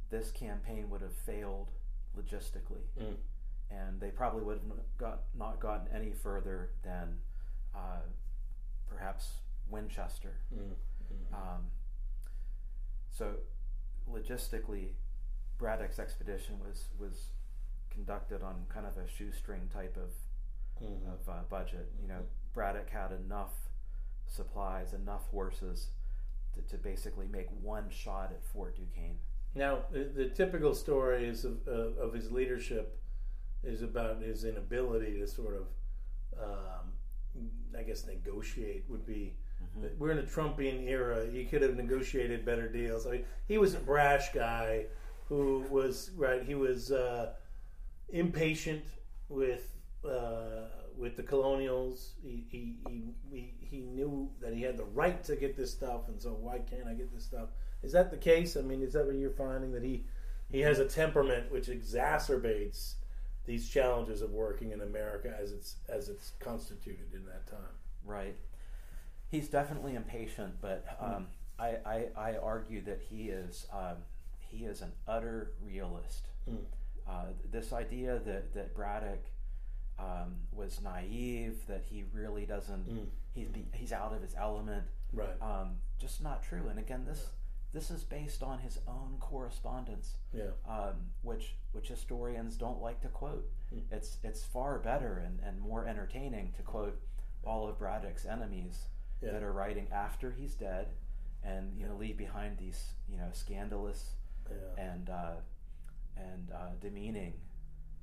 this 0.10 0.32
campaign 0.32 0.90
would 0.90 1.02
have 1.02 1.16
failed 1.16 1.72
logistically. 2.18 2.86
Mm. 3.02 3.16
And 3.70 4.00
they 4.00 4.10
probably 4.10 4.44
would 4.44 4.60
have 4.60 4.98
got, 4.98 5.22
not 5.38 5.60
gotten 5.60 5.88
any 5.94 6.12
further 6.12 6.70
than 6.84 7.18
uh, 7.76 8.00
perhaps 8.88 9.40
Winchester. 9.70 10.38
Mm. 10.56 11.34
Um, 11.34 11.62
so, 13.12 13.34
logistically, 14.10 14.90
Braddock's 15.58 16.00
expedition 16.00 16.60
was 16.60 16.86
was 17.00 17.28
conducted 17.90 18.42
on 18.44 18.66
kind 18.70 18.86
of 18.86 18.96
a 18.98 19.08
shoestring 19.08 19.70
type 19.74 19.98
of 19.98 20.14
Mhm. 20.84 21.12
of 21.12 21.28
uh, 21.30 21.42
budget. 21.50 21.92
You 22.02 22.08
know, 22.08 22.22
Braddock 22.54 22.90
had 22.90 23.12
enough 23.12 23.54
supplies, 24.28 24.94
enough 24.94 25.28
horses 25.30 25.88
to, 26.54 26.62
to 26.62 26.78
basically 26.78 27.28
make 27.28 27.48
one 27.62 27.90
shot 27.90 28.32
at 28.32 28.44
Fort 28.46 28.76
Duquesne. 28.76 29.18
Now, 29.56 29.86
the, 29.92 30.04
the 30.04 30.30
typical 30.30 30.76
story 30.76 31.26
is 31.28 31.46
of, 31.46 31.68
uh, 31.68 31.72
of 32.00 32.14
his 32.14 32.32
leadership 32.32 33.00
is 33.64 33.82
about 33.82 34.22
his 34.22 34.44
inability 34.44 35.20
to 35.20 35.28
sort 35.28 35.56
of, 35.56 35.68
um, 36.42 36.92
I 37.78 37.84
guess, 37.84 38.06
negotiate 38.06 38.86
would 38.90 39.06
be. 39.06 39.36
We're 39.98 40.12
in 40.12 40.20
a 40.20 40.24
Trumpian 40.24 40.88
era. 40.88 41.26
He 41.32 41.46
could 41.46 41.62
have 41.62 41.76
negotiated 41.76 42.46
better 42.46 42.68
deals. 42.68 43.08
I 43.08 43.12
mean, 43.12 43.26
he 43.48 43.58
was 43.58 43.74
a 43.74 43.80
brash 43.80 44.32
guy 44.32 44.86
who 45.30 45.66
was 45.70 46.12
right. 46.16 46.44
He 46.44 46.56
was 46.56 46.92
uh, 46.92 47.34
impatient 48.10 48.84
with 49.30 49.68
uh, 50.06 50.68
with 50.98 51.16
the 51.16 51.24
colonials. 51.24 52.14
He, 52.24 52.46
he 52.50 52.76
he 52.88 53.04
he 53.30 53.54
he 53.60 53.82
knew 53.82 54.30
that 54.42 54.54
he 54.54 54.62
had 54.62 54.78
the 54.78 54.86
right 54.86 55.24
to 55.26 55.36
get 55.36 55.56
this 55.56 55.72
stuff, 55.72 56.08
and 56.08 56.22
so 56.22 56.30
why 56.30 56.60
can't 56.60 56.88
I 56.88 56.94
get 56.94 57.14
this 57.14 57.24
stuff? 57.24 57.50
Is 57.84 57.92
that 57.92 58.12
the 58.12 58.18
case? 58.18 58.58
I 58.58 58.62
mean, 58.62 58.82
is 58.82 58.94
that 58.94 59.06
what 59.06 59.16
you're 59.16 59.30
finding 59.32 59.72
that 59.74 59.84
he 59.84 60.06
he 60.50 60.62
has 60.62 60.80
a 60.80 60.86
temperament 60.86 61.52
which 61.52 61.68
exacerbates 61.68 62.94
these 63.48 63.68
challenges 63.68 64.22
of 64.22 64.30
working 64.32 64.72
in 64.72 64.82
America 64.82 65.36
as 65.42 65.52
it's 65.52 65.78
as 65.90 66.10
it's 66.10 66.34
constituted 66.40 67.14
in 67.14 67.26
that 67.26 67.48
time? 67.48 67.74
Right. 68.06 68.36
He's 69.30 69.50
definitely 69.50 69.96
impatient, 69.96 70.62
but 70.62 70.86
um, 71.02 71.28
I, 71.60 71.78
I, 71.86 72.06
I 72.16 72.38
argue 72.38 72.82
that 72.84 73.02
he 73.10 73.30
is 73.30 73.66
um, 73.74 73.98
he 74.38 74.66
is 74.66 74.82
an 74.82 74.92
utter 75.08 75.54
realist. 75.66 76.28
Mm. 76.50 76.60
Uh, 77.10 77.26
this 77.52 77.74
idea 77.74 78.20
that 78.26 78.54
that 78.54 78.76
Braddock 78.76 79.24
um, 80.00 80.36
was 80.52 80.80
naive, 80.82 81.60
that 81.68 81.84
he 81.90 82.04
really 82.14 82.46
doesn't, 82.46 82.88
Mm. 82.88 83.08
he's 83.34 83.48
be, 83.48 83.66
he's 83.74 83.92
out 83.92 84.14
of 84.14 84.22
his 84.22 84.36
element, 84.38 84.84
Right. 85.12 85.42
um, 85.42 85.78
just 85.98 86.22
not 86.22 86.44
true. 86.44 86.68
And 86.70 86.78
again, 86.78 87.04
this 87.06 87.32
this 87.74 87.92
is 87.92 88.04
based 88.04 88.42
on 88.44 88.60
his 88.60 88.80
own 88.88 89.18
correspondence, 89.20 90.16
Yeah. 90.34 90.52
um, 90.68 90.96
which 91.22 91.56
which 91.74 91.90
historians 91.90 92.56
don't 92.56 92.82
like 92.82 93.02
to 93.02 93.10
quote. 93.10 93.50
Mm. 93.74 93.82
It's 93.92 94.18
it's 94.24 94.44
far 94.44 94.80
better 94.80 95.18
and, 95.26 95.40
and 95.46 95.60
more 95.60 95.86
entertaining 95.88 96.54
to 96.54 96.62
quote 96.64 97.00
all 97.44 97.68
of 97.68 97.78
Braddock's 97.78 98.26
enemies 98.26 98.88
Yeah. 99.22 99.32
that 99.32 99.44
are 99.44 99.52
writing 99.54 99.88
after 99.92 100.32
he's 100.32 100.56
dead, 100.56 100.88
and 101.44 101.78
you 101.78 101.88
know 101.88 101.96
leave 101.96 102.18
behind 102.18 102.58
these 102.58 102.94
you 103.10 103.18
know 103.18 103.30
scandalous 103.34 104.12
Yeah. 104.50 104.84
and 104.84 105.10
uh, 105.10 105.36
and 106.16 106.52
uh, 106.52 106.70
demeaning 106.82 107.34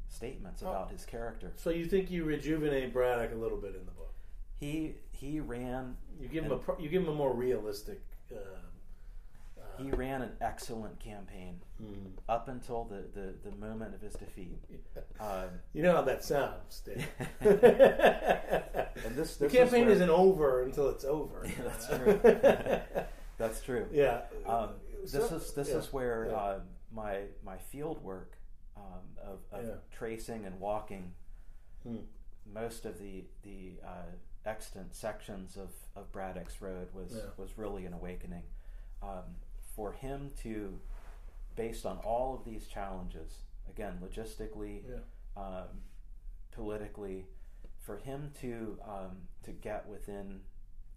statements 0.08 0.62
Oh. 0.62 0.68
about 0.68 0.90
his 0.90 1.04
character. 1.04 1.52
So 1.56 1.70
you 1.70 1.86
think 1.86 2.10
you 2.10 2.24
rejuvenate 2.24 2.92
Braddock 2.92 3.32
a 3.32 3.36
little 3.36 3.58
bit 3.58 3.74
in 3.74 3.84
the 3.86 3.90
book? 3.92 4.12
He 4.60 4.94
he 5.10 5.40
ran 5.40 5.96
You 6.20 6.28
give 6.28 6.44
him 6.44 6.52
a 6.52 6.58
pro- 6.58 6.78
you 6.78 6.88
give 6.88 7.02
him 7.02 7.08
a 7.08 7.14
more 7.14 7.32
realistic. 7.34 8.00
Uh, 8.30 8.36
he 9.78 9.90
ran 9.90 10.22
an 10.22 10.32
excellent 10.40 10.98
campaign 11.00 11.60
mm. 11.82 12.10
up 12.28 12.48
until 12.48 12.84
the, 12.84 13.04
the, 13.18 13.34
the 13.48 13.56
moment 13.56 13.94
of 13.94 14.00
his 14.00 14.14
defeat. 14.14 14.58
Um, 15.20 15.48
You 15.72 15.82
know 15.82 15.92
how 15.96 16.02
that 16.02 16.24
sounds, 16.24 16.80
Dave. 16.84 17.06
and 17.40 19.16
this, 19.16 19.36
the 19.36 19.48
campaign 19.48 19.88
is 19.88 19.96
isn't 19.96 20.10
over 20.10 20.62
until 20.62 20.88
it's 20.88 21.04
over. 21.04 21.46
Yeah, 21.48 21.64
that's 21.64 21.86
true. 21.88 22.20
That's 23.38 23.60
true. 23.60 23.86
yeah. 23.92 24.22
Um, 24.46 24.70
this 25.02 25.12
So- 25.28 25.36
is 25.36 25.52
this 25.52 25.68
yeah, 25.68 25.76
is 25.76 25.92
where 25.92 26.28
yeah. 26.30 26.36
uh, 26.36 26.60
my 26.92 27.20
my 27.44 27.58
field 27.58 28.02
work 28.02 28.36
um, 28.76 28.82
of, 29.22 29.38
of 29.52 29.90
tracing 29.90 30.44
and 30.46 30.58
walking 30.60 31.12
Hmm. 31.82 31.96
most 32.50 32.86
of 32.86 32.98
the 32.98 33.24
the 33.42 33.72
uh, 33.84 34.12
extant 34.46 34.94
sections 34.94 35.56
of, 35.58 35.70
of 35.96 36.10
Braddock's 36.12 36.62
Road 36.62 36.88
was 36.94 37.12
was 37.36 37.58
really 37.58 37.84
an 37.86 37.92
awakening. 37.92 38.42
Um, 39.02 39.36
for 39.74 39.92
him 39.92 40.30
to, 40.42 40.78
based 41.56 41.84
on 41.86 41.98
all 41.98 42.34
of 42.34 42.44
these 42.44 42.66
challenges, 42.66 43.38
again 43.68 43.98
logistically, 44.02 44.82
Yeah. 44.88 45.42
um, 45.42 45.68
politically, 46.52 47.26
for 47.80 47.96
him 47.98 48.32
to 48.40 48.78
um, 48.86 49.28
to 49.42 49.52
get 49.52 49.86
within 49.88 50.40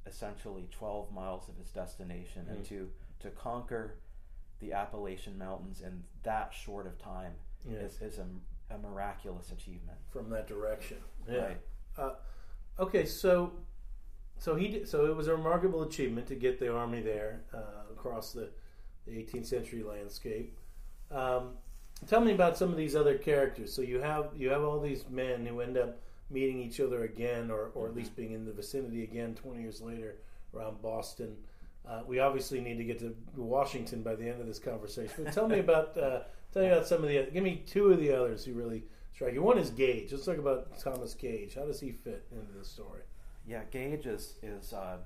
essentially 0.05 0.69
12 0.71 1.11
miles 1.11 1.49
of 1.49 1.57
his 1.57 1.69
destination 1.71 2.47
and 2.49 2.59
Mm. 2.63 2.67
to 2.69 2.91
to 3.19 3.29
conquer 3.31 3.95
the 4.59 4.73
Appalachian 4.73 5.37
Mountains 5.37 5.81
in 5.81 6.03
that 6.23 6.53
short 6.53 6.87
of 6.87 6.97
time 6.97 7.33
Yes. 7.67 7.95
is, 8.01 8.13
is 8.13 8.19
a, 8.19 8.27
a 8.73 8.77
miraculous 8.77 9.51
achievement. 9.51 9.97
From 10.09 10.29
that 10.29 10.47
direction. 10.47 10.97
Yeah. 11.27 11.37
Right. 11.45 11.61
Uh, 11.97 12.15
okay, 12.79 13.05
so 13.05 13.51
so 14.37 14.55
he 14.55 14.67
did, 14.69 14.87
so 14.87 15.05
it 15.07 15.15
was 15.15 15.27
a 15.27 15.35
remarkable 15.35 15.81
achievement 15.83 16.27
to 16.27 16.35
get 16.35 16.59
the 16.59 16.71
army 16.73 17.01
there 17.01 17.41
uh, 17.53 17.91
across 17.91 18.33
the, 18.33 18.51
the 19.07 19.13
18th 19.13 19.45
century 19.45 19.83
landscape. 19.83 20.57
Um, 21.11 21.51
tell 22.07 22.21
me 22.21 22.33
about 22.33 22.57
some 22.57 22.69
of 22.69 22.77
these 22.77 22.95
other 22.95 23.17
characters. 23.17 23.73
So 23.73 23.81
you 23.81 23.99
have 23.99 24.29
you 24.35 24.49
have 24.49 24.63
all 24.63 24.79
these 24.79 25.05
men 25.09 25.45
who 25.45 25.61
end 25.61 25.77
up 25.77 25.99
meeting 26.29 26.59
each 26.59 26.79
other 26.79 27.03
again, 27.03 27.49
or 27.49 27.71
or 27.73 27.87
at 27.87 27.95
least 27.95 28.15
being 28.15 28.33
in 28.33 28.45
the 28.45 28.51
vicinity 28.51 29.03
again 29.03 29.35
20 29.35 29.61
years 29.61 29.81
later 29.81 30.15
around 30.53 30.81
Boston. 30.81 31.35
Uh, 31.87 32.01
we 32.05 32.19
obviously 32.19 32.59
need 32.59 32.77
to 32.77 32.83
get 32.83 32.99
to 32.99 33.15
Washington 33.35 34.03
by 34.03 34.13
the 34.13 34.27
end 34.27 34.41
of 34.41 34.47
this 34.47 34.59
conversation. 34.59 35.23
But 35.23 35.33
tell 35.33 35.47
me 35.47 35.59
about 35.67 35.97
uh, 35.97 36.21
tell 36.53 36.63
me 36.63 36.69
about 36.69 36.87
some 36.87 37.03
of 37.03 37.09
the 37.09 37.27
give 37.31 37.43
me 37.43 37.63
two 37.65 37.91
of 37.91 37.99
the 37.99 38.11
others 38.11 38.43
who 38.45 38.53
really 38.53 38.83
strike 39.13 39.33
you. 39.33 39.41
One 39.41 39.57
is 39.57 39.71
Gage. 39.71 40.11
Let's 40.11 40.25
talk 40.25 40.37
about 40.37 40.77
Thomas 40.79 41.13
Gage. 41.13 41.55
How 41.55 41.65
does 41.65 41.79
he 41.79 41.91
fit 41.91 42.27
into 42.31 42.51
this 42.57 42.67
story? 42.67 43.01
Yeah, 43.47 43.61
Gage 43.71 44.05
is, 44.05 44.33
is 44.43 44.73
uh, 44.73 44.97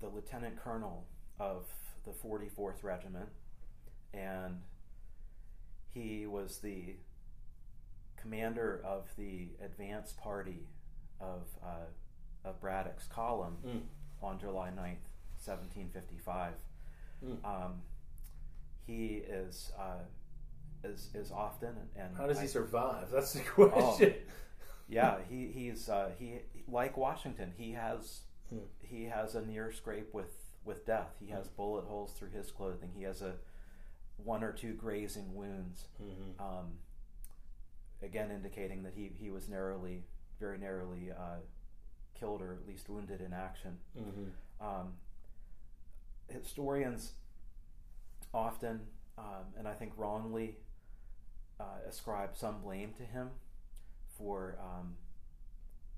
the 0.00 0.08
lieutenant 0.08 0.56
colonel 0.56 1.04
of 1.38 1.66
the 2.04 2.10
44th 2.10 2.82
Regiment, 2.82 3.28
and 4.14 4.60
he 5.92 6.26
was 6.26 6.58
the 6.58 6.96
commander 8.16 8.80
of 8.84 9.08
the 9.18 9.48
advance 9.64 10.12
party 10.12 10.66
of, 11.20 11.42
uh, 11.64 12.48
of 12.48 12.60
Braddock's 12.60 13.06
column 13.06 13.56
Mm. 13.64 13.82
on 14.22 14.38
July 14.38 14.70
9th, 14.70 15.08
1755. 15.38 16.54
Mm. 17.24 17.44
Um, 17.44 17.82
he 18.86 19.16
is, 19.16 19.72
uh, 19.78 20.02
is, 20.84 21.10
is 21.14 21.30
often, 21.30 21.74
and, 21.96 22.16
How 22.16 22.26
does 22.26 22.38
he 22.38 22.44
I- 22.44 22.48
survive? 22.48 23.10
That's 23.10 23.32
the 23.32 23.40
question. 23.54 24.14
yeah, 24.88 25.18
he, 25.28 25.46
he's 25.48 25.88
uh, 25.88 26.10
he 26.18 26.40
like 26.68 26.96
Washington. 26.96 27.52
He 27.56 27.72
has 27.72 28.20
Hmm. 28.50 28.58
he 28.80 29.04
has 29.04 29.34
a 29.34 29.40
near 29.46 29.72
scrape 29.72 30.12
with 30.12 30.34
with 30.64 30.84
death. 30.84 31.14
He 31.24 31.30
has 31.30 31.48
bullet 31.48 31.84
holes 31.86 32.12
through 32.12 32.30
his 32.30 32.50
clothing. 32.50 32.90
He 32.94 33.04
has 33.04 33.22
a 33.22 33.36
one 34.24 34.42
or 34.42 34.52
two 34.52 34.74
grazing 34.74 35.34
wounds. 35.34 35.88
Mhm. 36.00 36.40
Um, 36.40 36.78
again, 38.00 38.30
indicating 38.30 38.82
that 38.82 38.94
he 38.94 39.08
he 39.08 39.30
was 39.30 39.48
narrowly, 39.48 40.04
very 40.38 40.58
narrowly 40.58 41.10
uh, 41.10 41.40
killed 42.14 42.42
or 42.42 42.52
at 42.54 42.66
least 42.66 42.88
wounded 42.88 43.20
in 43.20 43.32
action. 43.32 43.78
Mhm. 43.96 44.32
Um, 44.60 44.96
historians 46.28 47.14
often, 48.32 48.86
um, 49.18 49.52
and 49.56 49.68
I 49.68 49.74
think 49.74 49.92
wrongly, 49.96 50.56
uh, 51.60 51.80
ascribe 51.86 52.36
some 52.36 52.60
blame 52.62 52.92
to 52.94 53.04
him 53.04 53.30
for 54.06 54.58
um, 54.60 54.96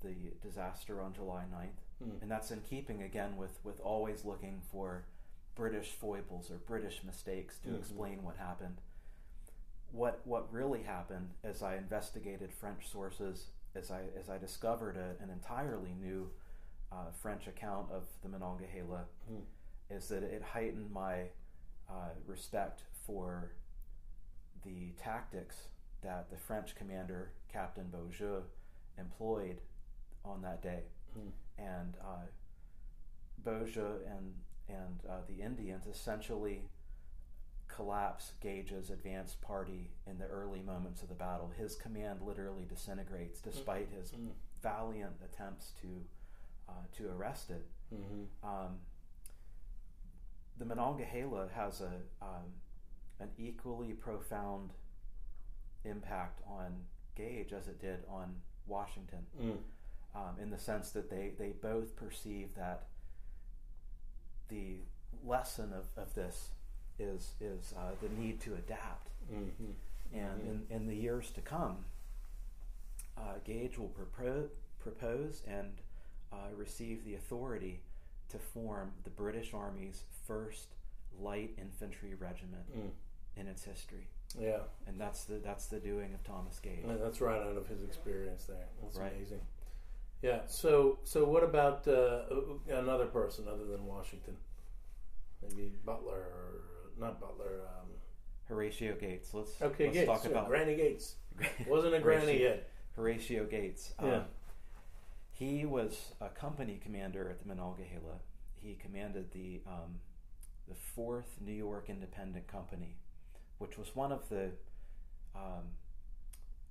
the 0.01 0.13
disaster 0.41 1.01
on 1.01 1.13
July 1.13 1.45
9th. 1.51 1.81
Mm. 2.03 2.21
And 2.21 2.31
that's 2.31 2.51
in 2.51 2.61
keeping 2.61 3.01
again 3.03 3.37
with, 3.37 3.59
with 3.63 3.79
always 3.79 4.25
looking 4.25 4.61
for 4.61 5.05
British 5.55 5.91
foibles 5.91 6.51
or 6.51 6.55
British 6.57 7.03
mistakes 7.03 7.57
to 7.59 7.69
Mhm. 7.69 7.79
explain 7.79 8.23
what 8.23 8.35
happened. 8.37 8.81
What 9.91 10.25
what 10.27 10.51
really 10.51 10.83
happened 10.83 11.33
as 11.43 11.63
I 11.63 11.75
investigated 11.77 12.53
French 12.53 12.87
sources, 12.89 13.51
as 13.73 13.89
I 13.91 14.03
as 14.19 14.29
I 14.29 14.37
discovered 14.37 14.97
a, 14.97 15.15
an 15.23 15.29
entirely 15.29 15.93
new 15.93 16.31
uh, 16.91 17.11
French 17.11 17.47
account 17.47 17.89
of 17.91 18.07
the 18.21 18.29
Monongahela, 18.29 19.07
Mm. 19.29 19.45
is 19.89 20.07
that 20.09 20.23
it 20.23 20.41
heightened 20.41 20.91
my 20.91 21.29
uh, 21.89 22.09
respect 22.25 22.83
for 23.05 23.51
the 24.63 24.91
tactics 24.93 25.67
that 26.01 26.29
the 26.29 26.37
French 26.37 26.75
commander 26.75 27.31
Captain 27.49 27.89
Beaujeu 27.89 28.43
employed 28.97 29.61
on 30.23 30.41
that 30.41 30.61
day, 30.61 30.83
Mm. 31.17 31.31
and 31.57 31.97
uh, 32.01 32.25
Beaujeu 33.43 34.03
and 34.07 34.33
and 34.69 34.99
uh, 35.09 35.21
the 35.27 35.41
Indians 35.43 35.85
essentially 35.87 36.69
collapse 37.67 38.33
Gage's 38.41 38.89
advanced 38.89 39.41
party 39.41 39.89
in 40.07 40.17
the 40.17 40.25
early 40.25 40.61
moments 40.61 41.01
of 41.01 41.09
the 41.09 41.15
battle. 41.15 41.51
His 41.57 41.75
command 41.75 42.21
literally 42.21 42.65
disintegrates 42.65 43.41
despite 43.41 43.89
his 43.89 44.11
Mm. 44.11 44.31
valiant 44.61 45.15
attempts 45.23 45.71
to 45.81 45.87
uh, 46.67 46.71
to 46.97 47.09
arrest 47.11 47.51
it. 47.51 47.65
Mhm. 47.93 48.25
Um, 48.43 48.79
the 50.57 50.65
Monongahela 50.65 51.47
has 51.53 51.81
a 51.81 52.01
um, 52.21 52.53
an 53.19 53.29
equally 53.37 53.93
profound 53.93 54.73
impact 55.83 56.41
on 56.47 56.85
Gage 57.15 57.53
as 57.53 57.67
it 57.67 57.79
did 57.79 58.03
on 58.09 58.41
Washington, 58.67 59.25
Mm. 59.39 59.57
um, 60.15 60.39
in 60.39 60.49
the 60.49 60.57
sense 60.57 60.91
that 60.91 61.09
they, 61.09 61.29
they 61.37 61.51
both 61.51 61.95
perceive 61.95 62.55
that 62.55 62.87
the 64.49 64.77
lesson 65.25 65.71
of, 65.73 65.85
of 66.01 66.13
this 66.15 66.49
is 66.99 67.33
is 67.41 67.73
uh, 67.77 67.91
the 68.01 68.09
need 68.21 68.39
to 68.41 68.53
adapt, 68.53 69.09
Mhm. 69.31 69.73
and 70.13 70.41
Mhm. 70.41 70.47
in, 70.47 70.65
in 70.69 70.87
the 70.87 70.95
years 70.95 71.31
to 71.31 71.41
come, 71.41 71.85
uh, 73.17 73.35
Gage 73.43 73.77
will 73.77 73.89
propo- 73.89 74.49
propose 74.79 75.41
and 75.47 75.73
uh, 76.31 76.49
receive 76.55 77.03
the 77.05 77.15
authority 77.15 77.81
to 78.29 78.37
form 78.39 78.91
the 79.03 79.09
British 79.09 79.53
Army's 79.53 80.03
first 80.27 80.67
light 81.19 81.53
infantry 81.57 82.13
regiment 82.15 82.65
Mm. 82.75 82.91
in 83.37 83.47
its 83.47 83.63
history, 83.63 84.07
Yeah. 84.37 84.63
and 84.87 84.99
that's 84.99 85.25
the 85.25 85.35
that's 85.39 85.67
the 85.67 85.79
doing 85.79 86.13
of 86.13 86.23
Thomas 86.23 86.59
Gage. 86.59 86.83
Yeah, 86.85 86.95
that's 86.97 87.21
right 87.21 87.41
out 87.41 87.55
of 87.57 87.67
his 87.67 87.83
experience 87.83 88.45
there. 88.45 88.67
That's 88.81 88.97
Right. 88.97 89.13
amazing. 89.13 89.45
Yeah. 90.25 90.39
So, 90.47 90.97
so 91.03 91.23
what 91.23 91.43
about 91.43 91.87
uh, 91.87 92.21
another 92.67 93.05
person 93.05 93.45
other 93.47 93.65
than 93.65 93.85
Washington? 93.85 94.35
Maybe 95.43 95.73
Butler 95.85 96.17
or 96.17 96.61
not 96.99 97.21
Butler. 97.21 97.61
Um, 97.67 97.91
Horatio 98.47 98.95
Gates. 98.95 99.35
Let's 99.35 99.61
okay, 99.61 99.85
let's 99.85 99.97
Gates. 99.97 100.07
talk 100.07 100.23
sure, 100.23 100.31
about 100.31 100.47
Granny 100.47 100.75
Gates. 100.75 101.17
Wasn't 101.67 101.93
a 101.93 101.99
granny 101.99 102.25
Horatio- 102.25 102.49
yet. 102.49 102.69
Horatio 102.95 103.45
Gates. 103.45 103.93
Yeah. 104.01 104.15
Um, 104.15 104.23
he 105.31 105.65
was 105.65 106.13
a 106.21 106.29
company 106.29 106.79
commander 106.83 107.29
at 107.29 107.39
the 107.39 107.47
Monongahela. 107.47 108.19
He 108.55 108.75
commanded 108.81 109.31
the 109.31 109.61
um, 109.67 109.99
the 110.67 110.73
Fourth 110.73 111.37
New 111.39 111.53
York 111.53 111.85
Independent 111.87 112.47
Company, 112.47 112.95
which 113.59 113.77
was 113.77 113.95
one 113.95 114.11
of 114.11 114.27
the 114.29 114.49
um, 115.35 115.65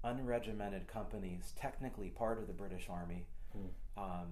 unregimented 0.05 0.89
companies, 0.89 1.53
technically 1.57 2.09
part 2.09 2.39
of 2.39 2.49
the 2.49 2.53
British 2.53 2.89
Army, 2.89 3.27
Hmm. 3.55 4.03
um, 4.03 4.27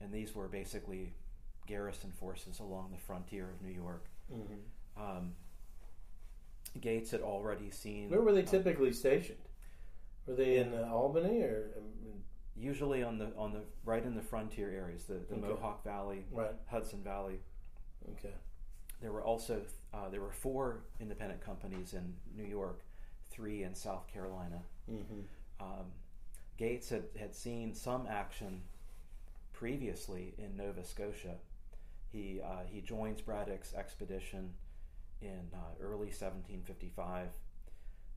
and 0.00 0.12
these 0.12 0.34
were 0.34 0.48
basically 0.48 1.12
garrison 1.66 2.12
forces 2.12 2.60
along 2.60 2.90
the 2.92 2.98
frontier 2.98 3.50
of 3.50 3.60
New 3.62 3.72
York. 3.74 4.06
Mhm. 4.32 4.58
Um, 4.96 5.34
Gates 6.80 7.10
had 7.10 7.20
already 7.22 7.70
seen 7.70 8.10
Where 8.10 8.20
were 8.20 8.32
they 8.32 8.42
uh, 8.42 8.46
typically 8.46 8.92
stationed? 8.92 9.38
Were 10.26 10.34
they 10.34 10.58
in 10.58 10.74
uh, 10.74 10.88
Albany 10.92 11.40
or 11.42 11.70
um, 11.76 12.22
usually 12.56 13.02
on 13.02 13.18
the 13.18 13.32
on 13.36 13.52
the 13.52 13.62
right 13.84 14.04
in 14.04 14.14
the 14.14 14.22
frontier 14.22 14.70
areas, 14.70 15.04
the, 15.04 15.14
the 15.14 15.36
Okay. 15.36 15.48
Mohawk 15.48 15.82
Valley, 15.84 16.24
right? 16.30 16.54
Hudson 16.66 17.02
Valley. 17.02 17.40
Okay. 18.12 18.34
There 19.00 19.12
were 19.12 19.22
also 19.22 19.62
uh, 19.94 20.08
there 20.10 20.20
were 20.20 20.32
four 20.32 20.80
independent 21.00 21.40
companies 21.40 21.94
in 21.94 22.14
New 22.36 22.44
York, 22.48 22.82
three 23.30 23.62
in 23.62 23.74
South 23.74 24.06
Carolina. 24.06 24.60
Mm-hmm. 24.90 25.20
Um, 25.60 25.86
Gates 26.58 26.88
had, 26.90 27.04
had 27.18 27.34
seen 27.34 27.72
some 27.74 28.06
action 28.08 28.62
previously 29.52 30.34
in 30.38 30.56
Nova 30.56 30.84
Scotia. 30.84 31.36
He 32.12 32.40
uh, 32.44 32.64
he 32.68 32.80
joins 32.80 33.20
Braddock's 33.20 33.74
expedition 33.74 34.50
in 35.22 35.40
uh, 35.54 35.58
early 35.80 36.08
1755. 36.08 37.28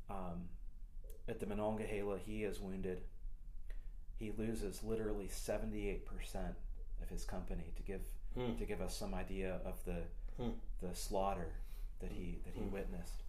Um, 0.09 0.49
at 1.27 1.39
the 1.39 1.45
Monongahela, 1.45 2.17
he 2.17 2.43
is 2.43 2.59
wounded. 2.59 3.01
He 4.17 4.31
loses 4.37 4.83
literally 4.83 5.27
78% 5.27 5.99
of 7.01 7.09
his 7.09 7.23
company 7.23 7.71
to 7.75 7.83
give 7.83 8.01
Hmm. 8.35 8.55
to 8.57 8.65
give 8.65 8.79
us 8.81 8.95
some 8.95 9.13
idea 9.13 9.59
of 9.65 9.83
the 9.85 10.03
Hmm. 10.37 10.51
the 10.81 10.95
slaughter 10.95 11.51
that 11.99 12.11
he 12.11 12.39
that 12.45 12.53
he 12.55 12.61
Hmm. 12.61 12.71
witnessed. 12.71 13.23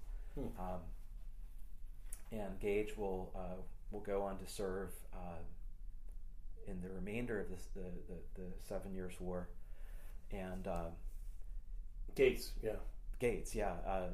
Um, 0.59 0.81
and 2.31 2.59
Gage 2.61 2.97
will 2.97 3.31
uh, 3.35 3.61
will 3.93 4.01
go 4.01 4.23
on 4.23 4.39
to 4.39 4.47
serve 4.47 4.91
uh, 5.13 5.43
in 6.67 6.81
the 6.81 6.89
remainder 6.89 7.41
of 7.41 7.51
this, 7.51 7.67
the, 7.75 7.83
the 8.09 8.43
the 8.43 8.49
Seven 8.67 8.95
Years' 8.95 9.21
War, 9.21 9.49
and 10.33 10.67
uh, 10.67 10.91
Gates. 12.15 12.53
Yeah. 12.63 12.73
Gates, 13.19 13.55
yeah, 13.55 13.75
uh, 13.87 14.09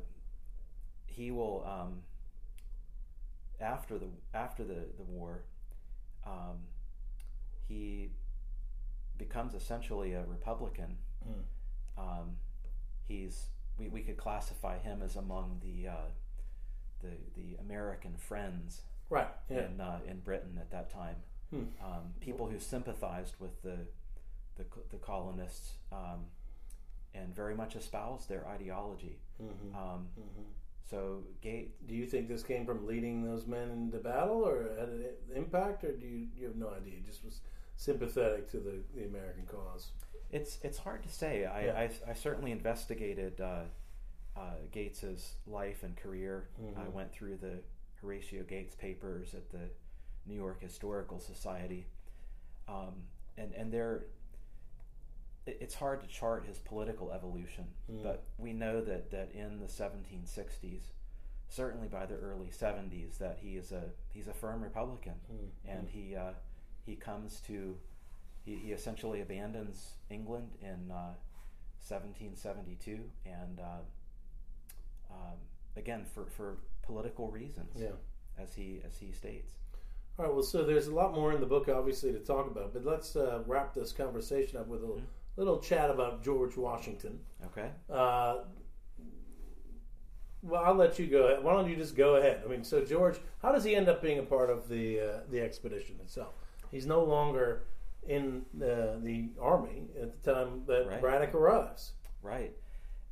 he 1.06 1.30
will 1.30 1.64
um, 1.66 2.02
after 3.60 3.98
the 3.98 4.06
after 4.34 4.64
the 4.64 4.84
the 4.96 5.04
war, 5.08 5.42
um, 6.26 6.58
he 7.66 8.10
becomes 9.16 9.54
essentially 9.54 10.12
a 10.12 10.24
Republican. 10.24 10.96
Hmm. 11.24 12.00
Um, 12.00 12.36
he's 13.06 13.46
we, 13.78 13.88
we 13.88 14.02
could 14.02 14.16
classify 14.16 14.78
him 14.78 15.02
as 15.02 15.16
among 15.16 15.60
the 15.62 15.88
uh, 15.88 16.10
the 17.00 17.10
the 17.34 17.56
American 17.60 18.14
Friends 18.16 18.82
Right. 19.10 19.28
Yeah. 19.50 19.66
in 19.66 19.80
uh, 19.80 20.00
in 20.06 20.20
Britain 20.20 20.58
at 20.60 20.70
that 20.70 20.90
time. 20.90 21.16
Hmm. 21.50 21.62
Um, 21.82 22.02
people 22.20 22.46
who 22.46 22.58
sympathized 22.58 23.34
with 23.40 23.62
the 23.62 23.78
the, 24.56 24.64
the 24.90 24.96
colonists 24.98 25.72
um, 25.92 26.26
and 27.14 27.34
very 27.34 27.54
much 27.54 27.76
espoused 27.76 28.28
their 28.28 28.46
ideology. 28.46 29.18
Mm-hmm. 29.42 29.74
Um, 29.76 30.08
mm-hmm. 30.18 30.42
so 30.90 31.22
Gate, 31.40 31.86
Do 31.86 31.94
you 31.94 32.06
think 32.06 32.28
this 32.28 32.42
came 32.42 32.66
from 32.66 32.86
leading 32.86 33.22
those 33.24 33.46
men 33.46 33.70
into 33.70 33.98
battle, 33.98 34.44
or 34.46 34.68
had 34.78 34.88
an 34.88 35.04
impact, 35.34 35.84
or 35.84 35.92
do 35.92 36.06
you 36.06 36.26
you 36.36 36.46
have 36.46 36.56
no 36.56 36.70
idea? 36.70 37.00
Just 37.06 37.24
was 37.24 37.40
sympathetic 37.76 38.50
to 38.50 38.58
the, 38.58 38.80
the 38.94 39.04
American 39.06 39.46
cause. 39.46 39.92
it's 40.32 40.58
it's 40.62 40.78
hard 40.78 41.02
to 41.04 41.08
say. 41.08 41.44
I, 41.46 41.64
Yeah. 41.66 41.78
I, 42.06 42.10
I 42.10 42.14
certainly 42.14 42.50
investigated 42.50 43.40
uh, 43.40 43.62
uh, 44.36 44.40
Gates's 44.72 45.34
life 45.46 45.82
and 45.84 45.96
career. 45.96 46.48
I 46.76 46.80
Mhm. 46.82 46.92
went 46.92 47.12
through 47.12 47.36
the 47.36 47.60
Horatio 48.02 48.42
Gates 48.44 48.74
papers 48.74 49.34
at 49.34 49.50
the 49.50 49.68
New 50.26 50.34
York 50.34 50.60
Historical 50.60 51.18
Society, 51.20 51.86
um, 52.68 52.94
and 53.36 53.52
and 53.54 53.72
there. 53.72 54.04
it- 55.46 55.58
It's 55.60 55.74
hard 55.74 56.00
to 56.02 56.06
chart 56.06 56.44
his 56.44 56.58
political 56.58 57.10
evolution, 57.12 57.66
Mm. 57.90 58.02
but 58.02 58.24
we 58.36 58.52
know 58.52 58.82
that, 58.82 59.10
that 59.10 59.32
in 59.32 59.60
the 59.60 59.66
1760s, 59.68 60.92
certainly 61.48 61.88
by 61.88 62.04
the 62.04 62.16
early 62.16 62.50
70s, 62.50 63.16
that 63.18 63.38
he 63.38 63.56
is 63.56 63.72
a 63.72 63.90
he's 64.12 64.28
a 64.28 64.34
firm 64.34 64.62
Republican. 64.62 65.14
Mm. 65.32 65.48
and 65.64 65.88
he 65.88 66.14
uh, 66.14 66.34
he 66.84 66.96
comes 66.96 67.40
to 67.42 67.78
he, 68.44 68.56
he 68.56 68.72
essentially 68.72 69.20
abandons 69.22 69.94
England 70.10 70.50
in 70.60 70.90
uh, 70.90 71.14
1772 71.80 73.10
and 73.24 73.60
uh, 73.60 73.80
um, 75.10 75.38
again 75.76 76.04
for, 76.04 76.26
for 76.26 76.58
political 76.92 77.30
reasons 77.30 77.80
Yeah. 77.80 77.92
as 78.38 78.54
he 78.54 78.80
as 78.88 78.96
he 78.98 79.12
states 79.12 79.52
All 80.18 80.24
right. 80.24 80.34
Well, 80.34 80.42
so 80.42 80.64
there's 80.64 80.88
a 80.88 80.94
lot 81.02 81.14
more 81.14 81.32
in 81.32 81.38
the 81.40 81.46
book, 81.54 81.68
obviously, 81.68 82.10
to 82.12 82.18
talk 82.18 82.46
about, 82.50 82.72
but 82.72 82.84
let's 82.84 83.14
uh, 83.14 83.42
wrap 83.46 83.72
this 83.72 83.92
conversation 83.92 84.58
up 84.58 84.66
with 84.66 84.82
a 84.82 84.86
little, 84.86 85.00
Mhm. 85.02 85.06
little 85.36 85.60
chat 85.60 85.90
about 85.90 86.24
George 86.24 86.56
Washington. 86.56 87.20
okay 87.48 87.70
Uh, 87.88 88.38
well, 90.42 90.62
I'll 90.64 90.74
let 90.74 90.98
you 90.98 91.06
go. 91.08 91.26
ahead. 91.26 91.42
Why 91.44 91.52
don't 91.52 91.68
you 91.68 91.76
just 91.76 91.96
go 91.96 92.16
ahead? 92.16 92.42
I 92.44 92.48
mean, 92.48 92.64
so 92.64 92.84
George, 92.84 93.18
how 93.42 93.52
does 93.52 93.64
he 93.64 93.74
end 93.74 93.88
up 93.88 94.00
being 94.00 94.18
a 94.18 94.22
part 94.22 94.50
of 94.50 94.68
the 94.68 95.00
uh, 95.00 95.20
the 95.30 95.40
expedition 95.40 95.96
itself? 96.00 96.34
He's 96.70 96.86
no 96.86 97.02
longer 97.04 97.64
in 98.06 98.44
the 98.54 98.98
the 99.02 99.28
army 99.40 99.88
at 100.00 100.22
the 100.22 100.32
time 100.34 100.64
that 100.66 100.86
Right. 100.86 101.00
Braddock 101.00 101.34
arrives. 101.34 101.92
right 102.22 102.54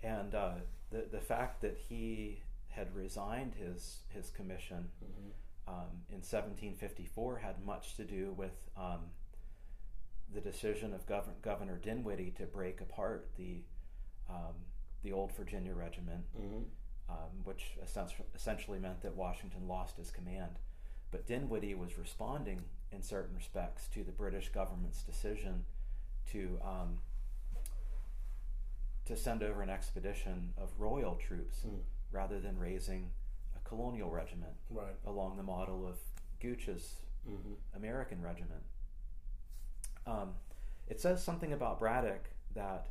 and 0.02 0.34
uh, 0.34 0.54
the 0.90 1.02
the 1.10 1.20
fact 1.20 1.60
that 1.62 1.76
he 1.76 2.42
had 2.76 2.94
resigned 2.94 3.54
his 3.54 4.00
his 4.10 4.30
commission 4.30 4.88
um, 5.66 6.04
in 6.10 6.20
1754 6.22 7.38
had 7.38 7.64
much 7.64 7.94
to 7.96 8.04
do 8.04 8.32
with 8.36 8.68
um, 8.76 9.00
the 10.32 10.40
decision 10.40 10.92
of 10.94 11.06
Gov- 11.06 11.40
Governor 11.42 11.78
Dinwiddie 11.78 12.32
to 12.36 12.44
break 12.44 12.80
apart 12.80 13.30
the 13.36 13.62
um, 14.28 14.54
the 15.02 15.12
old 15.12 15.32
Virginia 15.32 15.74
Regiment, 15.74 16.24
Mm-hmm. 16.38 16.62
um, 17.08 17.30
which 17.44 17.72
essentially, 17.82 18.26
essentially 18.34 18.78
meant 18.78 19.00
that 19.02 19.14
Washington 19.16 19.66
lost 19.68 19.96
his 19.96 20.10
command. 20.10 20.58
But 21.12 21.26
Dinwiddie 21.26 21.74
was 21.74 21.96
responding 21.98 22.62
in 22.92 23.02
certain 23.02 23.34
respects 23.36 23.88
to 23.94 24.02
the 24.04 24.12
British 24.12 24.48
government's 24.50 25.02
decision 25.02 25.64
to 26.32 26.58
um, 26.62 26.98
to 29.06 29.16
send 29.16 29.42
over 29.42 29.62
an 29.62 29.70
expedition 29.70 30.52
of 30.58 30.68
royal 30.78 31.14
troops 31.14 31.60
Mm. 31.66 31.78
Rather 32.12 32.40
than 32.40 32.58
raising 32.58 33.10
a 33.56 33.68
colonial 33.68 34.10
regiment 34.10 34.52
Right. 34.70 34.94
along 35.06 35.36
the 35.36 35.42
model 35.42 35.86
of 35.86 35.96
Gooch's 36.40 36.96
Mm-hmm. 37.28 37.54
American 37.76 38.22
regiment. 38.22 38.62
Um, 40.06 40.34
it 40.88 41.00
says 41.00 41.20
something 41.24 41.52
about 41.52 41.80
Braddock 41.80 42.30
that 42.54 42.86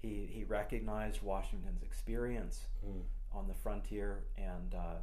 he 0.00 0.24
he 0.32 0.44
recognized 0.44 1.20
Washington's 1.22 1.82
experience 1.82 2.66
Mm. 2.86 3.02
on 3.32 3.48
the 3.48 3.52
frontier 3.54 4.24
and 4.38 4.74
uh, 4.74 4.96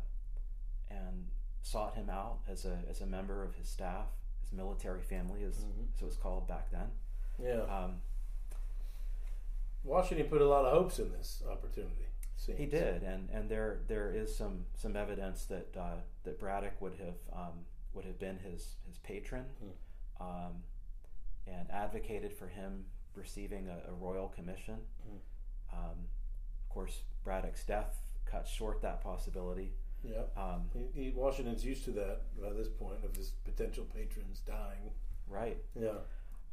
and 0.89 1.28
sought 1.62 1.93
him 1.93 2.10
out 2.10 2.39
as 2.47 2.66
a 2.66 2.80
as 2.89 3.01
a 3.01 3.06
member 3.06 3.43
of 3.43 3.54
his 3.56 3.68
staff, 3.70 4.08
his 4.41 4.51
military 4.51 5.01
family, 5.04 5.43
as, 5.43 5.58
Mhm. 5.64 5.93
as 5.95 6.01
it 6.01 6.06
was 6.06 6.16
called 6.18 6.47
back 6.47 6.72
then. 6.72 6.89
Yeah. 7.39 7.62
Um, 7.66 8.01
Washington 9.84 10.28
put 10.30 10.41
a 10.41 10.47
lot 10.47 10.66
of 10.66 10.72
hopes 10.74 10.97
in 10.99 11.12
this 11.12 11.43
opportunity. 11.49 12.08
Seems. 12.45 12.57
he 12.59 12.65
did, 12.65 13.03
and, 13.03 13.29
and 13.31 13.49
there 13.49 13.79
there 13.87 14.11
is 14.11 14.35
some 14.35 14.65
some 14.75 14.95
evidence 14.97 15.45
that 15.45 15.75
uh, 15.77 15.95
that 16.23 16.39
Braddock 16.39 16.81
would 16.81 16.93
have 16.95 17.15
um, 17.31 17.65
would 17.93 18.05
have 18.05 18.19
been 18.19 18.37
his 18.39 18.75
his 18.87 18.97
patron, 19.03 19.45
Hmm. 19.61 20.23
um, 20.23 20.53
and 21.47 21.69
advocated 21.71 22.33
for 22.33 22.47
him 22.47 22.85
receiving 23.15 23.67
a, 23.69 23.89
a 23.89 23.93
royal 23.93 24.27
commission. 24.29 24.75
Hmm. 25.07 25.77
Um, 25.77 25.97
of 26.63 26.69
course, 26.69 27.03
Braddock's 27.23 27.63
death 27.63 27.95
cut 28.25 28.47
short 28.47 28.81
that 28.81 29.01
possibility. 29.01 29.71
Yeah. 30.03 30.23
Um, 30.35 30.69
He, 30.73 31.03
he, 31.05 31.09
Washington's 31.11 31.63
used 31.65 31.85
to 31.85 31.91
that 31.91 32.21
by 32.41 32.51
this 32.51 32.67
point 32.67 33.05
of 33.05 33.15
his 33.15 33.31
potential 33.45 33.85
patrons 33.95 34.41
dying. 34.45 34.91
right. 35.29 35.57
Yeah. 35.79 35.99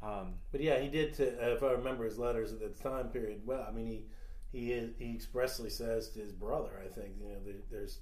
Um, 0.01 0.35
But 0.53 0.61
yeah, 0.61 0.79
he 0.79 0.87
did. 0.87 1.13
To, 1.15 1.51
if 1.53 1.61
I 1.63 1.71
remember 1.73 2.05
his 2.05 2.17
letters 2.17 2.53
at 2.53 2.59
the 2.59 2.69
time 2.69 3.09
period, 3.09 3.41
well, 3.45 3.65
I 3.67 3.71
mean, 3.71 3.87
he 3.87 4.05
he 4.51 4.89
he 4.99 5.13
expressly 5.13 5.69
says 5.69 6.09
to 6.09 6.19
his 6.19 6.31
brother, 6.31 6.71
I 6.83 6.87
think, 6.87 7.13
you 7.19 7.29
know, 7.29 7.39
there, 7.45 7.55
there's 7.71 7.99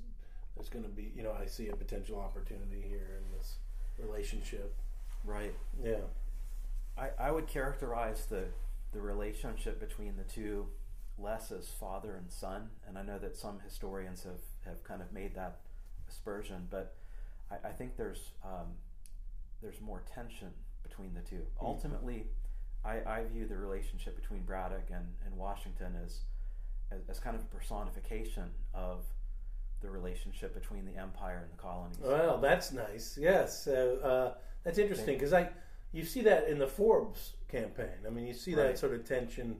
there's 0.56 0.70
going 0.70 0.84
to 0.84 0.90
be, 0.90 1.12
you 1.16 1.24
know, 1.24 1.34
I 1.40 1.46
see 1.46 1.70
a 1.70 1.76
potential 1.76 2.20
opportunity 2.20 2.84
here 2.88 3.18
in 3.18 3.38
this 3.38 3.56
relationship. 3.98 4.76
right. 5.24 5.54
Yeah. 5.84 6.02
I, 6.98 7.10
I 7.18 7.32
would 7.32 7.48
characterize 7.48 8.26
the 8.26 8.46
the 8.92 9.00
relationship 9.00 9.80
between 9.80 10.18
the 10.18 10.24
two 10.24 10.68
less 11.18 11.52
as 11.52 11.68
father 11.70 12.16
and 12.16 12.32
son, 12.32 12.70
and 12.88 12.98
I 12.98 13.04
know 13.04 13.20
that 13.20 13.36
some 13.36 13.60
historians 13.64 14.24
have, 14.24 14.42
have 14.66 14.84
kind 14.84 15.02
of 15.02 15.12
made 15.12 15.36
that 15.36 15.60
aspersion, 16.10 16.68
but 16.72 16.96
I, 17.52 17.68
I 17.68 17.72
think 17.72 17.98
there's 17.98 18.32
um, 18.44 18.74
there's 19.62 19.80
more 19.82 20.04
tension 20.14 20.50
between 20.84 21.14
the 21.14 21.22
two. 21.22 21.42
Ultimately, 21.62 22.26
I, 22.84 23.02
I 23.06 23.24
view 23.32 23.46
the 23.48 23.58
relationship 23.58 24.16
between 24.16 24.42
Braddock 24.44 24.90
and, 24.90 25.06
and 25.26 25.36
Washington 25.36 25.96
as, 26.04 26.20
as 26.92 27.02
as 27.10 27.20
kind 27.20 27.36
of 27.36 27.42
a 27.44 27.46
personification 27.46 28.50
of 28.74 29.06
the 29.82 29.90
relationship 29.90 30.54
between 30.54 30.86
the 30.86 30.98
empire 31.00 31.40
and 31.44 31.52
the 31.52 31.62
colonies. 31.62 31.98
Well, 32.02 32.38
that's 32.40 32.72
nice. 32.72 33.18
Yes. 33.20 33.64
So 33.64 33.98
uh, 34.04 34.38
that's 34.64 34.78
interesting 34.78 35.16
because 35.16 35.34
I 35.34 35.50
you 35.92 36.04
see 36.06 36.22
that 36.22 36.48
in 36.48 36.60
the 36.60 36.68
Forbes 36.68 37.34
campaign. 37.48 38.06
I 38.06 38.10
mean, 38.10 38.28
you 38.28 38.34
see 38.34 38.54
that 38.56 38.78
sort 38.78 38.94
of 38.94 39.06
tension 39.06 39.58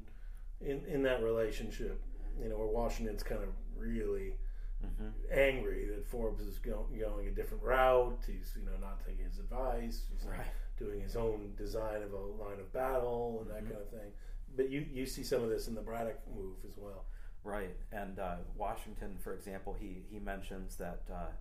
in 0.62 0.84
in 0.86 1.04
that 1.04 1.24
relationship. 1.24 2.02
You 2.42 2.50
know, 2.50 2.58
where 2.58 2.68
Washington's 2.68 3.24
kind 3.24 3.42
of 3.44 3.50
really 3.78 4.34
hmm 4.82 5.10
angry 5.32 5.86
that 5.94 6.08
Forbes 6.08 6.42
is 6.42 6.58
go, 6.58 6.86
going 6.98 7.28
a 7.28 7.32
different 7.32 7.62
route. 7.64 8.24
He's 8.26 8.54
you 8.58 8.66
know 8.66 8.78
not 8.80 9.06
taking 9.06 9.26
his 9.26 9.38
advice. 9.40 10.04
He's 10.12 10.26
Right. 10.26 10.40
doing 10.78 11.02
his 11.02 11.18
own 11.18 11.54
design 11.58 12.02
of 12.02 12.14
a 12.14 12.18
line 12.18 12.60
of 12.62 12.72
battle 12.72 13.40
and 13.42 13.50
that 13.52 13.64
Mhm. 13.66 13.72
kind 13.72 13.82
of 13.82 13.90
thing. 13.90 14.12
But 14.56 14.70
you 14.70 14.82
you 14.92 15.06
see 15.06 15.24
some 15.24 15.44
of 15.44 15.50
this 15.50 15.68
in 15.68 15.76
the 15.76 15.82
Braddock 15.82 16.20
move 16.34 16.58
as 16.66 16.78
well. 16.78 17.06
Right, 17.44 17.76
and 17.92 18.20
uh, 18.20 18.36
Washington, 18.56 19.18
for 19.24 19.34
example, 19.34 19.76
he 19.80 20.04
he 20.12 20.20
mentions 20.20 20.76
that 20.76 21.04
uh, 21.12 21.32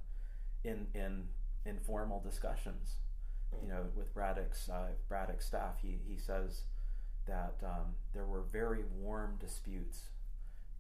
in 0.65 0.87
in 0.95 1.29
informal 1.67 2.21
discussions, 2.21 2.95
you 3.63 3.69
know, 3.69 3.85
with 3.97 4.13
Braddock's 4.15 4.69
uh, 4.69 4.89
Braddock's 5.09 5.47
staff, 5.47 5.77
he 5.83 5.99
he 6.09 6.17
says 6.17 6.63
that 7.27 7.57
um, 7.65 7.95
there 8.15 8.25
were 8.27 8.43
very 8.43 8.85
warm 9.01 9.37
disputes 9.41 10.05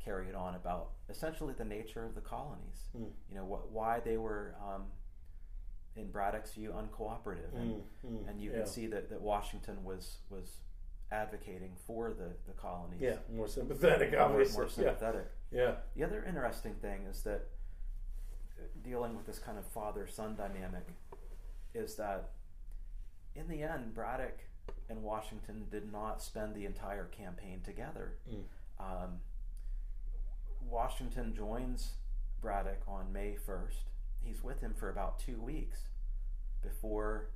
carried 0.03 0.35
on 0.35 0.55
about 0.55 0.91
essentially 1.11 1.53
the 1.53 1.64
nature 1.64 2.05
of 2.05 2.14
the 2.14 2.21
colonies. 2.21 2.89
Mm. 2.97 3.11
You 3.29 3.37
know, 3.37 3.45
what 3.45 3.71
why 3.73 4.01
they 4.01 4.16
were. 4.16 4.55
Um, 4.64 4.85
in 5.97 6.12
Braddock's 6.12 6.53
view, 6.53 6.71
uncooperative, 6.73 7.53
and, 7.57 7.73
Mm, 7.73 7.83
mm, 8.07 8.29
and 8.31 8.41
you 8.41 8.51
yeah. 8.53 8.59
can 8.59 8.66
see 8.69 8.87
that, 8.87 9.11
that 9.11 9.21
Washington 9.21 9.83
was 9.83 10.19
was 10.31 10.61
advocating 11.11 11.72
for 11.86 12.11
the, 12.11 12.30
the 12.46 12.52
colonies. 12.61 13.00
yeah, 13.00 13.16
more 13.34 13.48
sympathetic, 13.48 14.12
more, 14.12 14.20
obviously. 14.22 14.56
more 14.56 14.64
yeah, 14.64 14.70
sympathetic. 14.70 15.26
yeah, 15.50 15.74
The 15.96 16.04
other 16.04 16.24
interesting 16.26 16.74
thing 16.74 17.06
is 17.11 17.22
that 17.22 17.48
uh, 18.59 18.64
dealing 18.84 19.16
with 19.16 19.26
this 19.26 19.38
kind 19.38 19.59
of 19.59 19.66
father 19.66 20.06
son 20.06 20.36
dynamic 20.36 20.86
is 21.74 21.94
that 21.96 22.30
in 23.34 23.48
the 23.48 23.62
end, 23.62 23.94
Braddock 23.94 24.40
and 24.90 25.02
Washington 25.02 25.66
did 25.70 25.90
not 25.90 26.22
spend 26.22 26.54
the 26.54 26.64
entire 26.66 27.04
campaign 27.04 27.61
together. 27.64 28.14
Mm. 28.30 28.42
Um, 28.80 29.11
Washington 30.68 31.34
joins 31.34 31.92
Braddock 32.40 32.82
on 32.86 33.12
May 33.12 33.36
1st. 33.48 33.84
He's 34.22 34.42
with 34.42 34.61
him 34.61 34.74
for 34.76 34.90
about 34.90 35.18
two 35.18 35.40
weeks 35.40 35.80
before 36.62 37.30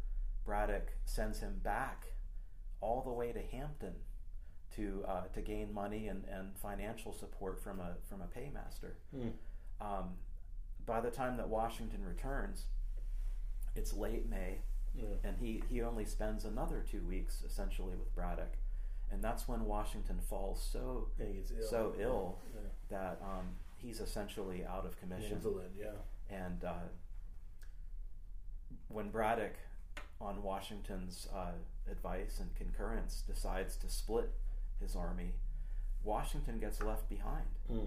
Braddock 0.45 0.93
sends 1.05 1.41
him 1.41 1.61
back 1.63 2.12
all 2.83 3.01
the 3.03 3.13
way 3.13 3.33
to 3.33 3.41
Hampton 3.41 3.95
to 4.77 5.05
uh, 5.09 5.23
to 5.33 5.41
gain 5.41 5.73
money 5.73 6.09
and, 6.09 6.25
and 6.27 6.57
financial 6.59 7.13
support 7.13 7.63
from 7.63 7.81
a 7.81 7.95
from 8.09 8.21
a 8.21 8.27
paymaster. 8.27 8.97
Mm. 9.17 9.33
Um, 9.81 10.11
by 10.85 11.01
the 11.01 11.11
time 11.11 11.37
that 11.39 11.49
Washington 11.49 12.05
returns, 12.05 12.65
it's 13.75 13.95
late 13.95 14.29
May, 14.29 14.59
yeah. 14.95 15.05
and 15.25 15.37
he, 15.39 15.63
he 15.69 15.81
only 15.83 16.05
spends 16.05 16.45
another 16.45 16.85
two 16.91 17.01
weeks 17.07 17.43
essentially 17.47 17.95
with 17.97 18.15
Braddock, 18.15 18.55
and 19.11 19.23
that's 19.23 19.47
when 19.49 19.65
Washington 19.65 20.19
falls 20.29 20.61
so 20.73 21.09
gets 21.19 21.51
ill. 21.53 21.69
so 21.69 21.95
ill 21.99 22.39
Yeah. 22.55 22.61
that 22.91 23.23
um, 23.23 23.47
he's 23.77 24.01
essentially 24.01 24.65
out 24.65 24.85
of 24.85 24.99
commission. 24.99 25.37
Invalid, 25.37 25.71
yeah. 25.79 25.87
And 26.31 26.65
uh, 26.65 26.89
when 28.89 29.11
Braddock, 29.11 29.55
on 30.21 30.43
Washington's 30.43 31.29
uh, 31.35 31.53
advice 31.91 32.39
and 32.41 32.55
concurrence, 32.55 33.23
decides 33.27 33.77
to 33.77 33.89
split 33.89 34.31
his 34.81 34.95
army, 34.97 35.33
Washington 36.05 36.59
gets 36.59 36.83
left 36.83 37.09
behind. 37.09 37.47
Mm. 37.71 37.87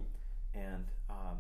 And 0.54 0.86
um, 1.10 1.38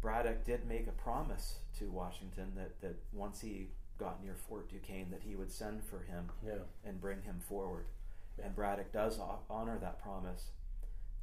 Braddock 0.00 0.44
did 0.44 0.66
make 0.66 0.86
a 0.86 0.92
promise 0.92 1.58
to 1.78 1.90
Washington 1.90 2.52
that, 2.56 2.80
that 2.80 2.96
once 3.12 3.40
he 3.40 3.68
got 3.98 4.22
near 4.22 4.34
Fort 4.34 4.70
Duquesne, 4.70 5.10
that 5.10 5.22
he 5.22 5.34
would 5.34 5.50
send 5.50 5.82
for 5.82 6.00
him 6.00 6.30
Yeah. 6.46 6.58
and 6.84 7.00
bring 7.00 7.22
him 7.22 7.40
forward. 7.40 7.86
Yeah. 8.38 8.46
And 8.46 8.54
Braddock 8.54 8.92
does 8.92 9.18
honor 9.48 9.78
that 9.80 10.00
promise, 10.02 10.50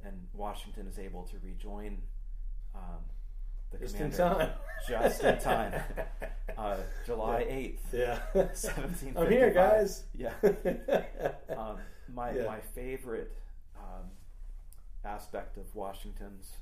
and 0.04 0.26
Washington 0.34 0.86
is 0.86 0.98
able 0.98 1.22
to 1.24 1.36
rejoin 1.42 1.98
um, 2.74 3.00
the 3.78 3.84
Just 3.86 3.96
in 4.00 4.10
time. 4.10 4.50
just 4.88 5.22
in 5.24 5.38
time. 5.38 5.72
uh, 6.58 6.76
July 7.06 7.46
eighth, 7.48 7.86
Yeah. 7.92 8.18
seventeen. 8.52 9.14
I'm 9.16 9.30
here, 9.30 9.50
guys. 9.50 10.04
Yeah. 10.14 10.32
Um, 11.56 11.78
my 12.12 12.32
Yeah. 12.32 12.46
my 12.46 12.60
favorite 12.60 13.32
um, 13.76 14.10
aspect 15.04 15.56
of 15.56 15.74
Washington's 15.74 16.52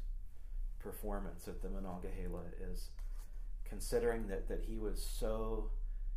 performance 0.78 1.48
at 1.48 1.62
the 1.62 1.68
Monongahela 1.68 2.42
is 2.60 2.90
considering 3.64 4.26
that, 4.28 4.48
that 4.48 4.60
he 4.60 4.76
was 4.78 5.02
so 5.02 5.70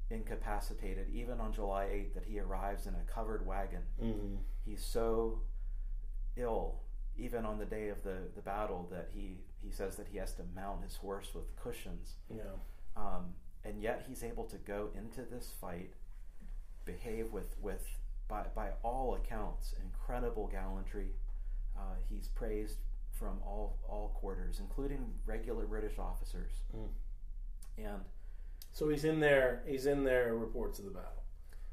incapacitated, 0.10 1.08
even 1.14 1.40
on 1.40 1.54
July 1.54 1.86
8th, 1.86 2.14
that 2.16 2.26
he 2.26 2.40
arrives 2.40 2.86
in 2.88 2.96
a 2.96 3.12
covered 3.12 3.46
wagon. 3.46 3.82
mm. 4.02 4.38
He's 4.66 4.84
so 4.84 5.42
ill, 6.36 6.82
even 7.18 7.46
on 7.46 7.58
the 7.60 7.66
day 7.66 7.90
of 7.90 8.04
the, 8.04 8.18
the 8.36 8.42
battle, 8.42 8.88
that 8.92 9.10
he, 9.14 9.38
he 9.66 9.72
says 9.72 9.96
that 9.96 10.08
he 10.12 10.18
has 10.18 10.34
to 10.36 10.44
mount 10.56 10.84
his 10.84 10.96
horse 10.96 11.30
with 11.34 11.56
cushions. 11.56 12.16
Yeah. 12.30 12.44
Um, 12.96 13.34
and 13.64 13.82
yet 13.82 14.06
he's 14.08 14.24
able 14.24 14.44
to 14.46 14.58
go 14.58 14.90
into 14.96 15.22
this 15.22 15.52
fight, 15.60 15.94
behave 16.86 17.32
with, 17.32 17.56
with 17.62 17.86
by, 18.28 18.44
by 18.56 18.70
all 18.84 19.16
accounts, 19.16 19.74
incredible 19.84 20.48
gallantry. 20.48 21.10
Uh, 21.76 21.96
he's 22.10 22.28
praised 22.28 22.78
from 23.12 23.40
all, 23.46 23.78
all 23.88 24.10
quarters, 24.20 24.60
including 24.60 25.06
regular 25.26 25.66
British 25.66 25.98
officers. 25.98 26.52
Mm. 26.76 26.88
And 27.78 28.02
So 28.72 28.90
he's 28.90 29.04
in 29.04 29.20
there. 29.20 29.64
He's 29.68 29.86
in 29.86 30.04
there. 30.04 30.36
Reports 30.36 30.80
of 30.80 30.86
the 30.86 30.92
battle. 30.92 31.24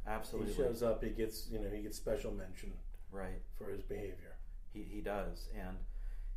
Absolutely. 0.06 0.52
He 0.52 0.58
shows 0.58 0.82
up. 0.82 1.02
He 1.02 1.10
gets 1.10 1.48
you 1.50 1.60
know 1.60 1.68
he 1.72 1.82
gets 1.82 1.96
special 1.96 2.32
mention 2.32 2.72
right. 3.12 3.40
for 3.56 3.70
his 3.70 3.82
behavior. 3.82 4.36
He 4.72 4.82
he 4.82 5.00
does, 5.00 5.48
and 5.56 5.76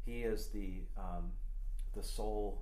he 0.05 0.21
is 0.21 0.47
the 0.49 0.81
um, 0.97 1.31
the 1.95 2.03
soul. 2.03 2.61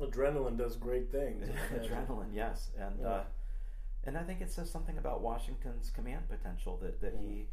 Adrenaline 0.00 0.56
does 0.56 0.76
great 0.76 1.10
things. 1.10 1.48
adrenaline. 1.74 2.32
Yes, 2.32 2.70
and 2.78 3.00
Yeah. 3.00 3.08
uh, 3.08 3.24
and 4.04 4.16
I 4.16 4.22
think 4.22 4.40
it 4.40 4.50
says 4.50 4.70
something 4.70 4.96
about 4.96 5.20
Washington's 5.22 5.90
command 5.90 6.28
potential 6.28 6.78
that 6.82 7.00
that 7.00 7.14
he 7.20 7.48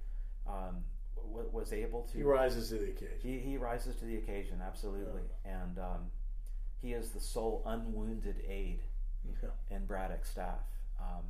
um, 0.47 0.83
w- 1.15 1.49
was 1.51 1.73
able 1.73 2.03
to. 2.03 2.17
He 2.17 2.23
rises 2.23 2.69
to 2.69 2.75
the 2.75 2.89
occasion. 2.91 3.17
He, 3.21 3.39
he 3.39 3.57
rises 3.57 3.95
to 3.97 4.05
the 4.05 4.17
occasion, 4.17 4.61
absolutely, 4.65 5.23
and 5.43 5.79
um, 5.79 6.11
he 6.81 6.93
is 6.93 7.09
the 7.09 7.19
sole 7.19 7.63
unwounded 7.65 8.41
aide 8.47 8.83
Yeah. 9.41 9.49
in 9.75 9.85
Braddock's 9.87 10.29
staff, 10.29 10.61
um, 10.99 11.23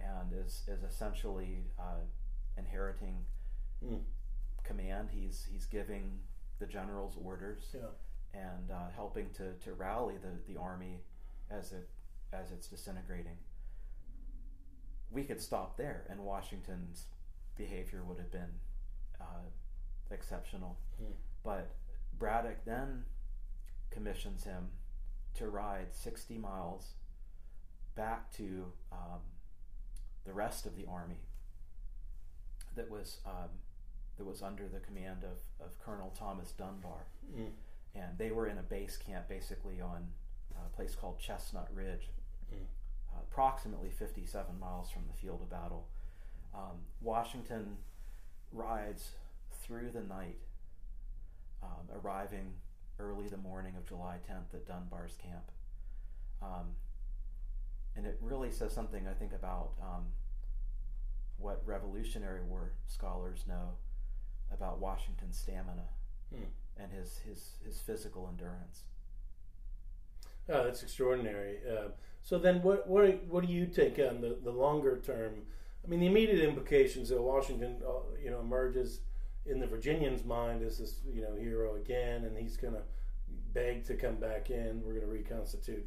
and 0.00 0.32
is 0.44 0.62
is 0.66 0.82
essentially 0.82 1.64
uh, 1.78 2.02
inheriting 2.56 3.24
Mm. 3.84 4.00
command. 4.64 5.10
He's 5.12 5.46
he's 5.52 5.64
giving 5.66 6.18
the 6.58 6.66
general's 6.66 7.16
orders 7.24 7.62
Yeah. 7.72 7.82
And 8.34 8.70
uh, 8.70 8.90
helping 8.94 9.30
to, 9.30 9.52
to 9.64 9.72
rally 9.72 10.14
the, 10.20 10.52
the 10.52 10.58
army 10.60 11.00
as 11.50 11.72
it 11.72 11.88
as 12.32 12.50
it's 12.52 12.66
disintegrating. 12.68 13.38
We 15.10 15.24
could 15.24 15.40
stop 15.40 15.78
there, 15.78 16.04
and 16.10 16.20
Washington's 16.20 17.06
behavior 17.56 18.02
would 18.06 18.18
have 18.18 18.30
been 18.30 18.60
uh, 19.18 19.48
exceptional. 20.10 20.76
Mm. 21.02 21.12
But 21.42 21.70
Braddock 22.18 22.64
then 22.66 23.04
commissions 23.90 24.44
him 24.44 24.68
to 25.36 25.48
ride 25.48 25.86
60 25.92 26.36
miles 26.36 26.92
back 27.94 28.30
to 28.34 28.66
um, 28.92 29.20
the 30.26 30.32
rest 30.32 30.66
of 30.66 30.76
the 30.76 30.84
army 30.90 31.22
that 32.76 32.90
was 32.90 33.18
um, 33.26 33.48
that 34.18 34.26
was 34.26 34.42
under 34.42 34.68
the 34.68 34.80
command 34.80 35.22
of, 35.24 35.64
of 35.64 35.78
Colonel 35.78 36.12
Thomas 36.18 36.52
Dunbar, 36.52 37.06
Mm. 37.36 37.50
And 37.94 38.16
they 38.18 38.30
were 38.30 38.46
in 38.46 38.58
a 38.58 38.62
base 38.62 38.96
camp 38.96 39.28
basically 39.28 39.80
on 39.80 40.08
a 40.56 40.68
place 40.76 40.94
called 40.94 41.18
Chestnut 41.18 41.68
Ridge, 41.74 42.08
Mm. 42.52 42.64
uh, 43.14 43.20
approximately 43.20 43.90
57 43.90 44.58
miles 44.58 44.90
from 44.90 45.06
the 45.06 45.14
field 45.14 45.42
of 45.42 45.50
battle. 45.50 45.86
Um, 46.54 46.86
Washington 47.02 47.76
rides 48.52 49.12
through 49.52 49.90
the 49.90 50.02
night, 50.02 50.38
um, 51.62 51.88
arriving 51.92 52.54
early 52.98 53.28
the 53.28 53.36
morning 53.36 53.76
of 53.76 53.84
July 53.86 54.18
10th 54.26 54.54
at 54.54 54.66
Dunbar's 54.66 55.14
camp. 55.16 55.50
Um, 56.42 56.74
and 57.96 58.06
it 58.06 58.18
really 58.20 58.50
says 58.50 58.72
something, 58.72 59.06
I 59.06 59.12
think, 59.12 59.32
about 59.32 59.72
um, 59.82 60.06
what 61.38 61.62
Revolutionary 61.66 62.42
War 62.42 62.72
scholars 62.86 63.44
know 63.46 63.76
about 64.52 64.78
Washington's 64.80 65.36
stamina 65.38 65.84
Hmm. 66.34 66.44
And 66.78 66.92
his, 66.92 67.18
his, 67.18 67.52
his 67.64 67.80
physical 67.80 68.28
endurance. 68.30 68.84
Oh, 70.48 70.64
that's 70.64 70.82
extraordinary. 70.82 71.58
Uh, 71.68 71.88
so 72.22 72.38
then, 72.38 72.62
what 72.62 72.88
what 72.88 73.24
what 73.24 73.46
do 73.46 73.52
you 73.52 73.66
take 73.66 73.98
on 73.98 74.20
the, 74.20 74.36
the 74.42 74.50
longer 74.50 74.98
term? 75.04 75.42
I 75.84 75.88
mean, 75.88 76.00
the 76.00 76.06
immediate 76.06 76.40
implications 76.40 77.10
that 77.10 77.20
Washington, 77.20 77.76
uh, 77.86 78.16
you 78.22 78.30
know, 78.30 78.40
emerges 78.40 79.00
in 79.46 79.60
the 79.60 79.66
Virginians' 79.66 80.24
mind 80.24 80.62
as 80.62 80.78
this 80.78 81.00
you 81.10 81.22
know 81.22 81.34
hero 81.38 81.76
again, 81.76 82.24
and 82.24 82.36
he's 82.36 82.56
going 82.56 82.74
to 82.74 82.82
beg 83.52 83.84
to 83.86 83.94
come 83.94 84.16
back 84.16 84.50
in. 84.50 84.82
We're 84.84 84.94
going 84.94 85.06
to 85.06 85.12
reconstitute 85.12 85.86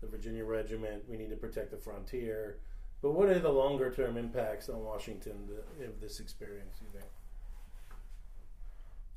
the 0.00 0.06
Virginia 0.06 0.44
Regiment. 0.44 1.04
We 1.08 1.16
need 1.16 1.30
to 1.30 1.36
protect 1.36 1.70
the 1.70 1.76
frontier. 1.76 2.58
But 3.02 3.12
what 3.12 3.28
are 3.28 3.38
the 3.38 3.50
longer 3.50 3.90
term 3.90 4.16
impacts 4.16 4.68
on 4.68 4.84
Washington 4.84 5.48
of 5.84 6.00
this 6.00 6.20
experience? 6.20 6.76
You 6.80 6.88
think? 6.92 7.10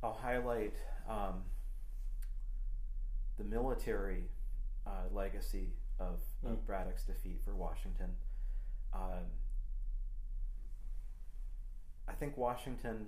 I'll 0.01 0.13
highlight 0.13 0.74
um, 1.10 1.43
the 3.38 3.43
military 3.43 4.26
uh, 4.86 5.08
legacy 5.12 5.74
of, 5.99 6.20
of 6.45 6.58
Mm. 6.58 6.66
Braddock's 6.66 7.04
defeat 7.04 7.41
for 7.45 7.56
Washington. 7.56 8.16
Um, 8.93 9.26
I 12.08 12.14
think 12.14 12.38
Washington, 12.38 13.08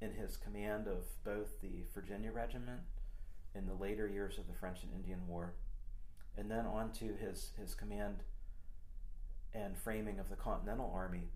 in 0.00 0.12
his 0.12 0.36
command 0.36 0.86
of 0.86 1.04
both 1.24 1.60
the 1.60 1.84
Virginia 1.94 2.30
Regiment 2.32 2.80
in 3.54 3.66
the 3.66 3.74
later 3.74 4.06
years 4.06 4.38
of 4.38 4.46
the 4.46 4.54
French 4.54 4.82
and 4.82 4.92
Indian 4.92 5.26
War, 5.26 5.54
and 6.36 6.50
then 6.50 6.66
on 6.66 6.92
to 6.92 7.14
his, 7.14 7.50
his 7.58 7.74
command 7.74 8.22
and 9.54 9.76
framing 9.76 10.18
of 10.18 10.28
the 10.28 10.36
Continental 10.36 10.92
Army, 10.94 11.28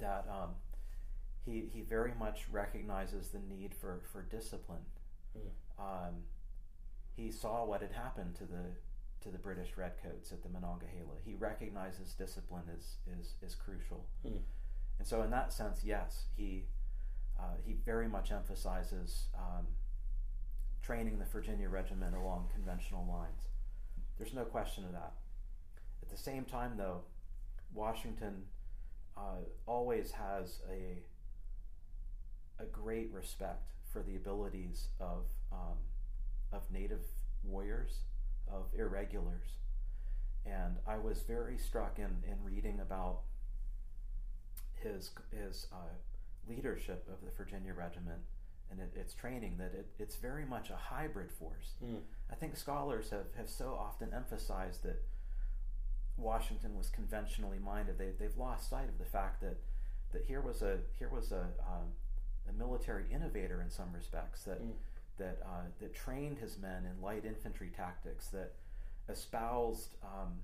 that 0.00 0.26
um, 0.28 0.50
he, 1.44 1.64
he 1.72 1.82
very 1.82 2.12
much 2.18 2.46
recognizes 2.50 3.28
the 3.28 3.38
need 3.38 3.74
for, 3.74 4.00
for 4.12 4.22
discipline. 4.22 4.84
Mm. 5.36 5.82
Um, 5.82 6.14
he 7.16 7.30
saw 7.30 7.64
what 7.64 7.80
had 7.82 7.92
happened 7.92 8.34
to 8.36 8.44
the 8.44 8.64
to 9.22 9.30
the 9.30 9.38
British 9.38 9.76
Redcoats 9.76 10.32
at 10.32 10.42
the 10.42 10.48
Monongahela. 10.48 11.14
He 11.24 11.34
recognizes 11.34 12.12
discipline 12.14 12.64
is 12.76 12.96
is, 13.20 13.34
is 13.42 13.54
crucial, 13.54 14.06
Mm. 14.26 14.40
and 14.98 15.06
so 15.06 15.22
in 15.22 15.30
that 15.30 15.52
sense, 15.52 15.84
yes, 15.84 16.24
he 16.36 16.64
uh, 17.38 17.56
he 17.64 17.74
very 17.84 18.08
much 18.08 18.32
emphasizes 18.32 19.28
um, 19.36 19.66
training 20.82 21.18
the 21.18 21.24
Virginia 21.26 21.68
Regiment 21.68 22.14
along 22.16 22.48
conventional 22.52 23.06
lines. 23.06 23.48
There's 24.18 24.34
no 24.34 24.44
question 24.44 24.84
of 24.84 24.92
that. 24.92 25.12
At 26.02 26.08
the 26.10 26.16
same 26.16 26.44
time, 26.44 26.76
though, 26.76 27.02
Washington 27.72 28.42
uh, 29.16 29.42
always 29.66 30.12
has 30.12 30.60
a 30.70 31.02
a 32.62 32.66
great 32.66 33.10
respect 33.12 33.72
for 33.92 34.02
the 34.02 34.16
abilities 34.16 34.88
of 35.00 35.24
um, 35.52 35.76
of 36.52 36.62
native 36.70 37.04
warriors, 37.44 38.00
of 38.50 38.66
irregulars, 38.76 39.48
and 40.46 40.76
I 40.86 40.98
was 40.98 41.22
very 41.22 41.58
struck 41.58 41.98
in, 41.98 42.22
in 42.30 42.36
reading 42.44 42.80
about 42.80 43.20
his 44.74 45.10
his 45.30 45.66
uh, 45.72 45.92
leadership 46.48 47.06
of 47.12 47.24
the 47.24 47.30
Virginia 47.36 47.72
Regiment 47.74 48.20
and 48.72 48.80
it, 48.80 48.98
its 48.98 49.14
training 49.14 49.56
that 49.58 49.72
it, 49.74 49.86
it's 49.98 50.16
very 50.16 50.44
much 50.44 50.70
a 50.70 50.76
hybrid 50.76 51.30
force. 51.30 51.74
Mm. 51.84 52.00
I 52.30 52.34
think 52.34 52.56
scholars 52.56 53.10
have, 53.10 53.26
have 53.36 53.48
so 53.48 53.76
often 53.78 54.08
emphasized 54.14 54.82
that 54.84 55.02
Washington 56.16 56.76
was 56.76 56.88
conventionally 56.88 57.58
minded. 57.58 57.98
They, 57.98 58.10
they've 58.18 58.36
lost 58.36 58.70
sight 58.70 58.88
of 58.88 58.98
the 58.98 59.04
fact 59.04 59.42
that, 59.42 59.58
that 60.12 60.24
here 60.26 60.40
was 60.40 60.62
a 60.62 60.78
here 60.98 61.10
was 61.10 61.32
a, 61.32 61.42
um, 61.60 61.92
a 62.48 62.52
military 62.52 63.04
innovator 63.10 63.60
in 63.62 63.70
some 63.70 63.92
respects 63.92 64.44
that 64.44 64.60
Mm. 64.62 64.74
that 65.18 65.40
uh, 65.44 65.64
that 65.80 65.94
trained 65.94 66.38
his 66.38 66.58
men 66.58 66.84
in 66.86 67.00
light 67.00 67.24
infantry 67.24 67.70
tactics 67.70 68.28
that 68.28 68.54
espoused 69.08 69.96
um, 70.02 70.40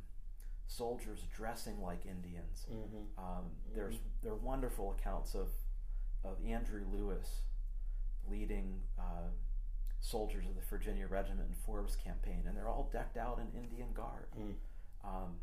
soldiers 0.67 1.23
dressing 1.35 1.81
like 1.81 2.05
Indians. 2.07 2.67
Mhm. 2.71 3.07
Um, 3.19 3.51
there's 3.75 3.99
there 4.23 4.33
are 4.33 4.37
wonderful 4.37 4.93
accounts 4.93 5.35
of 5.35 5.51
of 6.25 6.45
Andrew 6.45 6.85
Lewis 6.93 7.43
leading 8.29 8.83
uh, 8.99 9.29
soldiers 10.01 10.47
of 10.47 10.55
the 10.55 10.61
Virginia 10.63 11.07
Regiment 11.07 11.49
and 11.49 11.57
Forbes 11.57 11.97
campaign, 11.97 12.45
and 12.47 12.57
they're 12.57 12.69
all 12.69 12.89
decked 12.93 13.17
out 13.17 13.39
in 13.39 13.51
Indian 13.59 13.93
garb. 13.95 14.29
Mm. 14.37 14.55
Um, 15.05 15.41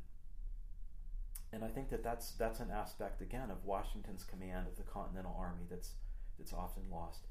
and 1.52 1.64
I 1.64 1.70
think 1.70 1.90
that 1.90 2.04
that's 2.04 2.32
that's 2.32 2.60
an 2.60 2.70
aspect 2.72 3.22
again 3.22 3.50
of 3.50 3.66
Washington's 3.66 4.24
command 4.24 4.68
of 4.68 4.76
the 4.78 4.84
Continental 4.84 5.36
Army 5.38 5.64
that's 5.70 5.96
that's 6.38 6.54
often 6.54 6.84
lost. 6.92 7.22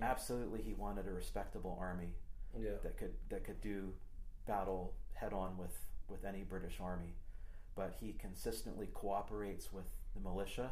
Mm. 0.00 0.04
Absolutely, 0.10 0.62
he 0.62 0.74
wanted 0.74 1.06
a 1.06 1.12
respectable 1.12 1.76
army 1.80 2.14
Yeah. 2.58 2.76
that 2.82 2.96
could 2.96 3.14
that 3.28 3.44
could 3.44 3.60
do 3.60 3.94
battle 4.46 4.94
head 5.14 5.32
on 5.32 5.56
with 5.56 5.78
with 6.08 6.24
any 6.24 6.42
British 6.42 6.78
army, 6.80 7.14
but 7.74 7.94
he 8.00 8.12
consistently 8.12 8.88
cooperates 8.94 9.72
with 9.72 9.86
the 10.14 10.20
militia, 10.20 10.70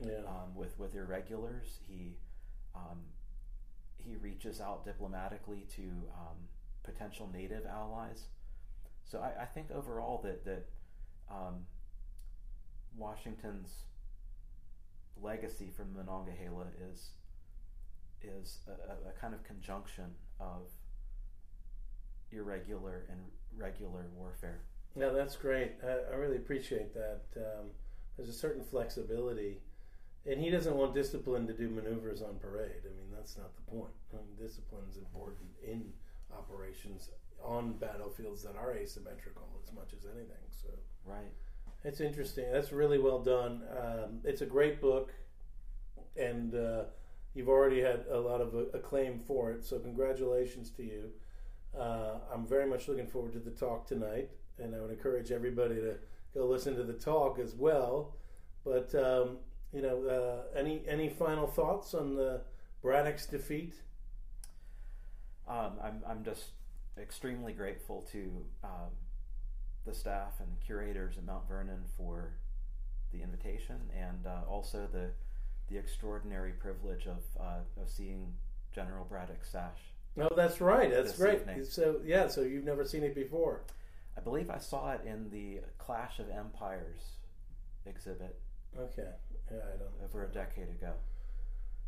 Yeah. 0.00 0.18
um, 0.26 0.54
with 0.54 0.78
with 0.78 0.94
irregulars. 0.94 1.78
He 1.86 2.16
um, 2.74 3.00
he 3.98 4.16
reaches 4.16 4.60
out 4.60 4.84
diplomatically 4.84 5.66
to 5.76 5.82
um, 5.82 6.48
potential 6.82 7.28
native 7.32 7.64
allies. 7.66 8.24
So 9.04 9.20
I, 9.20 9.42
I 9.42 9.46
think 9.46 9.70
overall 9.70 10.20
that 10.22 10.44
that 10.44 10.66
um, 11.30 11.66
Washington's 12.96 13.84
legacy 15.20 15.70
from 15.74 15.94
Monongahela 15.94 16.66
is 16.90 17.10
is 18.22 18.60
a, 18.68 19.08
a- 19.08 19.12
kind 19.20 19.34
of 19.34 19.42
conjunction 19.44 20.14
of 20.40 20.68
irregular 22.30 23.04
and 23.10 23.20
regular 23.56 24.06
warfare. 24.16 24.60
Yeah, 24.96 25.08
that's 25.10 25.36
great. 25.36 25.72
I, 25.84 26.12
I 26.12 26.16
really 26.16 26.36
appreciate 26.36 26.94
that. 26.94 27.22
Um, 27.36 27.66
there's 28.16 28.28
a 28.28 28.32
certain 28.32 28.62
flexibility, 28.62 29.58
and 30.26 30.40
he 30.40 30.50
doesn't 30.50 30.76
want 30.76 30.94
discipline 30.94 31.46
to 31.46 31.52
do 31.52 31.68
maneuvers 31.68 32.22
on 32.22 32.36
parade. 32.38 32.82
I 32.84 32.88
mean, 32.96 33.08
that's 33.14 33.36
not 33.36 33.54
the 33.56 33.62
point. 33.70 33.92
I 34.12 34.16
mean, 34.18 34.36
discipline's 34.38 34.96
important 34.96 35.48
in 35.66 35.84
operations 36.32 37.10
on 37.42 37.72
battlefields 37.74 38.42
that 38.44 38.54
are 38.56 38.72
asymmetrical 38.74 39.48
as 39.66 39.72
much 39.74 39.92
as 39.98 40.04
anything. 40.04 40.46
So 40.50 40.68
Right. 41.04 41.32
It's 41.84 42.00
interesting. 42.00 42.50
That's 42.52 42.72
really 42.72 42.98
well 42.98 43.18
done. 43.18 43.62
Um, 43.76 44.20
it's 44.24 44.40
a 44.40 44.46
great 44.46 44.80
book, 44.80 45.12
and 46.16 46.54
uh, 46.54 46.84
you've 47.34 47.48
already 47.48 47.80
had 47.80 48.04
a 48.10 48.18
lot 48.18 48.40
of 48.40 48.54
acclaim 48.74 49.18
for 49.18 49.50
it. 49.50 49.64
So 49.64 49.78
congratulations 49.78 50.70
to 50.70 50.82
you. 50.82 51.10
Uh, 51.78 52.18
I'm 52.32 52.46
very 52.46 52.66
much 52.66 52.88
looking 52.88 53.06
forward 53.06 53.32
to 53.32 53.38
the 53.38 53.50
talk 53.50 53.86
tonight, 53.86 54.30
and 54.58 54.74
I 54.74 54.80
would 54.80 54.90
encourage 54.90 55.32
everybody 55.32 55.76
to 55.76 55.96
go 56.34 56.46
listen 56.46 56.76
to 56.76 56.84
the 56.84 56.92
talk 56.92 57.38
as 57.38 57.54
well. 57.54 58.14
But 58.64 58.94
um, 58.94 59.38
you 59.72 59.82
know, 59.82 60.04
uh, 60.06 60.58
any 60.58 60.82
any 60.86 61.08
final 61.08 61.46
thoughts 61.46 61.94
on 61.94 62.14
the 62.14 62.42
Braddock's 62.82 63.26
defeat? 63.26 63.74
Um, 65.48 65.72
I'm 65.82 66.02
I'm 66.06 66.24
just 66.24 66.50
extremely 66.98 67.52
grateful 67.52 68.06
to 68.12 68.44
um, 68.62 68.90
the 69.84 69.94
staff 69.94 70.34
and 70.40 70.48
curators 70.64 71.16
at 71.18 71.24
Mount 71.24 71.48
Vernon 71.48 71.82
for 71.96 72.32
the 73.12 73.22
invitation 73.22 73.76
and 73.96 74.26
uh, 74.26 74.40
also 74.48 74.88
the 74.92 75.10
the 75.68 75.78
extraordinary 75.78 76.52
privilege 76.52 77.06
of 77.06 77.22
uh, 77.40 77.80
of 77.80 77.88
seeing 77.88 78.34
General 78.74 79.04
Braddock's 79.04 79.50
sash. 79.50 79.78
Oh, 80.20 80.28
that's 80.36 80.60
right. 80.60 80.90
That's 80.90 81.16
great. 81.16 81.40
evening. 81.40 81.64
So 81.64 82.00
yeah, 82.04 82.28
so 82.28 82.42
you've 82.42 82.64
never 82.64 82.84
seen 82.84 83.02
it 83.02 83.14
before. 83.14 83.62
I 84.16 84.20
believe 84.20 84.50
I 84.50 84.58
saw 84.58 84.92
it 84.92 85.00
in 85.06 85.30
the 85.30 85.60
Clash 85.78 86.18
of 86.18 86.28
Empires 86.28 87.00
exhibit 87.86 88.38
Okay. 88.78 89.08
Yeah, 89.50 89.58
I 89.58 89.76
don't. 89.76 89.90
over 90.04 90.24
a 90.24 90.28
decade 90.28 90.68
ago. 90.68 90.92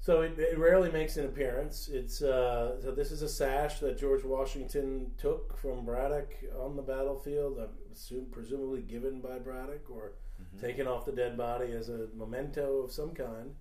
So 0.05 0.21
it, 0.21 0.39
it 0.39 0.59
rarely 0.59 0.91
makes 0.93 1.17
an 1.17 1.25
appearance. 1.25 1.89
It's 1.91 2.21
uh, 2.21 2.79
so 2.83 2.91
this 2.91 3.11
is 3.11 3.23
a 3.23 3.29
sash 3.29 3.81
that 3.81 3.97
George 3.97 4.23
Washington 4.23 5.13
took 5.17 5.57
from 5.57 5.87
Braddock 5.87 6.35
on 6.61 6.77
the 6.77 6.83
battlefield. 6.83 7.59
Assume, 7.91 8.27
presumably 8.31 8.83
given 8.83 9.23
by 9.23 9.39
Braddock 9.39 9.89
or 9.89 10.13
Mhm. 10.39 10.61
taken 10.61 10.87
off 10.87 11.07
the 11.07 11.13
dead 11.13 11.39
body 11.39 11.73
as 11.73 11.89
a 11.89 12.09
memento 12.15 12.83
of 12.83 12.93
some 12.93 13.15
kind. 13.15 13.55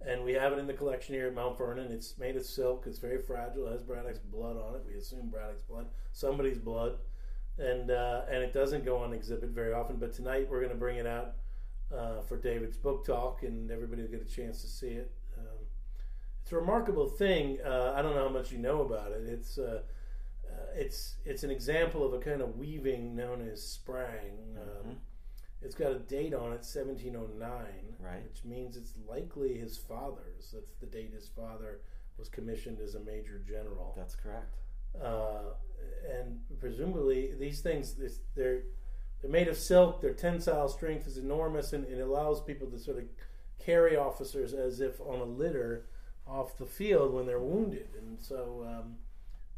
And 0.00 0.22
we 0.24 0.34
have 0.34 0.52
it 0.52 0.60
in 0.60 0.68
the 0.68 0.72
collection 0.74 1.16
here 1.16 1.26
at 1.26 1.34
Mount 1.34 1.58
Vernon. 1.58 1.90
It's 1.90 2.16
made 2.16 2.36
of 2.36 2.44
silk. 2.44 2.86
It's 2.86 2.98
very 3.00 3.20
fragile. 3.20 3.66
It 3.66 3.72
has 3.72 3.82
Braddock's 3.82 4.20
blood 4.20 4.56
on 4.56 4.76
it. 4.76 4.84
We 4.86 4.94
assume 4.94 5.30
Braddock's 5.30 5.62
blood, 5.62 5.86
somebody's 6.12 6.58
blood, 6.58 6.98
and 7.58 7.90
uh, 7.90 8.26
and 8.30 8.44
it 8.44 8.52
doesn't 8.52 8.84
go 8.84 8.98
on 8.98 9.12
exhibit 9.12 9.48
very 9.50 9.72
often. 9.72 9.96
But 9.96 10.12
tonight 10.12 10.48
we're 10.48 10.60
going 10.60 10.70
to 10.70 10.78
bring 10.78 10.98
it 10.98 11.08
out 11.08 11.34
uh, 11.92 12.20
for 12.20 12.36
David's 12.36 12.76
book 12.76 13.04
talk, 13.04 13.42
and 13.42 13.68
everybody 13.72 14.02
will 14.02 14.10
get 14.10 14.22
a 14.22 14.32
chance 14.32 14.60
to 14.60 14.68
see 14.68 14.90
it. 14.90 15.10
It's 16.52 16.58
a 16.58 16.60
remarkable 16.60 17.08
thing. 17.08 17.60
Uh, 17.64 17.94
I 17.96 18.02
don't 18.02 18.14
know 18.14 18.24
how 18.24 18.28
much 18.28 18.52
you 18.52 18.58
know 18.58 18.82
about 18.82 19.12
it. 19.12 19.22
It's 19.26 19.56
uh, 19.56 19.80
uh, 20.46 20.52
it's 20.76 21.14
it's 21.24 21.44
an 21.44 21.50
example 21.50 22.04
of 22.04 22.12
a 22.12 22.18
kind 22.18 22.42
of 22.42 22.58
weaving 22.58 23.16
known 23.16 23.48
as 23.50 23.66
sprang. 23.66 24.36
Um, 24.60 24.90
Mhm. 24.90 24.96
It's 25.62 25.74
got 25.74 25.92
a 25.92 25.98
date 26.00 26.34
on 26.34 26.52
it, 26.52 26.62
1709, 26.62 27.96
Right. 27.98 28.22
which 28.24 28.44
means 28.44 28.76
it's 28.76 28.98
likely 29.08 29.56
his 29.56 29.78
father's. 29.78 30.50
That's 30.52 30.74
the 30.78 30.86
date 30.86 31.14
his 31.14 31.26
father 31.26 31.80
was 32.18 32.28
commissioned 32.28 32.80
as 32.80 32.96
a 32.96 33.00
major 33.00 33.38
general. 33.38 33.94
That's 33.96 34.14
correct. 34.14 34.58
Uh, 35.00 35.54
and 36.06 36.38
presumably, 36.60 37.32
these 37.34 37.62
things 37.62 37.94
this, 37.94 38.20
they're 38.34 38.64
they're 39.22 39.30
made 39.30 39.48
of 39.48 39.56
silk. 39.56 40.02
Their 40.02 40.12
tensile 40.12 40.68
strength 40.68 41.06
is 41.06 41.16
enormous, 41.16 41.72
and 41.72 41.86
it 41.86 42.00
allows 42.00 42.42
people 42.42 42.68
to 42.72 42.78
sort 42.78 42.98
of 42.98 43.04
carry 43.58 43.96
officers 43.96 44.52
as 44.52 44.80
if 44.80 45.00
on 45.00 45.18
a 45.20 45.24
litter 45.24 45.86
off 46.26 46.56
the 46.56 46.66
field 46.66 47.12
when 47.14 47.26
they're 47.26 47.40
wounded. 47.40 47.88
And 47.98 48.20
so, 48.20 48.66
um, 48.68 48.96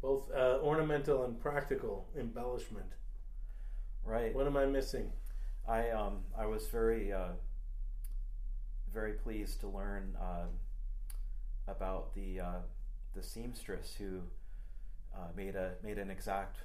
both 0.01 0.29
uh, 0.31 0.59
ornamental 0.61 1.23
and 1.23 1.39
practical 1.39 2.07
embellishment. 2.17 2.91
Right. 4.05 4.35
What 4.35 4.45
am 4.45 4.55
I 4.57 4.65
missing? 4.65 5.11
I 5.67 5.89
um 5.89 6.17
I 6.37 6.45
was 6.45 6.67
very 6.67 7.11
uh, 7.11 7.29
very 8.93 9.13
pleased 9.13 9.59
to 9.61 9.67
learn 9.67 10.15
uh, 10.21 10.45
about 11.67 12.13
the 12.13 12.39
uh, 12.39 12.59
the 13.15 13.23
seamstress 13.23 13.95
who 13.97 14.21
uh, 15.15 15.27
made 15.35 15.55
a 15.55 15.71
made 15.83 15.97
an 15.97 16.11
exact 16.11 16.57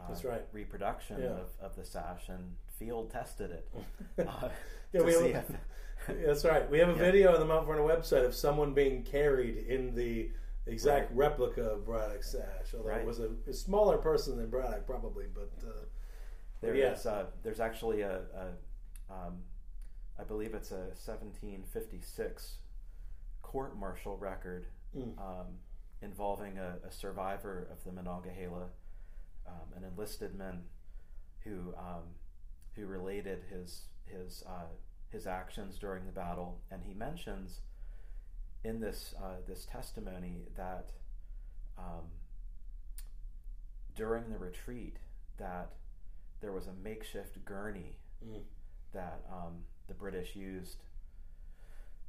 uh, 0.00 0.08
That's 0.08 0.24
right. 0.24 0.44
reproduction 0.52 1.20
Yeah. 1.22 1.28
of, 1.28 1.48
of 1.60 1.76
the 1.76 1.84
sash 1.84 2.28
and 2.28 2.56
field 2.78 3.10
tested 3.10 3.50
it 3.50 3.68
uh, 4.28 4.48
Yeah, 4.92 5.00
to 5.00 5.06
we 5.06 5.12
if, 5.14 5.50
that's 6.24 6.44
right. 6.44 6.68
We 6.70 6.78
have 6.78 6.88
a 6.88 6.92
Yeah. 6.92 6.98
video 6.98 7.34
on 7.34 7.40
the 7.40 7.46
Mount 7.46 7.66
Vernon 7.66 7.84
website 7.86 8.24
of 8.24 8.34
someone 8.34 8.74
being 8.74 9.02
carried 9.02 9.56
in 9.66 9.94
the 9.94 10.30
exact 10.66 11.12
replica 11.14 11.62
of 11.62 11.84
Braddock's 11.84 12.30
sash. 12.30 12.74
Although 12.76 12.90
it 12.90 13.04
was 13.06 13.20
a, 13.20 13.30
a 13.46 13.52
smaller 13.52 13.98
person 13.98 14.36
than 14.36 14.48
Braddock, 14.50 14.86
probably, 14.86 15.26
but 15.32 15.50
uh, 15.66 15.70
There 16.60 16.74
Yeah. 16.74 16.92
is, 16.92 17.04
uh, 17.06 17.26
there's 17.42 17.60
actually 17.60 18.00
a, 18.02 18.22
a 18.34 19.12
um, 19.12 19.42
I 20.18 20.24
believe 20.24 20.54
it's 20.54 20.70
a 20.70 20.86
1756 21.04 22.58
court 23.42 23.76
martial 23.76 24.16
record 24.16 24.66
Mm. 24.96 25.18
um, 25.18 25.46
involving 26.02 26.56
a, 26.58 26.76
a 26.86 26.92
survivor 26.92 27.66
of 27.72 27.82
the 27.82 27.90
Monongahela, 27.90 28.68
um, 29.44 29.72
an 29.76 29.82
enlisted 29.82 30.36
man 30.36 30.62
who 31.40 31.74
um, 31.76 32.04
who 32.76 32.86
related 32.86 33.42
his 33.50 33.86
his 34.06 34.44
uh, 34.46 34.68
his 35.14 35.26
actions 35.26 35.78
during 35.78 36.04
the 36.04 36.12
battle, 36.12 36.58
and 36.70 36.82
he 36.84 36.92
mentions 36.92 37.60
in 38.64 38.80
this 38.80 39.14
uh, 39.22 39.36
this 39.48 39.64
testimony 39.64 40.42
that 40.56 40.90
um, 41.78 42.04
during 43.96 44.30
the 44.30 44.38
retreat 44.38 44.96
that 45.38 45.70
there 46.40 46.52
was 46.52 46.66
a 46.66 46.72
makeshift 46.82 47.42
gurney 47.44 47.96
Mm. 48.26 48.40
that 48.94 49.20
um, 49.30 49.64
the 49.86 49.92
British 49.92 50.34
used 50.34 50.78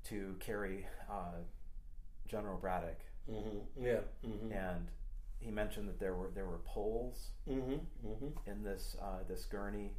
to 0.06 0.36
carry 0.40 0.88
uh, 1.12 1.42
General 2.26 2.58
Braddock, 2.58 3.00
hmm 3.30 3.60
yeah, 3.78 4.00
hmm 4.24 4.50
and 4.52 4.88
he 5.40 5.52
mentioned 5.52 5.90
that 5.90 6.00
there 6.00 6.14
were 6.14 6.30
there 6.34 6.46
were 6.46 6.60
poles 6.66 7.32
hmm 7.46 7.76
hmm 8.02 8.28
in 8.46 8.64
this 8.64 8.96
uh, 9.02 9.24
this 9.28 9.44
gurney. 9.46 9.92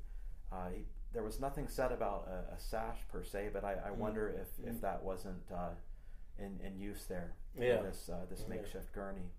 Uh, 0.51 0.69
he, 0.75 0.85
there 1.13 1.23
was 1.23 1.41
nothing 1.41 1.69
said 1.69 1.93
about 1.93 2.29
a, 2.29 2.55
a 2.55 2.59
sash 2.59 2.99
per 3.11 3.23
se, 3.23 3.51
but 3.53 3.65
I, 3.65 3.73
I 3.75 3.91
Mm. 3.91 3.97
wonder 3.97 4.29
if, 4.29 4.65
Mm. 4.65 4.71
if 4.75 4.81
that 4.83 5.03
wasn't 5.03 5.43
uh, 5.53 5.71
in, 6.39 6.59
in 6.65 6.79
use 6.79 7.05
there. 7.07 7.33
Yeah. 7.59 7.83
This 7.83 8.09
uh, 8.11 8.27
this 8.29 8.43
Yeah. 8.43 8.57
makeshift 8.57 8.93
gurney, 8.93 9.31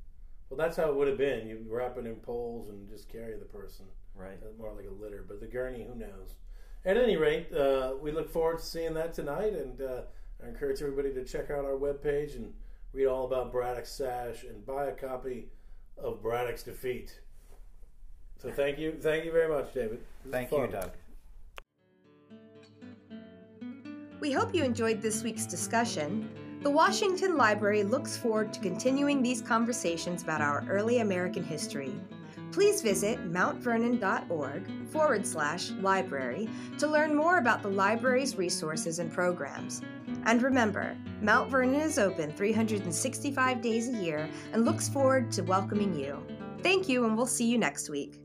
Well, 0.49 0.57
that's 0.57 0.77
how 0.77 0.89
it 0.89 0.95
would 0.95 1.07
have 1.07 1.17
been. 1.17 1.47
You 1.47 1.65
wrap 1.69 1.97
it 1.97 2.05
in 2.05 2.15
poles 2.15 2.69
and 2.69 2.87
just 2.89 3.09
carry 3.09 3.37
the 3.37 3.45
person. 3.45 3.85
right? 4.15 4.39
More 4.57 4.73
like 4.73 4.87
a 4.87 4.89
litter, 4.91 5.23
but 5.27 5.39
the 5.39 5.45
gurney, 5.45 5.83
who 5.83 5.93
knows? 5.93 6.37
At 6.83 6.97
any 6.97 7.17
rate, 7.17 7.53
uh, 7.53 7.93
we 8.01 8.11
look 8.11 8.29
forward 8.31 8.57
to 8.57 8.65
seeing 8.65 8.95
that 8.95 9.13
tonight, 9.13 9.53
and 9.53 9.79
uh, 9.79 10.01
I 10.43 10.47
encourage 10.47 10.81
everybody 10.81 11.13
to 11.13 11.23
check 11.23 11.51
out 11.51 11.65
our 11.65 11.73
webpage 11.77 12.35
and 12.35 12.51
read 12.93 13.05
all 13.05 13.25
about 13.25 13.51
Braddock's 13.51 13.91
sash 13.91 14.43
and 14.43 14.65
buy 14.65 14.85
a 14.87 14.91
copy 14.93 15.49
of 15.99 16.23
Braddock's 16.23 16.63
defeat. 16.63 17.19
So 18.41 18.51
thank 18.51 18.79
you, 18.79 18.93
thank 18.99 19.23
you 19.25 19.31
very 19.31 19.49
much, 19.49 19.71
David. 19.73 19.99
Thank 20.31 20.49
you, 20.51 20.65
Doug. 20.65 20.91
We 24.27 24.33
hope 24.33 24.53
you 24.53 24.65
enjoyed 24.65 25.01
this 25.01 25.23
week's 25.23 25.45
discussion. 25.45 26.29
The 26.61 26.69
Washington 26.69 27.37
Library 27.37 27.83
looks 27.83 28.17
forward 28.17 28.51
to 28.51 28.59
continuing 28.59 29.23
these 29.23 29.41
conversations 29.41 30.21
about 30.21 30.41
our 30.41 30.65
early 30.67 30.99
American 30.99 31.45
history. 31.45 31.93
Please 32.51 32.81
visit 32.81 33.19
mountvernon.org 33.31 34.89
forward 34.89 35.25
slash 35.25 35.71
library 35.79 36.49
to 36.77 36.87
learn 36.87 37.15
more 37.15 37.37
about 37.37 37.61
the 37.61 37.69
library's 37.69 38.35
resources 38.35 38.99
and 38.99 39.13
programs. 39.13 39.81
And 40.25 40.43
remember, 40.43 40.97
Mount 41.21 41.49
Vernon 41.49 41.79
is 41.79 41.97
open 41.97 42.33
365 42.33 43.61
days 43.61 43.87
a 43.87 43.93
year 43.93 44.29
and 44.51 44.65
looks 44.65 44.89
forward 44.89 45.31
to 45.31 45.41
welcoming 45.41 45.97
you. 45.97 46.21
Thank 46.61 46.89
you, 46.89 47.05
and 47.05 47.15
we'll 47.15 47.27
see 47.27 47.45
you 47.45 47.57
next 47.57 47.89
week. 47.89 48.19